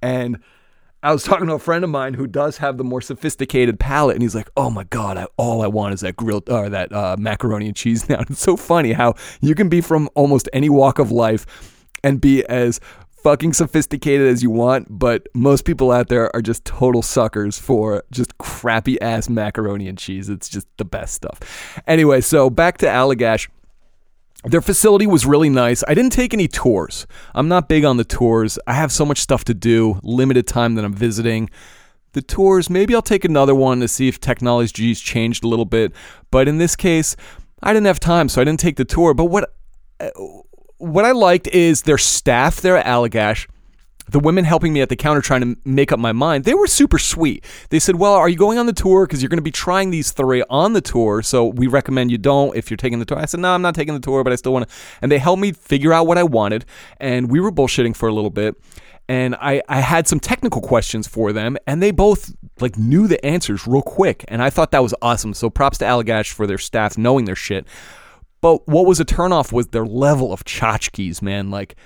And 0.02 0.40
I 1.04 1.14
was 1.14 1.24
talking 1.24 1.46
to 1.48 1.54
a 1.54 1.60
friend 1.60 1.84
of 1.84 1.92
mine 1.92 2.16
who 2.16 2.26
does 2.26 2.58
have 2.58 2.78
the 2.78 2.84
more 2.84 3.02
sophisticated 3.02 3.80
palate, 3.80 4.16
and 4.16 4.24
he's 4.24 4.34
like, 4.34 4.50
"Oh 4.58 4.72
my 4.72 4.86
god, 4.86 5.18
I, 5.18 5.28
all 5.38 5.62
I 5.62 5.68
want 5.68 5.94
is 5.94 6.02
that 6.02 6.16
grilled 6.16 6.50
or 6.50 6.68
that 6.68 6.92
uh, 6.92 7.16
macaroni 7.20 7.68
and 7.68 7.76
cheese." 7.76 8.10
Now 8.14 8.22
it's 8.28 8.40
so 8.40 8.58
funny 8.58 8.94
how 8.94 9.14
you 9.40 9.54
can 9.54 9.70
be 9.70 9.82
from 9.82 10.10
almost 10.16 10.50
any 10.52 10.70
walk 10.70 10.98
of 10.98 11.12
life 11.12 11.46
and 12.04 12.20
be 12.20 12.46
as 12.46 12.80
fucking 13.24 13.54
sophisticated 13.54 14.28
as 14.28 14.44
you 14.44 14.50
want, 14.50 14.88
but 14.90 15.28
most 15.34 15.66
people 15.66 15.92
out 15.92 16.10
there 16.10 16.34
are 16.36 16.42
just 16.42 16.66
total 16.66 17.02
suckers 17.02 17.58
for 17.58 18.04
just 18.12 18.38
crappy 18.38 19.02
ass 19.02 19.30
macaroni 19.30 19.88
and 19.88 19.98
cheese. 19.98 20.30
It's 20.30 20.50
just 20.50 20.68
the 20.78 20.86
best 20.86 21.16
stuff. 21.16 21.82
Anyway, 21.88 22.22
so 22.22 22.50
back 22.50 22.78
to 22.80 22.86
Allagash. 22.86 23.50
Their 24.46 24.62
facility 24.62 25.08
was 25.08 25.26
really 25.26 25.50
nice. 25.50 25.86
I 25.88 25.94
didn't 25.94 26.12
take 26.12 26.34
any 26.34 26.50
tours. 26.50 27.08
I'm 27.34 27.48
not 27.48 27.70
big 27.70 27.86
on 27.86 27.96
the 27.96 28.04
tours. 28.04 28.60
I 28.68 28.74
have 28.74 28.92
so 28.92 29.06
much 29.06 29.20
stuff 29.20 29.46
to 29.46 29.54
do, 29.54 30.02
limited 30.04 30.46
time 30.48 30.76
that 30.76 30.84
I'm 30.84 30.94
visiting. 30.94 31.50
The 32.12 32.22
tours, 32.22 32.70
maybe 32.70 32.94
I'll 32.94 33.02
take 33.02 33.24
another 33.24 33.56
one 33.56 33.80
to 33.80 33.88
see 33.88 34.10
if 34.10 34.20
technology's 34.20 35.00
changed 35.00 35.46
a 35.46 35.48
little 35.48 35.66
bit. 35.66 35.94
But 36.30 36.50
in 36.50 36.58
this 36.58 36.76
case, 36.76 37.16
I 37.62 37.72
didn't 37.72 37.88
have 37.88 38.02
time, 38.02 38.28
so 38.28 38.42
I 38.42 38.44
didn't 38.44 38.60
take 38.60 38.76
the 38.76 38.86
tour. 38.86 39.14
But 39.14 39.26
what 39.26 39.56
what 40.84 41.06
I 41.06 41.12
liked 41.12 41.48
is 41.48 41.84
their 41.84 41.98
staff 41.98 42.62
there 42.62 42.78
at 42.78 42.86
Allagash 42.86 43.48
the 44.10 44.20
women 44.20 44.44
helping 44.44 44.74
me 44.74 44.82
at 44.82 44.90
the 44.90 44.96
counter 44.96 45.22
trying 45.22 45.42
to 45.42 45.58
make 45.66 45.92
up 45.92 46.00
my 46.00 46.12
mind, 46.12 46.44
they 46.44 46.54
were 46.54 46.68
super 46.68 47.00
sweet. 47.00 47.46
They 47.70 47.80
said, 47.80 47.96
Well, 47.96 48.14
are 48.14 48.30
you 48.30 48.36
going 48.36 48.58
on 48.58 48.66
the 48.66 48.74
tour? 48.74 49.06
Because 49.06 49.22
you're 49.22 49.30
going 49.30 49.38
to 49.38 49.44
be 49.44 49.52
trying 49.52 49.92
these 49.92 50.12
three 50.12 50.44
on 50.50 50.74
the 50.74 50.82
tour. 50.82 51.22
So 51.22 51.46
we 51.46 51.68
recommend 51.68 52.12
you 52.12 52.18
don't 52.18 52.56
if 52.56 52.70
you're 52.70 52.78
taking 52.78 53.00
the 53.00 53.06
tour. 53.06 53.18
I 53.18 53.26
said, 53.26 53.40
No, 53.40 53.54
I'm 53.54 53.62
not 53.62 53.76
taking 53.76 53.94
the 53.94 54.00
tour, 54.00 54.24
but 54.24 54.34
I 54.34 54.36
still 54.36 54.54
want 54.54 54.68
to. 54.68 54.76
And 55.02 55.12
they 55.12 55.20
helped 55.20 55.42
me 55.42 55.52
figure 55.52 55.94
out 55.94 56.08
what 56.08 56.18
I 56.18 56.24
wanted. 56.24 56.66
And 57.00 57.32
we 57.32 57.40
were 57.40 57.52
bullshitting 57.52 57.96
for 57.96 58.10
a 58.10 58.14
little 58.14 58.30
bit. 58.30 58.56
And 59.10 59.36
I, 59.36 59.62
I 59.68 59.82
had 59.82 60.08
some 60.08 60.20
technical 60.20 60.62
questions 60.62 61.08
for 61.08 61.34
them, 61.34 61.58
and 61.68 61.84
they 61.84 61.92
both 61.92 62.34
like 62.62 62.78
knew 62.78 63.06
the 63.06 63.24
answers 63.26 63.68
real 63.68 63.82
quick. 63.82 64.24
And 64.30 64.42
I 64.42 64.50
thought 64.50 64.72
that 64.72 64.82
was 64.82 64.96
awesome. 65.02 65.34
So 65.34 65.50
props 65.50 65.78
to 65.80 65.86
Allagash 65.86 66.32
for 66.32 66.48
their 66.48 66.58
staff 66.58 66.98
knowing 66.98 67.26
their 67.26 67.36
shit. 67.36 67.68
But 68.44 68.68
what 68.68 68.86
was 68.86 69.00
a 69.00 69.06
turnoff 69.06 69.54
was 69.54 69.68
their 69.68 69.86
level 69.86 70.34
of 70.34 70.44
tchotchkes, 70.44 71.22
man. 71.22 71.50
Like, 71.50 71.78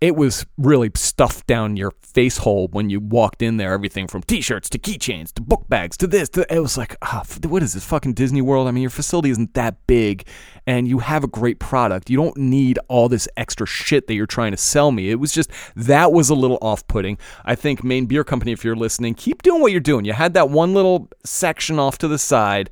it 0.00 0.14
was 0.14 0.46
really 0.56 0.92
stuffed 0.94 1.48
down 1.48 1.76
your 1.76 1.92
face 2.02 2.36
hole 2.36 2.68
when 2.70 2.88
you 2.88 3.00
walked 3.00 3.42
in 3.42 3.56
there. 3.56 3.72
Everything 3.72 4.06
from 4.06 4.22
T-shirts 4.22 4.68
to 4.70 4.78
keychains 4.78 5.32
to 5.32 5.42
book 5.42 5.68
bags 5.68 5.96
to 5.96 6.06
this. 6.06 6.28
To, 6.30 6.46
it 6.54 6.60
was 6.60 6.78
like, 6.78 6.94
oh, 7.02 7.24
what 7.48 7.64
is 7.64 7.72
this 7.72 7.84
fucking 7.84 8.12
Disney 8.12 8.40
World? 8.40 8.68
I 8.68 8.70
mean, 8.70 8.82
your 8.82 8.90
facility 8.90 9.30
isn't 9.30 9.54
that 9.54 9.84
big, 9.88 10.24
and 10.68 10.86
you 10.86 11.00
have 11.00 11.24
a 11.24 11.28
great 11.28 11.58
product. 11.58 12.08
You 12.10 12.16
don't 12.16 12.36
need 12.36 12.78
all 12.86 13.08
this 13.08 13.28
extra 13.36 13.66
shit 13.66 14.06
that 14.06 14.14
you're 14.14 14.26
trying 14.26 14.52
to 14.52 14.58
sell 14.58 14.92
me. 14.92 15.10
It 15.10 15.16
was 15.16 15.32
just 15.32 15.50
that 15.74 16.12
was 16.12 16.30
a 16.30 16.36
little 16.36 16.58
off-putting. 16.62 17.18
I 17.44 17.56
think 17.56 17.82
Maine 17.82 18.06
Beer 18.06 18.22
Company, 18.22 18.52
if 18.52 18.64
you're 18.64 18.76
listening, 18.76 19.14
keep 19.14 19.42
doing 19.42 19.60
what 19.60 19.72
you're 19.72 19.80
doing. 19.80 20.04
You 20.04 20.12
had 20.12 20.34
that 20.34 20.48
one 20.48 20.74
little 20.74 21.10
section 21.24 21.80
off 21.80 21.98
to 21.98 22.06
the 22.06 22.18
side, 22.18 22.70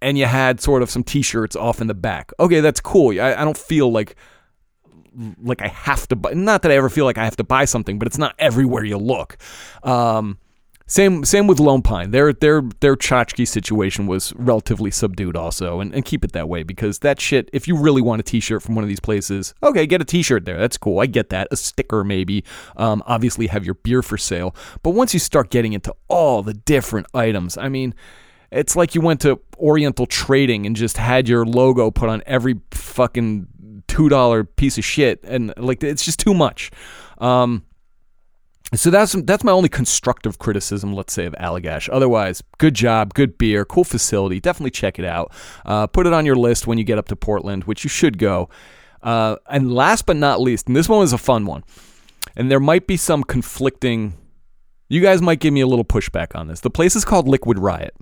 and 0.00 0.18
you 0.18 0.26
had 0.26 0.60
sort 0.60 0.82
of 0.82 0.90
some 0.90 1.02
T-shirts 1.02 1.56
off 1.56 1.80
in 1.80 1.86
the 1.86 1.94
back. 1.94 2.32
Okay, 2.38 2.60
that's 2.60 2.80
cool. 2.80 3.20
I, 3.20 3.34
I 3.34 3.44
don't 3.44 3.58
feel 3.58 3.90
like 3.90 4.16
like 5.42 5.62
I 5.62 5.68
have 5.68 6.06
to 6.08 6.16
buy. 6.16 6.32
Not 6.32 6.62
that 6.62 6.70
I 6.70 6.76
ever 6.76 6.88
feel 6.88 7.04
like 7.04 7.18
I 7.18 7.24
have 7.24 7.36
to 7.36 7.44
buy 7.44 7.64
something, 7.64 7.98
but 7.98 8.06
it's 8.06 8.18
not 8.18 8.34
everywhere 8.38 8.84
you 8.84 8.98
look. 8.98 9.36
Um, 9.82 10.38
same 10.86 11.24
same 11.24 11.46
with 11.46 11.60
Lone 11.60 11.82
Pine. 11.82 12.12
Their 12.12 12.32
their 12.32 12.62
their 12.80 12.96
tchotchke 12.96 13.46
situation 13.46 14.06
was 14.06 14.32
relatively 14.36 14.90
subdued 14.90 15.36
also, 15.36 15.80
and, 15.80 15.94
and 15.94 16.04
keep 16.04 16.24
it 16.24 16.32
that 16.32 16.48
way 16.48 16.62
because 16.62 17.00
that 17.00 17.20
shit. 17.20 17.50
If 17.52 17.68
you 17.68 17.76
really 17.76 18.00
want 18.00 18.20
a 18.20 18.22
T-shirt 18.22 18.62
from 18.62 18.74
one 18.74 18.84
of 18.84 18.88
these 18.88 19.00
places, 19.00 19.54
okay, 19.62 19.86
get 19.86 20.00
a 20.00 20.04
T-shirt 20.04 20.44
there. 20.44 20.58
That's 20.58 20.78
cool. 20.78 21.00
I 21.00 21.06
get 21.06 21.28
that. 21.30 21.48
A 21.50 21.56
sticker 21.56 22.04
maybe. 22.04 22.44
Um, 22.76 23.02
obviously 23.06 23.48
have 23.48 23.64
your 23.64 23.74
beer 23.74 24.02
for 24.02 24.16
sale. 24.16 24.54
But 24.82 24.90
once 24.90 25.12
you 25.12 25.20
start 25.20 25.50
getting 25.50 25.74
into 25.74 25.94
all 26.08 26.42
the 26.42 26.54
different 26.54 27.06
items, 27.12 27.58
I 27.58 27.68
mean. 27.68 27.94
It's 28.50 28.76
like 28.76 28.94
you 28.94 29.00
went 29.00 29.20
to 29.22 29.40
Oriental 29.58 30.06
Trading 30.06 30.66
and 30.66 30.74
just 30.74 30.96
had 30.96 31.28
your 31.28 31.44
logo 31.44 31.90
put 31.90 32.08
on 32.08 32.22
every 32.26 32.60
fucking 32.70 33.46
two 33.88 34.08
dollar 34.08 34.44
piece 34.44 34.78
of 34.78 34.84
shit, 34.84 35.20
and 35.24 35.52
like 35.56 35.82
it's 35.82 36.04
just 36.04 36.20
too 36.20 36.34
much. 36.34 36.70
Um, 37.18 37.64
so 38.74 38.90
that's 38.90 39.12
that's 39.24 39.44
my 39.44 39.52
only 39.52 39.68
constructive 39.68 40.38
criticism, 40.38 40.92
let's 40.92 41.12
say, 41.12 41.24
of 41.24 41.34
Allagash. 41.34 41.88
Otherwise, 41.90 42.42
good 42.58 42.74
job, 42.74 43.14
good 43.14 43.38
beer, 43.38 43.64
cool 43.64 43.84
facility. 43.84 44.40
Definitely 44.40 44.72
check 44.72 44.98
it 44.98 45.04
out. 45.04 45.32
Uh, 45.64 45.86
put 45.86 46.06
it 46.06 46.12
on 46.12 46.26
your 46.26 46.36
list 46.36 46.66
when 46.66 46.76
you 46.76 46.84
get 46.84 46.98
up 46.98 47.08
to 47.08 47.16
Portland, 47.16 47.64
which 47.64 47.82
you 47.82 47.90
should 47.90 48.18
go. 48.18 48.48
Uh, 49.02 49.36
and 49.48 49.72
last 49.72 50.06
but 50.06 50.16
not 50.16 50.40
least, 50.40 50.66
and 50.66 50.76
this 50.76 50.88
one 50.88 50.98
was 50.98 51.12
a 51.12 51.18
fun 51.18 51.46
one, 51.46 51.64
and 52.36 52.50
there 52.50 52.60
might 52.60 52.86
be 52.86 52.96
some 52.96 53.22
conflicting. 53.22 54.14
You 54.90 55.00
guys 55.00 55.22
might 55.22 55.40
give 55.40 55.52
me 55.52 55.60
a 55.60 55.66
little 55.66 55.84
pushback 55.84 56.34
on 56.34 56.48
this. 56.48 56.60
The 56.60 56.70
place 56.70 56.96
is 56.96 57.04
called 57.04 57.28
Liquid 57.28 57.58
Riot, 57.58 57.94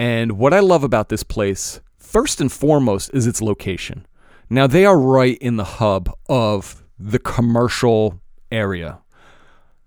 and 0.00 0.38
what 0.38 0.54
I 0.54 0.60
love 0.60 0.82
about 0.82 1.10
this 1.10 1.22
place, 1.22 1.82
first 1.98 2.40
and 2.40 2.50
foremost, 2.50 3.10
is 3.12 3.26
its 3.26 3.42
location. 3.42 4.06
Now, 4.48 4.66
they 4.66 4.86
are 4.86 4.98
right 4.98 5.36
in 5.42 5.58
the 5.58 5.64
hub 5.64 6.10
of 6.26 6.82
the 6.98 7.18
commercial 7.18 8.18
area. 8.50 9.00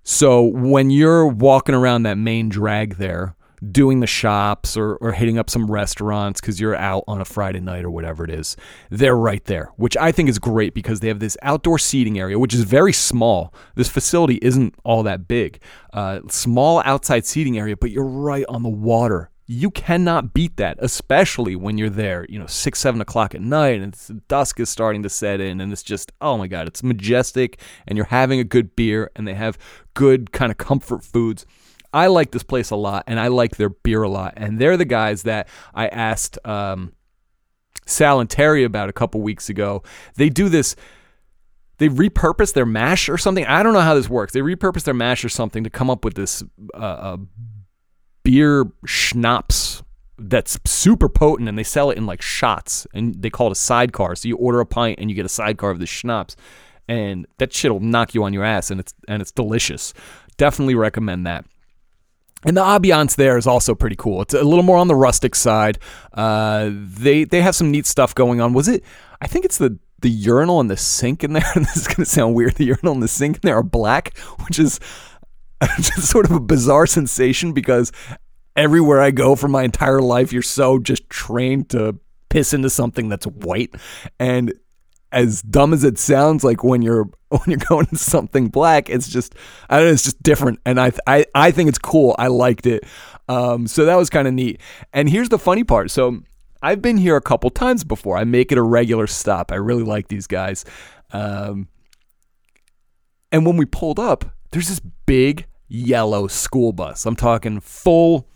So 0.04 0.44
when 0.44 0.92
you're 0.92 1.26
walking 1.26 1.74
around 1.74 2.04
that 2.04 2.20
main 2.20 2.48
drag 2.48 2.98
there, 2.98 3.36
doing 3.72 4.02
the 4.02 4.08
shops 4.08 4.78
or, 4.78 4.98
or 4.98 5.14
hitting 5.14 5.40
up 5.40 5.50
some 5.50 5.72
restaurants 5.72 6.40
because 6.40 6.60
you're 6.60 6.76
out 6.76 7.04
on 7.08 7.20
a 7.20 7.26
Friday 7.26 7.60
night 7.62 7.84
or 7.84 7.90
whatever 7.90 8.24
it 8.24 8.30
is, 8.30 8.56
they're 8.92 9.18
right 9.18 9.44
there, 9.46 9.72
which 9.78 9.98
I 9.98 10.12
think 10.12 10.30
is 10.30 10.38
great 10.38 10.76
because 10.76 11.00
they 11.00 11.08
have 11.08 11.22
this 11.22 11.38
outdoor 11.42 11.80
seating 11.80 12.20
area, 12.20 12.38
which 12.38 12.54
is 12.54 12.66
very 12.66 12.94
small. 12.94 13.52
This 13.74 13.90
facility 13.90 14.38
isn't 14.44 14.76
all 14.84 15.02
that 15.04 15.28
big. 15.28 15.60
Uh, 15.92 16.20
small 16.30 16.84
outside 16.86 17.26
seating 17.26 17.58
area, 17.58 17.76
but 17.76 17.90
you're 17.90 18.04
right 18.04 18.46
on 18.48 18.62
the 18.62 18.70
water 18.70 19.32
you 19.54 19.70
cannot 19.70 20.34
beat 20.34 20.58
that, 20.58 20.78
especially 20.80 21.56
when 21.56 21.78
you're 21.78 21.90
there, 21.90 22.26
you 22.28 22.40
know, 22.40 22.48
six, 22.48 22.80
seven 22.80 23.02
o'clock 23.02 23.36
at 23.36 23.42
night 23.42 23.82
and 23.82 24.28
dusk 24.28 24.60
is 24.60 24.70
starting 24.70 25.04
to 25.04 25.10
set 25.10 25.40
in. 25.40 25.62
And 25.62 25.72
it's 25.72 25.84
just, 25.84 26.12
oh 26.22 26.38
my 26.38 26.48
God, 26.48 26.68
it's 26.68 26.82
majestic. 26.82 27.60
And 27.88 27.96
you're 27.96 28.08
having 28.08 28.40
a 28.40 28.44
good 28.44 28.76
beer 28.76 29.12
and 29.16 29.28
they 29.28 29.36
have 29.36 29.58
good 29.94 30.32
kind 30.32 30.52
of 30.52 30.58
comfort 30.58 31.04
foods. 31.04 31.46
I 31.94 32.08
like 32.08 32.32
this 32.32 32.44
place 32.44 32.72
a 32.72 32.76
lot 32.76 33.04
and 33.06 33.20
I 33.20 33.28
like 33.28 33.58
their 33.58 33.70
beer 33.70 34.02
a 34.02 34.10
lot. 34.10 34.34
And 34.38 34.58
they're 34.58 34.78
the 34.78 34.86
guys 34.86 35.24
that 35.24 35.48
I 35.76 35.88
asked 35.88 36.40
um, 36.46 36.94
Sal 37.86 38.20
and 38.20 38.30
Terry 38.30 38.64
about 38.64 38.90
a 38.90 38.94
couple 38.94 39.22
weeks 39.22 39.50
ago. 39.50 39.84
They 40.16 40.30
do 40.30 40.50
this 40.50 40.76
they 41.80 41.90
repurpose 41.90 42.54
their 42.54 42.68
mash 42.68 43.10
or 43.10 43.18
something. 43.18 43.46
I 43.46 43.64
don't 43.64 43.74
know 43.74 43.82
how 43.82 43.96
this 43.96 44.08
works. 44.08 44.32
They 44.32 44.42
repurpose 44.42 44.84
their 44.84 44.94
mash 44.94 45.26
or 45.26 45.30
something 45.30 45.64
to 45.64 45.70
come 45.70 45.90
up 45.90 46.06
with 46.06 46.14
this 46.14 46.44
uh, 46.76 47.18
beer 48.24 48.72
schnapps 48.86 49.84
that's 50.18 50.60
super 50.66 51.10
potent 51.10 51.50
and 51.50 51.58
they 51.58 51.64
sell 51.64 51.90
it 51.90 51.98
in 51.98 52.06
like 52.06 52.22
shots 52.22 52.88
and 52.94 53.22
they 53.22 53.30
call 53.30 53.48
it 53.48 53.52
a 53.52 53.56
sidecar. 53.56 54.16
So 54.16 54.28
you 54.28 54.38
order 54.38 54.60
a 54.60 54.66
pint 54.66 55.00
and 55.00 55.10
you 55.10 55.16
get 55.16 55.26
a 55.26 55.30
sidecar 55.30 55.72
of 55.72 55.80
the 55.80 55.86
schnapps 55.86 56.36
and 56.88 57.28
that 57.38 57.54
shit'll 57.54 57.80
knock 57.80 58.14
you 58.14 58.24
on 58.24 58.34
your 58.34 58.44
ass 58.44 58.72
and 58.72 58.80
it's 58.80 58.94
and 59.08 59.22
it's 59.22 59.32
delicious. 59.32 59.94
Definitely 60.38 60.76
recommend 60.76 61.26
that. 61.26 61.46
And 62.46 62.58
the 62.58 62.62
ambiance 62.62 63.16
there 63.16 63.38
is 63.38 63.48
also 63.48 63.74
pretty 63.74 63.96
cool. 63.96 64.22
It's 64.22 64.34
a 64.34 64.44
little 64.44 64.64
more 64.64 64.78
on 64.78 64.88
the 64.88 64.96
rustic 64.96 65.34
side. 65.36 65.80
Uh, 66.14 66.70
they 66.74 67.24
they 67.24 67.42
have 67.42 67.56
some 67.56 67.72
neat 67.72 67.86
stuff 67.86 68.14
going 68.14 68.42
on. 68.42 68.54
Was 68.54 68.68
it? 68.68 68.84
I 69.22 69.28
think 69.28 69.46
it's 69.46 69.58
the 69.58 69.78
the 70.02 70.10
urinal 70.10 70.60
and 70.60 70.70
the 70.70 70.78
sink 70.78 71.24
in 71.24 71.34
there. 71.34 71.50
this 71.56 71.78
is 71.78 71.88
gonna 71.88 72.06
sound 72.06 72.36
weird. 72.36 72.56
The 72.56 72.66
urinal 72.66 72.94
and 72.94 73.04
the 73.04 73.08
sink 73.08 73.38
in 73.38 73.42
there 73.44 73.58
are 73.58 73.64
black, 73.64 74.18
which 74.46 74.60
is 74.60 74.80
just 75.78 76.10
sort 76.10 76.26
of 76.26 76.32
a 76.32 76.40
bizarre 76.40 76.88
sensation 76.88 77.54
because 77.54 77.92
everywhere 78.56 79.02
I 79.02 79.12
go 79.12 79.36
for 79.36 79.48
my 79.48 79.64
entire 79.64 80.02
life, 80.02 80.34
you're 80.34 80.42
so 80.42 80.80
just 80.80 81.10
trained 81.10 81.70
to 81.70 82.00
piss 82.30 82.54
into 82.54 82.70
something 82.70 83.10
that's 83.10 83.26
white. 83.26 83.76
And 84.20 84.54
as 85.12 85.42
dumb 85.44 85.74
as 85.74 85.84
it 85.84 85.98
sounds, 85.98 86.44
like 86.44 86.64
when 86.64 86.82
you're 86.82 87.10
when 87.30 87.42
you're 87.48 87.58
going 87.58 87.86
to 87.88 87.98
something 87.98 88.48
black, 88.48 88.90
it's 88.90 89.08
just 89.08 89.36
I 89.70 89.78
don't 89.78 89.88
know, 89.88 89.94
it's 89.94 90.04
just 90.04 90.22
different. 90.22 90.60
And 90.66 90.80
I 90.80 90.92
I 91.08 91.26
I 91.34 91.52
think 91.52 91.70
it's 91.70 91.80
cool. 91.80 92.16
I 92.18 92.28
liked 92.28 92.66
it. 92.66 92.84
Um, 93.30 93.68
so 93.68 93.86
that 93.86 93.96
was 93.96 94.10
kind 94.10 94.28
of 94.28 94.34
neat. 94.34 94.60
And 94.92 95.10
here's 95.10 95.30
the 95.30 95.40
funny 95.40 95.64
part. 95.64 95.92
So 95.92 96.22
I've 96.62 96.82
been 96.82 96.98
here 96.98 97.16
a 97.16 97.22
couple 97.22 97.50
times 97.50 97.84
before. 97.84 98.18
I 98.18 98.24
make 98.24 98.52
it 98.52 98.58
a 98.58 98.62
regular 98.62 99.08
stop. 99.08 99.52
I 99.52 99.56
really 99.56 99.84
like 99.84 100.08
these 100.08 100.28
guys. 100.28 100.66
Um, 101.12 101.68
and 103.32 103.46
when 103.46 103.58
we 103.58 103.66
pulled 103.66 104.00
up, 104.00 104.26
there's 104.52 104.68
this 104.68 104.82
big 105.06 105.46
yellow 105.74 106.28
school 106.28 106.72
bus. 106.72 107.06
I'm 107.06 107.16
talking 107.16 107.60
full 107.60 108.28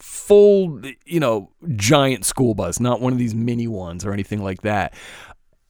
full, 0.00 0.80
you 1.04 1.20
know, 1.20 1.50
giant 1.76 2.24
school 2.24 2.54
bus, 2.54 2.80
not 2.80 3.00
one 3.00 3.12
of 3.12 3.18
these 3.18 3.34
mini 3.34 3.68
ones 3.68 4.04
or 4.04 4.12
anything 4.12 4.42
like 4.42 4.62
that. 4.62 4.94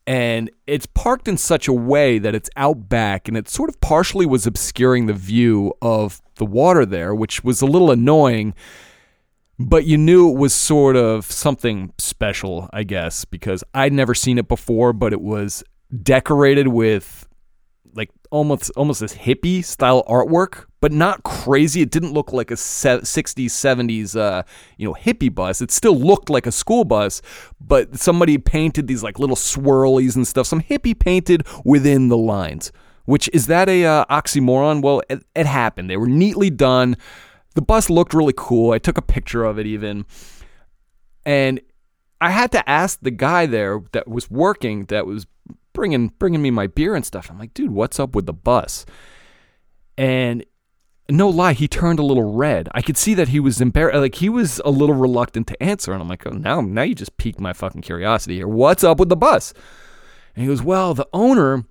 And 0.07 0.51
it's 0.67 0.87
parked 0.87 1.29
in 1.29 1.37
such 1.37 1.69
a 1.69 1.73
way 1.73 2.19
that 2.19 2.35
it's 2.35 2.49
out 2.57 2.89
back 2.89 3.29
and 3.29 3.37
it 3.37 3.49
sort 3.49 3.69
of 3.69 3.81
partially 3.81 4.27
was 4.27 4.47
obscuring 4.47 5.07
the 5.07 5.13
view 5.13 5.75
of 5.83 6.21
the 6.37 6.47
water 6.47 6.87
there, 6.87 7.15
which 7.15 7.45
was 7.45 7.61
a 7.61 7.67
little 7.67 7.91
annoying. 7.91 8.55
But 9.59 9.85
you 9.85 9.99
knew 9.99 10.31
it 10.31 10.39
was 10.39 10.55
sort 10.55 10.97
of 10.97 11.27
something 11.27 11.93
special, 11.99 12.71
I 12.73 12.85
guess, 12.85 13.25
because 13.25 13.63
I'd 13.75 13.93
never 13.93 14.15
seen 14.15 14.39
it 14.39 14.49
before, 14.49 14.93
but 14.93 15.13
it 15.13 15.21
was 15.21 15.63
decorated 16.03 16.69
with 16.69 17.27
like 17.95 18.11
almost 18.31 18.71
almost 18.77 19.01
this 19.01 19.15
hippie 19.15 19.65
style 19.65 20.05
artwork, 20.09 20.67
but 20.81 20.93
not 20.93 21.23
crazy. 21.23 21.83
It 21.83 21.91
didn't 21.91 22.13
look 22.13 22.33
like 22.33 22.51
a 22.51 22.55
60s, 22.55 23.03
70s, 23.03 24.19
uh, 24.19 24.43
you 24.77 24.89
know, 24.89 24.95
hippie 24.95 25.35
bus. 25.35 25.61
It 25.61 25.71
still 25.71 25.97
looked 25.97 26.31
like 26.31 26.47
a 26.47 26.53
school 26.53 26.85
bus, 26.85 27.23
but 27.61 27.99
somebody 27.99 28.39
painted 28.39 28.87
these 28.87 29.03
like 29.03 29.19
little 29.19 29.37
swirlies 29.37 30.17
and 30.17 30.27
stuff. 30.27 30.47
Some 30.47 30.63
hippie 30.63 30.99
painted 30.99 31.47
within 31.65 32.09
the 32.09 32.19
lines. 32.19 32.73
Which 33.07 33.29
is 33.33 33.47
that 33.47 33.69
a 33.69 33.85
uh, 33.85 34.05
oxymoron? 34.05 34.83
Well, 34.83 35.03
it, 35.09 35.25
it 35.35 35.47
happened. 35.47 35.91
They 35.91 35.97
were 35.97 36.07
neatly 36.07 36.51
done. 36.51 36.97
The 37.55 37.63
bus 37.63 37.91
looked 37.91 38.15
really 38.15 38.35
cool. 38.37 38.73
I 38.73 38.79
took 38.79 38.97
a 38.97 39.03
picture 39.03 39.45
of 39.45 39.59
it 39.59 39.67
even. 39.67 40.05
And 41.27 41.61
I 42.21 42.31
had 42.31 42.53
to 42.53 42.71
ask 42.71 42.99
the 43.01 43.11
guy 43.11 43.47
there 43.47 43.81
that 43.93 44.07
was 44.07 44.31
working, 44.31 44.85
that 44.87 45.07
was 45.07 45.27
bringing 45.73 46.09
bringing 46.19 46.43
me 46.43 46.51
my 46.51 46.67
beer 46.67 46.95
and 46.95 47.05
stuff. 47.05 47.31
I'm 47.31 47.39
like, 47.39 47.55
dude, 47.55 47.71
what's 47.71 48.01
up 48.01 48.15
with 48.15 48.27
the 48.27 48.33
bus? 48.33 48.87
And 49.97 50.45
no 51.11 51.29
lie, 51.29 51.53
he 51.53 51.69
turned 51.69 51.99
a 51.99 52.05
little 52.05 52.33
red. 52.35 52.69
I 52.73 52.83
could 52.83 52.97
see 52.97 53.15
that 53.15 53.29
he 53.29 53.41
was 53.41 53.61
embarrassed. 53.61 53.99
Like 53.99 54.15
he 54.17 54.29
was 54.29 54.61
a 54.65 54.71
little 54.71 54.95
reluctant 54.95 55.47
to 55.49 55.63
answer, 55.63 55.93
and 55.93 56.01
I'm 56.01 56.09
like, 56.09 56.27
oh, 56.27 56.31
now, 56.31 56.61
now 56.61 56.83
you 56.83 56.95
just 56.95 57.17
piqued 57.17 57.41
my 57.41 57.53
fucking 57.53 57.83
curiosity 57.83 58.37
here. 58.37 58.49
What's 58.49 58.85
up 58.85 58.99
with 58.99 59.09
the 59.09 59.17
bus? 59.17 59.53
And 60.35 60.43
he 60.43 60.49
goes, 60.49 60.63
well, 60.63 60.95
the 60.95 61.09
owner, 61.13 61.65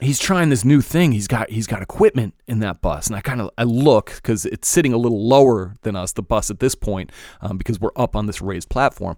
he's 0.00 0.18
trying 0.18 0.48
this 0.50 0.64
new 0.64 0.80
thing. 0.80 1.12
He's 1.12 1.26
got 1.26 1.50
he's 1.50 1.66
got 1.66 1.82
equipment 1.82 2.34
in 2.46 2.60
that 2.60 2.80
bus, 2.80 3.08
and 3.08 3.16
I 3.16 3.20
kind 3.20 3.40
of 3.40 3.50
I 3.58 3.64
look 3.64 4.14
because 4.16 4.46
it's 4.46 4.68
sitting 4.68 4.92
a 4.92 4.98
little 4.98 5.26
lower 5.26 5.74
than 5.82 5.96
us, 5.96 6.12
the 6.12 6.22
bus 6.22 6.50
at 6.50 6.60
this 6.60 6.74
point, 6.74 7.10
um, 7.40 7.58
because 7.58 7.80
we're 7.80 7.90
up 7.96 8.14
on 8.14 8.26
this 8.26 8.40
raised 8.40 8.68
platform, 8.68 9.16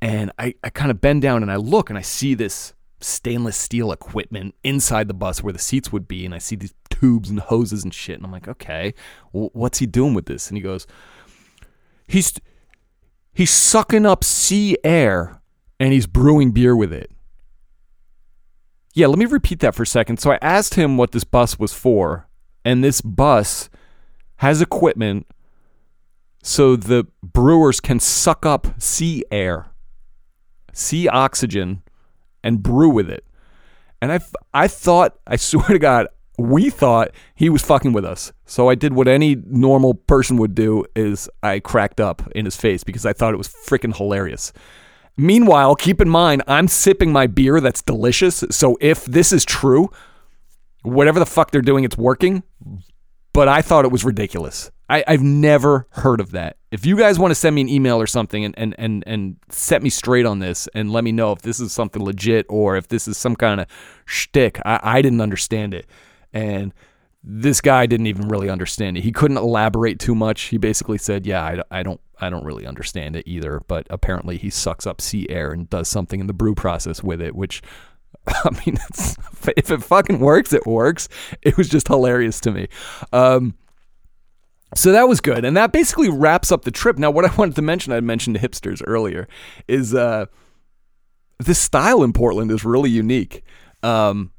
and 0.00 0.32
I 0.38 0.54
I 0.64 0.70
kind 0.70 0.90
of 0.90 1.00
bend 1.00 1.22
down 1.22 1.42
and 1.42 1.52
I 1.52 1.56
look 1.56 1.90
and 1.90 1.98
I 1.98 2.02
see 2.02 2.34
this 2.34 2.74
stainless 3.00 3.56
steel 3.56 3.92
equipment 3.92 4.54
inside 4.62 5.08
the 5.08 5.14
bus 5.14 5.42
where 5.42 5.52
the 5.52 5.58
seats 5.58 5.92
would 5.92 6.06
be, 6.06 6.24
and 6.24 6.34
I 6.34 6.38
see 6.38 6.56
these 6.56 6.74
tubes 6.90 7.30
and 7.30 7.40
hoses 7.40 7.82
and 7.82 7.92
shit. 7.92 8.16
And 8.16 8.24
I'm 8.24 8.32
like, 8.32 8.48
okay, 8.48 8.94
well, 9.32 9.50
what's 9.52 9.78
he 9.78 9.86
doing 9.86 10.14
with 10.14 10.26
this? 10.26 10.48
And 10.48 10.56
he 10.56 10.62
goes, 10.62 10.86
he's 12.06 12.32
he's 13.32 13.50
sucking 13.50 14.06
up 14.06 14.24
sea 14.24 14.76
air 14.84 15.40
and 15.78 15.92
he's 15.92 16.06
brewing 16.06 16.50
beer 16.50 16.76
with 16.76 16.92
it. 16.92 17.10
Yeah, 18.92 19.06
let 19.06 19.18
me 19.18 19.24
repeat 19.24 19.60
that 19.60 19.74
for 19.74 19.84
a 19.84 19.86
second. 19.86 20.18
So 20.18 20.32
I 20.32 20.38
asked 20.42 20.74
him 20.74 20.96
what 20.96 21.12
this 21.12 21.24
bus 21.24 21.58
was 21.58 21.72
for, 21.72 22.28
and 22.64 22.82
this 22.82 23.00
bus 23.00 23.70
has 24.36 24.60
equipment 24.60 25.26
so 26.42 26.74
the 26.74 27.06
brewers 27.22 27.80
can 27.80 28.00
suck 28.00 28.46
up 28.46 28.80
sea 28.80 29.24
air, 29.30 29.66
sea 30.72 31.06
oxygen, 31.08 31.82
and 32.42 32.62
brew 32.62 32.88
with 32.88 33.10
it. 33.10 33.24
And 34.00 34.12
I, 34.12 34.20
I 34.54 34.68
thought, 34.68 35.18
I 35.26 35.36
swear 35.36 35.68
to 35.68 35.78
God, 35.78 36.08
we 36.38 36.70
thought 36.70 37.10
he 37.34 37.50
was 37.50 37.62
fucking 37.62 37.92
with 37.92 38.04
us. 38.04 38.32
So 38.46 38.68
I 38.68 38.74
did 38.74 38.94
what 38.94 39.08
any 39.08 39.36
normal 39.46 39.94
person 39.94 40.36
would 40.38 40.54
do 40.54 40.84
is 40.96 41.28
I 41.42 41.60
cracked 41.60 42.00
up 42.00 42.22
in 42.34 42.44
his 42.44 42.56
face 42.56 42.82
because 42.82 43.04
I 43.04 43.12
thought 43.12 43.34
it 43.34 43.38
was 43.38 43.48
freaking 43.48 43.94
hilarious. 43.94 44.52
Meanwhile, 45.16 45.76
keep 45.76 46.00
in 46.00 46.08
mind 46.08 46.42
I'm 46.46 46.66
sipping 46.66 47.12
my 47.12 47.26
beer 47.26 47.60
that's 47.60 47.82
delicious. 47.82 48.42
So 48.50 48.78
if 48.80 49.04
this 49.04 49.32
is 49.32 49.44
true, 49.44 49.90
whatever 50.82 51.18
the 51.18 51.26
fuck 51.26 51.50
they're 51.50 51.60
doing, 51.60 51.84
it's 51.84 51.98
working. 51.98 52.42
But 53.32 53.48
I 53.48 53.62
thought 53.62 53.84
it 53.84 53.92
was 53.92 54.04
ridiculous. 54.04 54.70
I, 54.90 55.04
have 55.12 55.22
never 55.22 55.86
heard 55.90 56.20
of 56.20 56.32
that. 56.32 56.56
If 56.70 56.84
you 56.84 56.96
guys 56.96 57.18
want 57.18 57.30
to 57.30 57.34
send 57.34 57.54
me 57.54 57.62
an 57.62 57.68
email 57.68 58.00
or 58.00 58.06
something 58.06 58.44
and, 58.44 58.58
and, 58.58 58.74
and, 58.78 59.04
and 59.06 59.36
set 59.48 59.82
me 59.82 59.90
straight 59.90 60.26
on 60.26 60.40
this 60.40 60.68
and 60.74 60.92
let 60.92 61.04
me 61.04 61.12
know 61.12 61.32
if 61.32 61.42
this 61.42 61.60
is 61.60 61.72
something 61.72 62.02
legit 62.02 62.46
or 62.48 62.76
if 62.76 62.88
this 62.88 63.06
is 63.06 63.16
some 63.16 63.36
kind 63.36 63.60
of 63.60 63.66
shtick, 64.04 64.60
I, 64.64 64.80
I 64.82 65.02
didn't 65.02 65.20
understand 65.20 65.74
it. 65.74 65.86
And 66.32 66.74
this 67.22 67.60
guy 67.60 67.86
didn't 67.86 68.06
even 68.06 68.28
really 68.28 68.48
understand 68.48 68.96
it. 68.96 69.04
He 69.04 69.12
couldn't 69.12 69.36
elaborate 69.36 69.98
too 69.98 70.14
much. 70.14 70.42
He 70.42 70.58
basically 70.58 70.98
said, 70.98 71.26
"Yeah, 71.26 71.42
I, 71.42 71.80
I 71.80 71.82
don't 71.82 72.00
I 72.18 72.30
don't 72.30 72.44
really 72.44 72.66
understand 72.66 73.14
it 73.14 73.24
either." 73.26 73.60
But 73.68 73.86
apparently, 73.90 74.38
he 74.38 74.48
sucks 74.48 74.86
up 74.86 75.02
sea 75.02 75.26
air 75.28 75.52
and 75.52 75.68
does 75.68 75.88
something 75.88 76.20
in 76.20 76.28
the 76.28 76.32
brew 76.32 76.54
process 76.54 77.02
with 77.02 77.20
it, 77.20 77.34
which 77.34 77.62
I 78.26 78.50
mean, 78.64 78.78
if 79.56 79.70
it 79.70 79.82
fucking 79.82 80.20
works, 80.20 80.52
it 80.52 80.66
works. 80.66 81.08
It 81.42 81.56
was 81.56 81.68
just 81.68 81.88
hilarious 81.88 82.40
to 82.40 82.52
me. 82.52 82.68
Um, 83.12 83.54
so 84.74 84.92
that 84.92 85.08
was 85.08 85.20
good, 85.20 85.44
and 85.44 85.56
that 85.56 85.72
basically 85.72 86.08
wraps 86.08 86.52
up 86.52 86.62
the 86.62 86.70
trip. 86.70 86.98
Now, 86.98 87.10
what 87.10 87.24
I 87.24 87.34
wanted 87.38 87.56
to 87.56 87.62
mention, 87.62 87.92
I 87.92 88.00
mentioned 88.00 88.36
hipsters 88.36 88.82
earlier, 88.86 89.28
is 89.68 89.94
uh, 89.94 90.26
the 91.38 91.54
style 91.54 92.02
in 92.02 92.12
Portland 92.12 92.50
is 92.50 92.64
really 92.64 92.90
unique. 92.90 93.42
Um, 93.82 94.32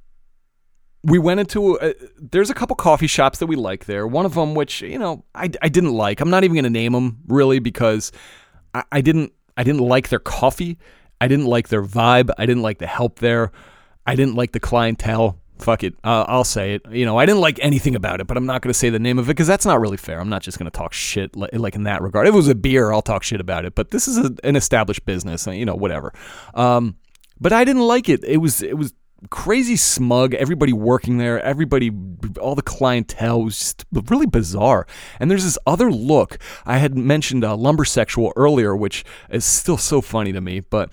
we 1.03 1.17
went 1.17 1.39
into 1.39 1.79
a, 1.81 1.95
there's 2.19 2.49
a 2.49 2.53
couple 2.53 2.75
coffee 2.75 3.07
shops 3.07 3.39
that 3.39 3.47
we 3.47 3.55
like 3.55 3.85
there. 3.85 4.05
One 4.05 4.25
of 4.25 4.35
them, 4.35 4.53
which 4.53 4.81
you 4.81 4.99
know, 4.99 5.25
I, 5.33 5.49
I 5.61 5.69
didn't 5.69 5.93
like. 5.93 6.21
I'm 6.21 6.29
not 6.29 6.43
even 6.43 6.55
going 6.55 6.63
to 6.63 6.69
name 6.69 6.93
them 6.93 7.19
really 7.27 7.59
because 7.59 8.11
I, 8.73 8.83
I 8.91 9.01
didn't 9.01 9.33
I 9.57 9.63
didn't 9.63 9.81
like 9.81 10.09
their 10.09 10.19
coffee. 10.19 10.77
I 11.19 11.27
didn't 11.27 11.47
like 11.47 11.69
their 11.69 11.83
vibe. 11.83 12.29
I 12.37 12.45
didn't 12.45 12.63
like 12.63 12.77
the 12.77 12.87
help 12.87 13.19
there. 13.19 13.51
I 14.05 14.15
didn't 14.15 14.35
like 14.35 14.51
the 14.51 14.59
clientele. 14.59 15.40
Fuck 15.61 15.83
it, 15.83 15.93
uh, 16.03 16.25
I'll 16.27 16.43
say 16.43 16.73
it. 16.75 16.85
You 16.91 17.05
know, 17.05 17.17
I 17.17 17.25
didn't 17.25 17.41
like 17.41 17.59
anything 17.61 17.95
about 17.95 18.19
it, 18.19 18.27
but 18.27 18.35
I'm 18.35 18.45
not 18.45 18.61
going 18.61 18.73
to 18.73 18.77
say 18.77 18.89
the 18.89 18.99
name 18.99 19.19
of 19.19 19.27
it 19.27 19.33
because 19.33 19.47
that's 19.47 19.65
not 19.65 19.79
really 19.79 19.97
fair. 19.97 20.19
I'm 20.19 20.29
not 20.29 20.41
just 20.41 20.57
going 20.57 20.69
to 20.69 20.75
talk 20.75 20.91
shit 20.91 21.35
like, 21.35 21.53
like, 21.53 21.75
in 21.75 21.83
that 21.83 22.01
regard. 22.01 22.27
If 22.27 22.33
it 22.33 22.37
was 22.37 22.47
a 22.47 22.55
beer, 22.55 22.91
I'll 22.91 23.01
talk 23.01 23.23
shit 23.23 23.39
about 23.39 23.65
it. 23.65 23.75
But 23.75 23.91
this 23.91 24.07
is 24.07 24.17
a, 24.17 24.35
an 24.43 24.55
established 24.55 25.05
business, 25.05 25.45
you 25.47 25.65
know, 25.65 25.75
whatever. 25.75 26.13
Um, 26.55 26.95
but 27.39 27.53
I 27.53 27.63
didn't 27.63 27.83
like 27.83 28.09
it. 28.09 28.23
It 28.23 28.37
was 28.37 28.61
it 28.61 28.77
was 28.77 28.93
crazy 29.29 29.75
smug. 29.75 30.33
Everybody 30.33 30.73
working 30.73 31.17
there, 31.17 31.39
everybody, 31.41 31.91
all 32.39 32.55
the 32.55 32.61
clientele 32.61 33.43
was 33.43 33.57
just 33.57 33.85
really 34.09 34.25
bizarre. 34.25 34.87
And 35.19 35.29
there's 35.29 35.43
this 35.43 35.57
other 35.67 35.91
look. 35.91 36.39
I 36.65 36.77
had 36.77 36.97
mentioned 36.97 37.43
uh, 37.43 37.55
lumbersexual 37.55 38.31
earlier, 38.35 38.75
which 38.75 39.05
is 39.29 39.45
still 39.45 39.77
so 39.77 40.01
funny 40.01 40.31
to 40.31 40.41
me. 40.41 40.61
But 40.61 40.91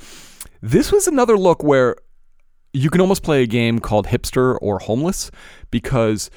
this 0.61 0.93
was 0.93 1.07
another 1.07 1.39
look 1.39 1.63
where 1.63 1.97
you 2.73 2.91
can 2.91 3.01
almost 3.01 3.23
play 3.23 3.43
a 3.43 3.47
game 3.47 3.79
called 3.79 4.07
hipster 4.07 4.59
or 4.61 4.79
homeless 4.79 5.31
because 5.71 6.31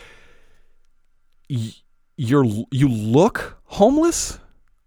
y- 1.50 1.74
you're 2.18 2.46
you 2.72 2.88
look 2.88 3.58
homeless. 3.66 4.40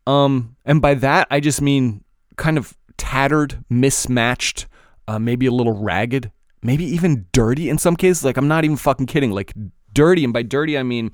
Um, 0.06 0.56
and 0.64 0.82
by 0.82 0.94
that 0.94 1.26
I 1.30 1.40
just 1.40 1.62
mean 1.62 2.04
kind 2.36 2.58
of 2.58 2.76
tattered, 2.96 3.64
mismatched, 3.70 4.66
uh, 5.08 5.18
maybe 5.18 5.46
a 5.46 5.52
little 5.52 5.72
ragged 5.72 6.30
maybe 6.64 6.84
even 6.84 7.26
dirty 7.32 7.68
in 7.68 7.78
some 7.78 7.94
cases. 7.94 8.24
Like 8.24 8.36
I'm 8.36 8.48
not 8.48 8.64
even 8.64 8.76
fucking 8.76 9.06
kidding. 9.06 9.30
Like 9.30 9.52
dirty, 9.92 10.24
and 10.24 10.32
by 10.32 10.42
dirty 10.42 10.76
I 10.76 10.82
mean 10.82 11.12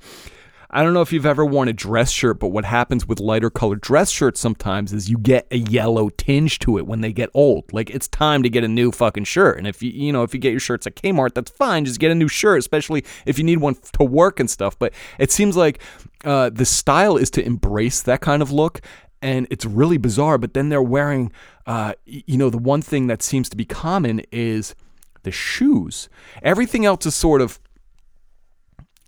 I 0.73 0.83
don't 0.83 0.93
know 0.93 1.01
if 1.01 1.11
you've 1.11 1.25
ever 1.25 1.45
worn 1.45 1.67
a 1.67 1.73
dress 1.73 2.11
shirt, 2.11 2.39
but 2.39 2.47
what 2.47 2.63
happens 2.63 3.05
with 3.05 3.19
lighter 3.19 3.49
colored 3.49 3.81
dress 3.81 4.09
shirts 4.09 4.39
sometimes 4.39 4.93
is 4.93 5.09
you 5.09 5.17
get 5.17 5.45
a 5.51 5.57
yellow 5.57 6.09
tinge 6.09 6.59
to 6.59 6.77
it 6.77 6.87
when 6.87 7.01
they 7.01 7.11
get 7.11 7.29
old. 7.33 7.71
Like 7.73 7.89
it's 7.89 8.07
time 8.07 8.41
to 8.43 8.49
get 8.49 8.63
a 8.63 8.69
new 8.69 8.91
fucking 8.91 9.25
shirt. 9.25 9.57
And 9.57 9.67
if 9.67 9.83
you 9.83 9.91
you 9.91 10.13
know 10.13 10.23
if 10.23 10.33
you 10.33 10.39
get 10.39 10.51
your 10.51 10.61
shirts 10.61 10.87
at 10.87 10.95
Kmart, 10.95 11.33
that's 11.33 11.51
fine. 11.51 11.83
Just 11.83 11.99
get 11.99 12.09
a 12.09 12.15
new 12.15 12.29
shirt, 12.29 12.59
especially 12.59 13.03
if 13.25 13.37
you 13.37 13.43
need 13.43 13.57
one 13.57 13.75
to 13.93 14.03
work 14.05 14.39
and 14.39 14.49
stuff. 14.49 14.79
But 14.79 14.93
it 15.19 15.29
seems 15.29 15.57
like 15.57 15.81
uh, 16.23 16.49
the 16.49 16.65
style 16.65 17.17
is 17.17 17.29
to 17.31 17.45
embrace 17.45 18.01
that 18.03 18.21
kind 18.21 18.41
of 18.41 18.51
look. 18.51 18.79
And 19.21 19.47
it's 19.51 19.65
really 19.65 19.97
bizarre, 19.97 20.39
but 20.39 20.55
then 20.55 20.69
they're 20.69 20.81
wearing, 20.81 21.31
uh, 21.67 21.93
you 22.05 22.39
know, 22.39 22.49
the 22.49 22.57
one 22.57 22.81
thing 22.81 23.05
that 23.05 23.21
seems 23.21 23.49
to 23.49 23.57
be 23.57 23.65
common 23.65 24.21
is 24.31 24.73
the 25.21 25.31
shoes. 25.31 26.09
Everything 26.41 26.85
else 26.85 27.05
is 27.05 27.13
sort 27.13 27.41
of 27.41 27.59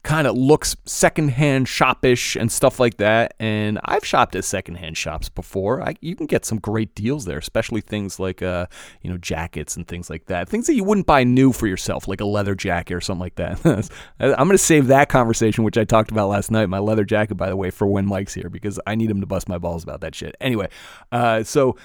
kind 0.03 0.27
of 0.27 0.35
looks 0.35 0.75
secondhand 0.85 1.65
shopish 1.65 2.39
and 2.39 2.51
stuff 2.51 2.77
like 2.77 2.97
that. 2.97 3.33
And 3.39 3.79
I've 3.85 4.05
shopped 4.05 4.35
at 4.35 4.43
secondhand 4.43 4.97
shops 4.97 5.29
before. 5.29 5.81
I, 5.81 5.95
you 6.01 6.15
can 6.15 6.25
get 6.25 6.45
some 6.45 6.59
great 6.59 6.93
deals 6.93 7.23
there, 7.23 7.37
especially 7.37 7.79
things 7.79 8.19
like 8.19 8.41
uh, 8.41 8.67
you 9.01 9.09
know 9.09 9.17
jackets 9.17 9.77
and 9.77 9.87
things 9.87 10.09
like 10.09 10.25
that. 10.25 10.49
Things 10.49 10.67
that 10.67 10.75
you 10.75 10.83
wouldn't 10.83 11.07
buy 11.07 11.23
new 11.23 11.53
for 11.53 11.67
yourself, 11.67 12.07
like 12.07 12.19
a 12.19 12.25
leather 12.25 12.53
jacket 12.53 12.93
or 12.93 13.01
something 13.01 13.21
like 13.21 13.35
that. 13.35 13.63
I'm 14.19 14.35
going 14.35 14.51
to 14.51 14.57
save 14.57 14.87
that 14.87 15.07
conversation, 15.07 15.63
which 15.63 15.77
I 15.77 15.85
talked 15.85 16.11
about 16.11 16.27
last 16.27 16.51
night. 16.51 16.67
My 16.67 16.79
leather 16.79 17.05
jacket, 17.05 17.35
by 17.35 17.47
the 17.47 17.55
way, 17.55 17.69
for 17.69 17.87
when 17.87 18.05
Mike's 18.05 18.33
here 18.33 18.49
because 18.49 18.79
I 18.85 18.95
need 18.95 19.09
him 19.09 19.21
to 19.21 19.27
bust 19.27 19.47
my 19.47 19.57
balls 19.57 19.83
about 19.83 20.01
that 20.01 20.15
shit. 20.15 20.35
Anyway, 20.41 20.67
uh, 21.13 21.43
so 21.43 21.77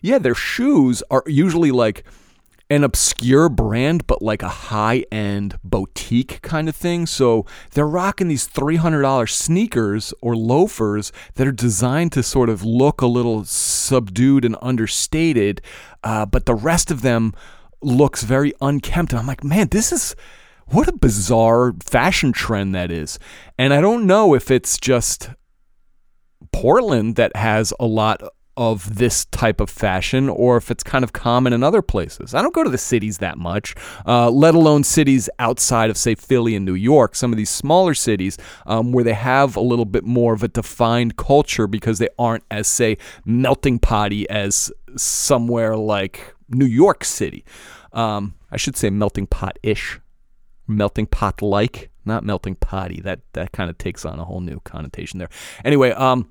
yeah, 0.00 0.18
their 0.18 0.34
shoes 0.34 1.02
are 1.10 1.22
usually 1.26 1.70
like 1.70 2.04
an 2.70 2.84
obscure 2.84 3.48
brand, 3.48 4.06
but 4.06 4.20
like 4.20 4.42
a 4.42 4.48
high 4.48 5.04
end 5.10 5.58
boutique 5.64 6.42
kind 6.42 6.68
of 6.68 6.76
thing. 6.76 7.06
So 7.06 7.46
they're 7.72 7.88
rocking 7.88 8.28
these 8.28 8.46
$300 8.46 9.30
sneakers 9.30 10.12
or 10.20 10.36
loafers 10.36 11.12
that 11.34 11.46
are 11.46 11.52
designed 11.52 12.12
to 12.12 12.22
sort 12.22 12.48
of 12.48 12.64
look 12.64 13.00
a 13.00 13.06
little 13.06 13.44
subdued 13.44 14.44
and 14.44 14.56
understated, 14.60 15.62
uh, 16.04 16.26
but 16.26 16.46
the 16.46 16.54
rest 16.54 16.90
of 16.90 17.02
them 17.02 17.32
looks 17.80 18.22
very 18.22 18.52
unkempt. 18.60 19.12
And 19.12 19.20
I'm 19.20 19.26
like, 19.26 19.44
man, 19.44 19.68
this 19.68 19.92
is 19.92 20.14
what 20.66 20.88
a 20.88 20.92
bizarre 20.92 21.74
fashion 21.82 22.32
trend 22.32 22.74
that 22.74 22.90
is. 22.90 23.18
And 23.56 23.72
I 23.72 23.80
don't 23.80 24.06
know 24.06 24.34
if 24.34 24.50
it's 24.50 24.78
just 24.78 25.30
Portland 26.52 27.16
that 27.16 27.34
has 27.34 27.72
a 27.80 27.86
lot 27.86 28.22
of 28.58 28.96
this 28.96 29.24
type 29.26 29.60
of 29.60 29.70
fashion 29.70 30.28
or 30.28 30.56
if 30.56 30.68
it's 30.68 30.82
kind 30.82 31.04
of 31.04 31.12
common 31.12 31.52
in 31.52 31.62
other 31.62 31.80
places. 31.80 32.34
I 32.34 32.42
don't 32.42 32.52
go 32.52 32.64
to 32.64 32.70
the 32.70 32.76
cities 32.76 33.18
that 33.18 33.38
much, 33.38 33.76
uh, 34.04 34.28
let 34.30 34.56
alone 34.56 34.82
cities 34.82 35.30
outside 35.38 35.90
of, 35.90 35.96
say, 35.96 36.16
Philly 36.16 36.56
and 36.56 36.66
New 36.66 36.74
York, 36.74 37.14
some 37.14 37.32
of 37.32 37.36
these 37.36 37.50
smaller 37.50 37.94
cities 37.94 38.36
um, 38.66 38.90
where 38.90 39.04
they 39.04 39.14
have 39.14 39.54
a 39.54 39.60
little 39.60 39.84
bit 39.84 40.02
more 40.02 40.34
of 40.34 40.42
a 40.42 40.48
defined 40.48 41.16
culture 41.16 41.68
because 41.68 42.00
they 42.00 42.08
aren't 42.18 42.42
as, 42.50 42.66
say, 42.66 42.98
melting 43.24 43.78
potty 43.78 44.28
as 44.28 44.72
somewhere 44.96 45.76
like 45.76 46.34
New 46.48 46.66
York 46.66 47.04
City. 47.04 47.44
Um, 47.92 48.34
I 48.50 48.56
should 48.56 48.76
say 48.76 48.90
melting 48.90 49.28
pot 49.28 49.56
ish 49.62 50.00
melting 50.68 51.06
pot 51.06 51.40
like, 51.40 51.90
not 52.04 52.24
melting 52.24 52.54
potty. 52.56 53.00
That 53.00 53.20
that 53.32 53.52
kind 53.52 53.70
of 53.70 53.78
takes 53.78 54.04
on 54.04 54.18
a 54.18 54.24
whole 54.24 54.40
new 54.40 54.60
connotation 54.60 55.18
there. 55.18 55.30
Anyway, 55.64 55.92
um, 55.92 56.30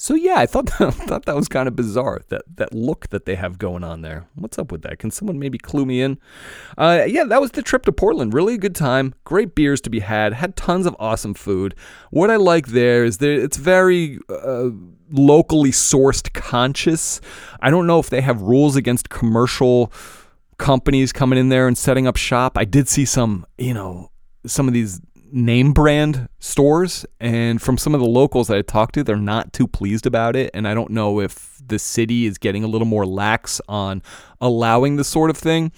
so 0.00 0.14
yeah, 0.14 0.36
I 0.36 0.46
thought 0.46 0.66
that, 0.78 0.94
thought 0.94 1.26
that 1.26 1.34
was 1.34 1.48
kind 1.48 1.66
of 1.66 1.74
bizarre 1.74 2.20
that 2.28 2.42
that 2.56 2.72
look 2.72 3.08
that 3.08 3.26
they 3.26 3.34
have 3.34 3.58
going 3.58 3.82
on 3.82 4.02
there. 4.02 4.28
What's 4.36 4.56
up 4.56 4.70
with 4.70 4.82
that? 4.82 5.00
Can 5.00 5.10
someone 5.10 5.40
maybe 5.40 5.58
clue 5.58 5.84
me 5.84 6.00
in? 6.00 6.18
Uh, 6.78 7.04
yeah, 7.06 7.24
that 7.24 7.40
was 7.40 7.50
the 7.50 7.62
trip 7.62 7.84
to 7.86 7.92
Portland. 7.92 8.32
Really 8.32 8.54
a 8.54 8.58
good 8.58 8.76
time. 8.76 9.12
Great 9.24 9.56
beers 9.56 9.80
to 9.82 9.90
be 9.90 9.98
had. 9.98 10.34
Had 10.34 10.54
tons 10.54 10.86
of 10.86 10.94
awesome 11.00 11.34
food. 11.34 11.74
What 12.10 12.30
I 12.30 12.36
like 12.36 12.68
there 12.68 13.04
is 13.04 13.18
that 13.18 13.42
it's 13.42 13.56
very 13.56 14.20
uh, 14.28 14.70
locally 15.10 15.72
sourced, 15.72 16.32
conscious. 16.32 17.20
I 17.60 17.70
don't 17.70 17.88
know 17.88 17.98
if 17.98 18.08
they 18.08 18.20
have 18.20 18.40
rules 18.40 18.76
against 18.76 19.08
commercial 19.08 19.92
companies 20.58 21.12
coming 21.12 21.40
in 21.40 21.48
there 21.48 21.66
and 21.66 21.76
setting 21.76 22.06
up 22.06 22.16
shop. 22.16 22.56
I 22.56 22.64
did 22.64 22.88
see 22.88 23.04
some, 23.04 23.46
you 23.58 23.74
know, 23.74 24.12
some 24.46 24.68
of 24.68 24.74
these 24.74 25.00
name 25.32 25.72
brand 25.72 26.28
stores 26.38 27.04
and 27.20 27.60
from 27.60 27.78
some 27.78 27.94
of 27.94 28.00
the 28.00 28.06
locals 28.06 28.48
that 28.48 28.56
I 28.56 28.62
talked 28.62 28.94
to 28.94 29.04
they're 29.04 29.16
not 29.16 29.52
too 29.52 29.66
pleased 29.66 30.06
about 30.06 30.36
it 30.36 30.50
and 30.54 30.66
I 30.66 30.74
don't 30.74 30.90
know 30.90 31.20
if 31.20 31.60
the 31.66 31.78
city 31.78 32.26
is 32.26 32.38
getting 32.38 32.64
a 32.64 32.66
little 32.66 32.86
more 32.86 33.06
lax 33.06 33.60
on 33.68 34.02
allowing 34.40 34.96
this 34.96 35.08
sort 35.08 35.30
of 35.30 35.36
thing 35.36 35.72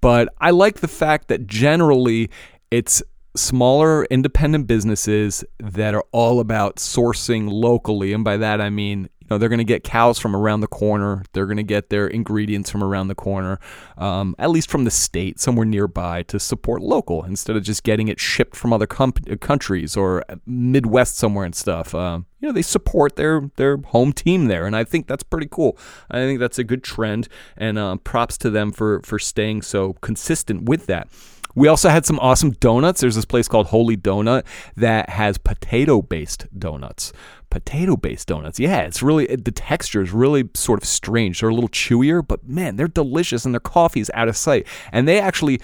but 0.00 0.28
I 0.40 0.50
like 0.50 0.80
the 0.80 0.88
fact 0.88 1.28
that 1.28 1.46
generally 1.46 2.30
it's 2.70 3.02
smaller 3.36 4.04
independent 4.06 4.66
businesses 4.66 5.44
that 5.58 5.94
are 5.94 6.04
all 6.12 6.40
about 6.40 6.76
sourcing 6.76 7.50
locally 7.50 8.12
and 8.12 8.24
by 8.24 8.36
that 8.36 8.60
I 8.60 8.70
mean 8.70 9.08
know, 9.30 9.38
they're 9.38 9.48
going 9.48 9.58
to 9.58 9.64
get 9.64 9.84
cows 9.84 10.18
from 10.18 10.34
around 10.34 10.60
the 10.60 10.66
corner. 10.66 11.24
They're 11.32 11.46
going 11.46 11.58
to 11.58 11.62
get 11.62 11.90
their 11.90 12.06
ingredients 12.06 12.70
from 12.70 12.82
around 12.82 13.08
the 13.08 13.14
corner, 13.14 13.58
um, 13.96 14.34
at 14.38 14.50
least 14.50 14.70
from 14.70 14.84
the 14.84 14.90
state, 14.90 15.40
somewhere 15.40 15.66
nearby, 15.66 16.22
to 16.24 16.38
support 16.38 16.82
local 16.82 17.24
instead 17.24 17.56
of 17.56 17.62
just 17.62 17.82
getting 17.82 18.08
it 18.08 18.20
shipped 18.20 18.56
from 18.56 18.72
other 18.72 18.86
com- 18.86 19.12
countries 19.12 19.96
or 19.96 20.24
Midwest 20.46 21.16
somewhere 21.16 21.44
and 21.44 21.54
stuff. 21.54 21.94
Um, 21.94 22.26
you 22.40 22.48
know, 22.48 22.52
they 22.52 22.62
support 22.62 23.16
their 23.16 23.50
their 23.56 23.76
home 23.78 24.12
team 24.12 24.46
there, 24.46 24.66
and 24.66 24.76
I 24.76 24.84
think 24.84 25.06
that's 25.06 25.24
pretty 25.24 25.48
cool. 25.50 25.76
I 26.10 26.18
think 26.18 26.38
that's 26.38 26.58
a 26.58 26.64
good 26.64 26.84
trend, 26.84 27.28
and 27.56 27.78
uh, 27.78 27.96
props 27.96 28.38
to 28.38 28.50
them 28.50 28.72
for 28.72 29.00
for 29.02 29.18
staying 29.18 29.62
so 29.62 29.94
consistent 29.94 30.68
with 30.68 30.86
that. 30.86 31.08
We 31.54 31.68
also 31.68 31.88
had 31.88 32.06
some 32.06 32.18
awesome 32.20 32.52
donuts. 32.52 33.00
There's 33.00 33.16
this 33.16 33.24
place 33.24 33.48
called 33.48 33.68
Holy 33.68 33.96
Donut 33.96 34.44
that 34.76 35.10
has 35.10 35.38
potato 35.38 36.02
based 36.02 36.46
donuts 36.56 37.12
potato 37.50 37.96
based 37.96 38.28
donuts. 38.28 38.58
Yeah, 38.58 38.80
it's 38.80 39.02
really, 39.02 39.26
the 39.26 39.50
texture 39.50 40.02
is 40.02 40.12
really 40.12 40.48
sort 40.54 40.82
of 40.82 40.88
strange. 40.88 41.40
They're 41.40 41.48
a 41.48 41.54
little 41.54 41.70
chewier, 41.70 42.26
but 42.26 42.46
man, 42.46 42.76
they're 42.76 42.88
delicious 42.88 43.44
and 43.44 43.54
their 43.54 43.60
coffee 43.60 44.00
is 44.00 44.10
out 44.14 44.28
of 44.28 44.36
sight. 44.36 44.66
And 44.92 45.08
they 45.08 45.20
actually 45.20 45.60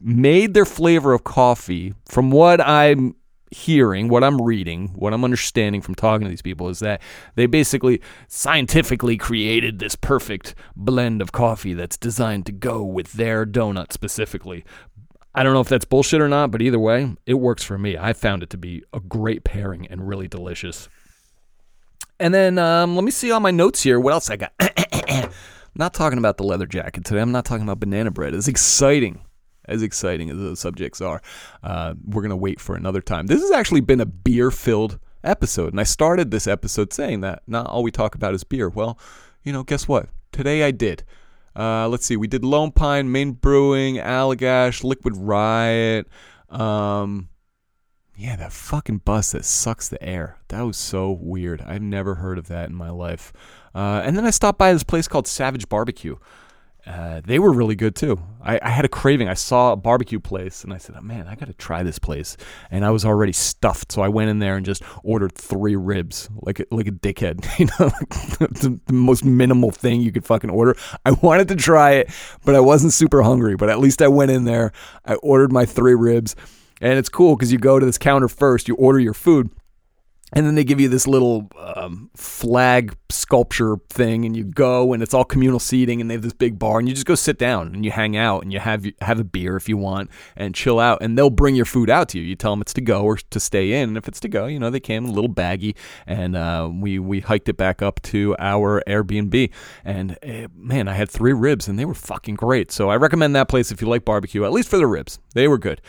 made 0.00 0.54
their 0.54 0.64
flavor 0.64 1.12
of 1.12 1.24
coffee 1.24 1.94
from 2.06 2.30
what 2.30 2.60
I'm 2.60 3.14
hearing, 3.50 4.08
what 4.08 4.22
I'm 4.22 4.40
reading, 4.40 4.88
what 4.94 5.12
I'm 5.12 5.24
understanding 5.24 5.82
from 5.82 5.96
talking 5.96 6.24
to 6.24 6.30
these 6.30 6.42
people 6.42 6.68
is 6.68 6.78
that 6.80 7.02
they 7.34 7.46
basically 7.46 8.00
scientifically 8.28 9.16
created 9.16 9.78
this 9.78 9.96
perfect 9.96 10.54
blend 10.76 11.20
of 11.20 11.32
coffee 11.32 11.74
that's 11.74 11.96
designed 11.96 12.46
to 12.46 12.52
go 12.52 12.84
with 12.84 13.14
their 13.14 13.44
donut 13.44 13.92
specifically. 13.92 14.64
I 15.34 15.42
don't 15.42 15.54
know 15.54 15.60
if 15.60 15.68
that's 15.68 15.84
bullshit 15.84 16.20
or 16.20 16.28
not, 16.28 16.50
but 16.50 16.60
either 16.60 16.78
way, 16.78 17.14
it 17.24 17.34
works 17.34 17.62
for 17.62 17.78
me. 17.78 17.96
I 17.96 18.12
found 18.12 18.42
it 18.42 18.50
to 18.50 18.58
be 18.58 18.82
a 18.92 19.00
great 19.00 19.44
pairing 19.44 19.86
and 19.86 20.06
really 20.08 20.26
delicious. 20.26 20.88
And 22.18 22.34
then 22.34 22.58
um, 22.58 22.96
let 22.96 23.04
me 23.04 23.10
see 23.10 23.30
all 23.30 23.40
my 23.40 23.52
notes 23.52 23.82
here. 23.82 24.00
What 24.00 24.12
else 24.12 24.28
I 24.28 24.36
got? 24.36 24.52
Not 25.74 25.94
talking 25.94 26.18
about 26.18 26.36
the 26.36 26.42
leather 26.42 26.66
jacket 26.66 27.04
today. 27.04 27.20
I'm 27.20 27.32
not 27.32 27.44
talking 27.44 27.62
about 27.62 27.78
banana 27.78 28.10
bread. 28.10 28.34
It's 28.34 28.48
exciting, 28.48 29.22
as 29.66 29.82
exciting 29.82 30.28
as 30.28 30.36
those 30.36 30.60
subjects 30.60 31.00
are. 31.00 31.22
Uh, 31.62 31.94
we're 32.04 32.22
gonna 32.22 32.36
wait 32.36 32.60
for 32.60 32.74
another 32.74 33.00
time. 33.00 33.26
This 33.26 33.40
has 33.40 33.52
actually 33.52 33.80
been 33.80 34.00
a 34.00 34.06
beer-filled 34.06 34.98
episode, 35.22 35.72
and 35.72 35.80
I 35.80 35.84
started 35.84 36.30
this 36.30 36.48
episode 36.48 36.92
saying 36.92 37.20
that 37.20 37.42
not 37.46 37.66
all 37.66 37.84
we 37.84 37.92
talk 37.92 38.16
about 38.16 38.34
is 38.34 38.42
beer. 38.42 38.68
Well, 38.68 38.98
you 39.44 39.52
know, 39.52 39.62
guess 39.62 39.86
what? 39.86 40.08
Today 40.32 40.64
I 40.64 40.72
did. 40.72 41.04
Uh, 41.56 41.88
let's 41.88 42.06
see, 42.06 42.16
we 42.16 42.28
did 42.28 42.44
Lone 42.44 42.70
Pine, 42.72 43.10
Maine 43.10 43.32
Brewing, 43.32 43.96
Allagash, 43.96 44.84
Liquid 44.84 45.16
Riot. 45.16 46.06
Um, 46.48 47.28
yeah, 48.16 48.36
that 48.36 48.52
fucking 48.52 48.98
bus 48.98 49.32
that 49.32 49.44
sucks 49.44 49.88
the 49.88 50.02
air. 50.02 50.38
That 50.48 50.62
was 50.62 50.76
so 50.76 51.10
weird. 51.10 51.62
I've 51.62 51.82
never 51.82 52.16
heard 52.16 52.38
of 52.38 52.48
that 52.48 52.68
in 52.68 52.74
my 52.74 52.90
life. 52.90 53.32
Uh, 53.74 54.02
and 54.04 54.16
then 54.16 54.26
I 54.26 54.30
stopped 54.30 54.58
by 54.58 54.72
this 54.72 54.84
place 54.84 55.08
called 55.08 55.26
Salvage 55.26 55.68
Barbecue. 55.68 56.16
Uh, 56.90 57.20
they 57.24 57.38
were 57.38 57.52
really 57.52 57.76
good 57.76 57.94
too. 57.94 58.18
I, 58.42 58.58
I, 58.60 58.68
had 58.68 58.84
a 58.84 58.88
craving. 58.88 59.28
I 59.28 59.34
saw 59.34 59.72
a 59.72 59.76
barbecue 59.76 60.18
place 60.18 60.64
and 60.64 60.72
I 60.72 60.78
said, 60.78 60.96
oh, 60.98 61.00
man, 61.00 61.28
I 61.28 61.36
got 61.36 61.46
to 61.46 61.52
try 61.52 61.84
this 61.84 62.00
place. 62.00 62.36
And 62.68 62.84
I 62.84 62.90
was 62.90 63.04
already 63.04 63.32
stuffed. 63.32 63.92
So 63.92 64.02
I 64.02 64.08
went 64.08 64.28
in 64.28 64.40
there 64.40 64.56
and 64.56 64.66
just 64.66 64.82
ordered 65.04 65.32
three 65.32 65.76
ribs 65.76 66.28
like 66.40 66.58
a, 66.58 66.64
like 66.72 66.88
a 66.88 66.92
dickhead. 66.92 67.46
You 67.60 67.66
know, 67.66 67.90
the, 68.40 68.80
the 68.86 68.92
most 68.92 69.24
minimal 69.24 69.70
thing 69.70 70.00
you 70.00 70.10
could 70.10 70.24
fucking 70.24 70.50
order. 70.50 70.74
I 71.04 71.12
wanted 71.12 71.46
to 71.48 71.56
try 71.56 71.92
it, 71.92 72.10
but 72.44 72.54
I 72.56 72.60
wasn't 72.60 72.92
super 72.92 73.22
hungry. 73.22 73.54
But 73.54 73.68
at 73.68 73.78
least 73.78 74.02
I 74.02 74.08
went 74.08 74.32
in 74.32 74.44
there. 74.44 74.72
I 75.04 75.14
ordered 75.16 75.52
my 75.52 75.66
three 75.66 75.94
ribs. 75.94 76.34
And 76.80 76.98
it's 76.98 77.10
cool 77.10 77.36
because 77.36 77.52
you 77.52 77.58
go 77.58 77.78
to 77.78 77.86
this 77.86 77.98
counter 77.98 78.28
first, 78.28 78.66
you 78.66 78.74
order 78.76 78.98
your 78.98 79.14
food 79.14 79.50
and 80.32 80.46
then 80.46 80.54
they 80.54 80.64
give 80.64 80.80
you 80.80 80.88
this 80.88 81.06
little 81.06 81.48
um, 81.58 82.10
flag 82.14 82.96
sculpture 83.10 83.76
thing, 83.88 84.24
and 84.24 84.36
you 84.36 84.44
go, 84.44 84.92
and 84.92 85.02
it's 85.02 85.14
all 85.14 85.24
communal 85.24 85.58
seating, 85.58 86.00
and 86.00 86.10
they 86.10 86.14
have 86.14 86.22
this 86.22 86.32
big 86.32 86.58
bar, 86.58 86.78
and 86.78 86.88
you 86.88 86.94
just 86.94 87.06
go 87.06 87.14
sit 87.14 87.38
down 87.38 87.74
and 87.74 87.84
you 87.84 87.90
hang 87.90 88.16
out, 88.16 88.42
and 88.42 88.52
you 88.52 88.58
have 88.58 88.86
have 89.00 89.18
a 89.18 89.24
beer 89.24 89.56
if 89.56 89.68
you 89.68 89.76
want, 89.76 90.10
and 90.36 90.54
chill 90.54 90.78
out, 90.78 91.02
and 91.02 91.16
they'll 91.16 91.30
bring 91.30 91.54
your 91.54 91.64
food 91.64 91.90
out 91.90 92.08
to 92.10 92.18
you. 92.18 92.24
You 92.24 92.36
tell 92.36 92.52
them 92.52 92.60
it's 92.60 92.74
to 92.74 92.80
go 92.80 93.02
or 93.02 93.16
to 93.16 93.40
stay 93.40 93.80
in, 93.80 93.90
and 93.90 93.96
if 93.96 94.08
it's 94.08 94.20
to 94.20 94.28
go, 94.28 94.46
you 94.46 94.58
know 94.58 94.70
they 94.70 94.80
came 94.80 95.04
a 95.06 95.10
little 95.10 95.28
baggy, 95.28 95.74
and 96.06 96.36
uh, 96.36 96.70
we 96.72 96.98
we 96.98 97.20
hiked 97.20 97.48
it 97.48 97.56
back 97.56 97.82
up 97.82 98.00
to 98.02 98.36
our 98.38 98.82
Airbnb, 98.86 99.50
and 99.84 100.18
uh, 100.22 100.48
man, 100.54 100.88
I 100.88 100.94
had 100.94 101.10
three 101.10 101.32
ribs, 101.32 101.68
and 101.68 101.78
they 101.78 101.84
were 101.84 101.94
fucking 101.94 102.36
great. 102.36 102.70
So 102.72 102.90
I 102.90 102.96
recommend 102.96 103.34
that 103.36 103.48
place 103.48 103.70
if 103.72 103.80
you 103.80 103.88
like 103.88 104.04
barbecue, 104.04 104.44
at 104.44 104.52
least 104.52 104.68
for 104.68 104.76
the 104.76 104.86
ribs. 104.86 105.18
They 105.34 105.48
were 105.48 105.58
good. 105.58 105.80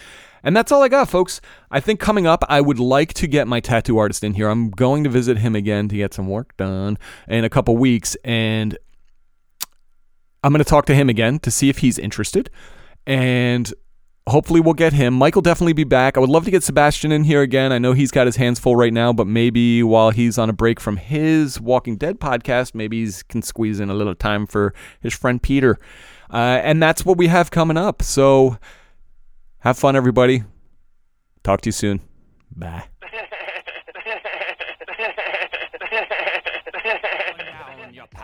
And 0.44 0.56
that's 0.56 0.72
all 0.72 0.82
I 0.82 0.88
got, 0.88 1.10
folks. 1.10 1.42
I 1.70 1.80
think 1.80 2.00
coming 2.00 2.26
up, 2.26 2.44
I 2.50 2.62
would 2.62 2.80
like 2.80 3.14
to 3.16 3.28
get 3.28 3.48
my 3.48 3.60
tattoo 3.60 3.98
artist 3.98 4.24
in 4.24 4.34
here. 4.34 4.50
I'm 4.50 4.70
going 4.70 5.04
to 5.04 5.10
visit 5.10 5.38
him 5.38 5.56
again 5.56 5.88
to 5.90 5.96
get 5.96 6.14
some 6.14 6.28
work 6.28 6.56
done 6.58 6.98
in 7.28 7.44
a 7.44 7.50
couple 7.50 7.78
weeks. 7.78 8.16
And 8.24 8.78
I'm 10.44 10.52
going 10.52 10.64
to 10.64 10.70
talk 10.70 10.86
to 10.88 10.96
him 10.96 11.10
again 11.10 11.40
to 11.40 11.52
see 11.52 11.70
if 11.70 11.80
he's 11.80 12.00
interested. 12.00 12.50
And 13.06 13.72
hopefully 14.28 14.60
we'll 14.60 14.74
get 14.74 14.94
him. 14.94 15.14
Mike 15.14 15.36
will 15.36 15.42
definitely 15.42 15.74
be 15.74 15.84
back. 15.84 16.18
I 16.18 16.20
would 16.20 16.30
love 16.30 16.46
to 16.46 16.52
get 16.52 16.64
Sebastian 16.64 17.12
in 17.12 17.24
here 17.24 17.42
again. 17.42 17.72
I 17.72 17.78
know 17.78 17.94
he's 17.94 18.12
got 18.12 18.26
his 18.26 18.36
hands 18.36 18.60
full 18.60 18.76
right 18.76 18.94
now, 18.94 19.14
but 19.14 19.28
maybe 19.28 19.84
while 19.84 20.12
he's 20.12 20.38
on 20.38 20.50
a 20.50 20.54
break 20.54 20.80
from 20.80 20.98
his 20.98 21.60
Walking 21.60 21.98
Dead 21.98 22.20
podcast, 22.20 22.74
maybe 22.74 23.06
he 23.06 23.12
can 23.30 23.42
squeeze 23.42 23.80
in 23.80 23.90
a 23.90 23.94
little 23.94 24.16
time 24.16 24.46
for 24.46 24.74
his 25.00 25.14
friend 25.14 25.42
Peter. 25.42 25.80
Uh, 26.32 26.62
and 26.64 26.82
that's 26.82 27.06
what 27.06 27.18
we 27.18 27.28
have 27.28 27.52
coming 27.52 27.78
up. 27.78 28.02
So 28.02 28.58
have 29.62 29.78
fun, 29.78 29.96
everybody. 29.96 30.44
Talk 31.44 31.62
to 31.62 31.68
you 31.68 31.74
soon. 31.74 32.02
Bye. 32.56 32.86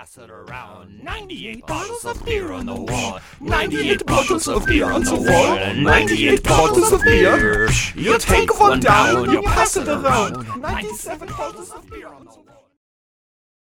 pass 0.07 0.17
it 0.17 0.29
around. 0.29 1.03
98 1.03 1.65
bottles 1.65 2.05
of 2.05 2.25
beer 2.25 2.51
on 2.51 2.65
the 2.65 2.75
wall. 2.75 3.19
98 3.41 4.05
bottles 4.05 4.47
of 4.47 4.65
beer 4.65 4.85
on 4.91 5.03
the 5.03 5.15
wall. 5.15 5.73
98 5.73 6.43
bottles 6.43 6.91
of 6.91 7.01
beer. 7.01 7.69
You 7.95 8.17
take 8.19 8.59
one 8.59 8.79
down, 8.79 9.29
you 9.31 9.41
pass 9.41 9.75
it 9.75 9.88
around. 9.88 10.61
97 10.61 11.27
bottles 11.29 11.71
of 11.71 11.89
beer 11.89 12.07
on 12.07 12.25
the 12.25 12.31
wall. 12.31 12.57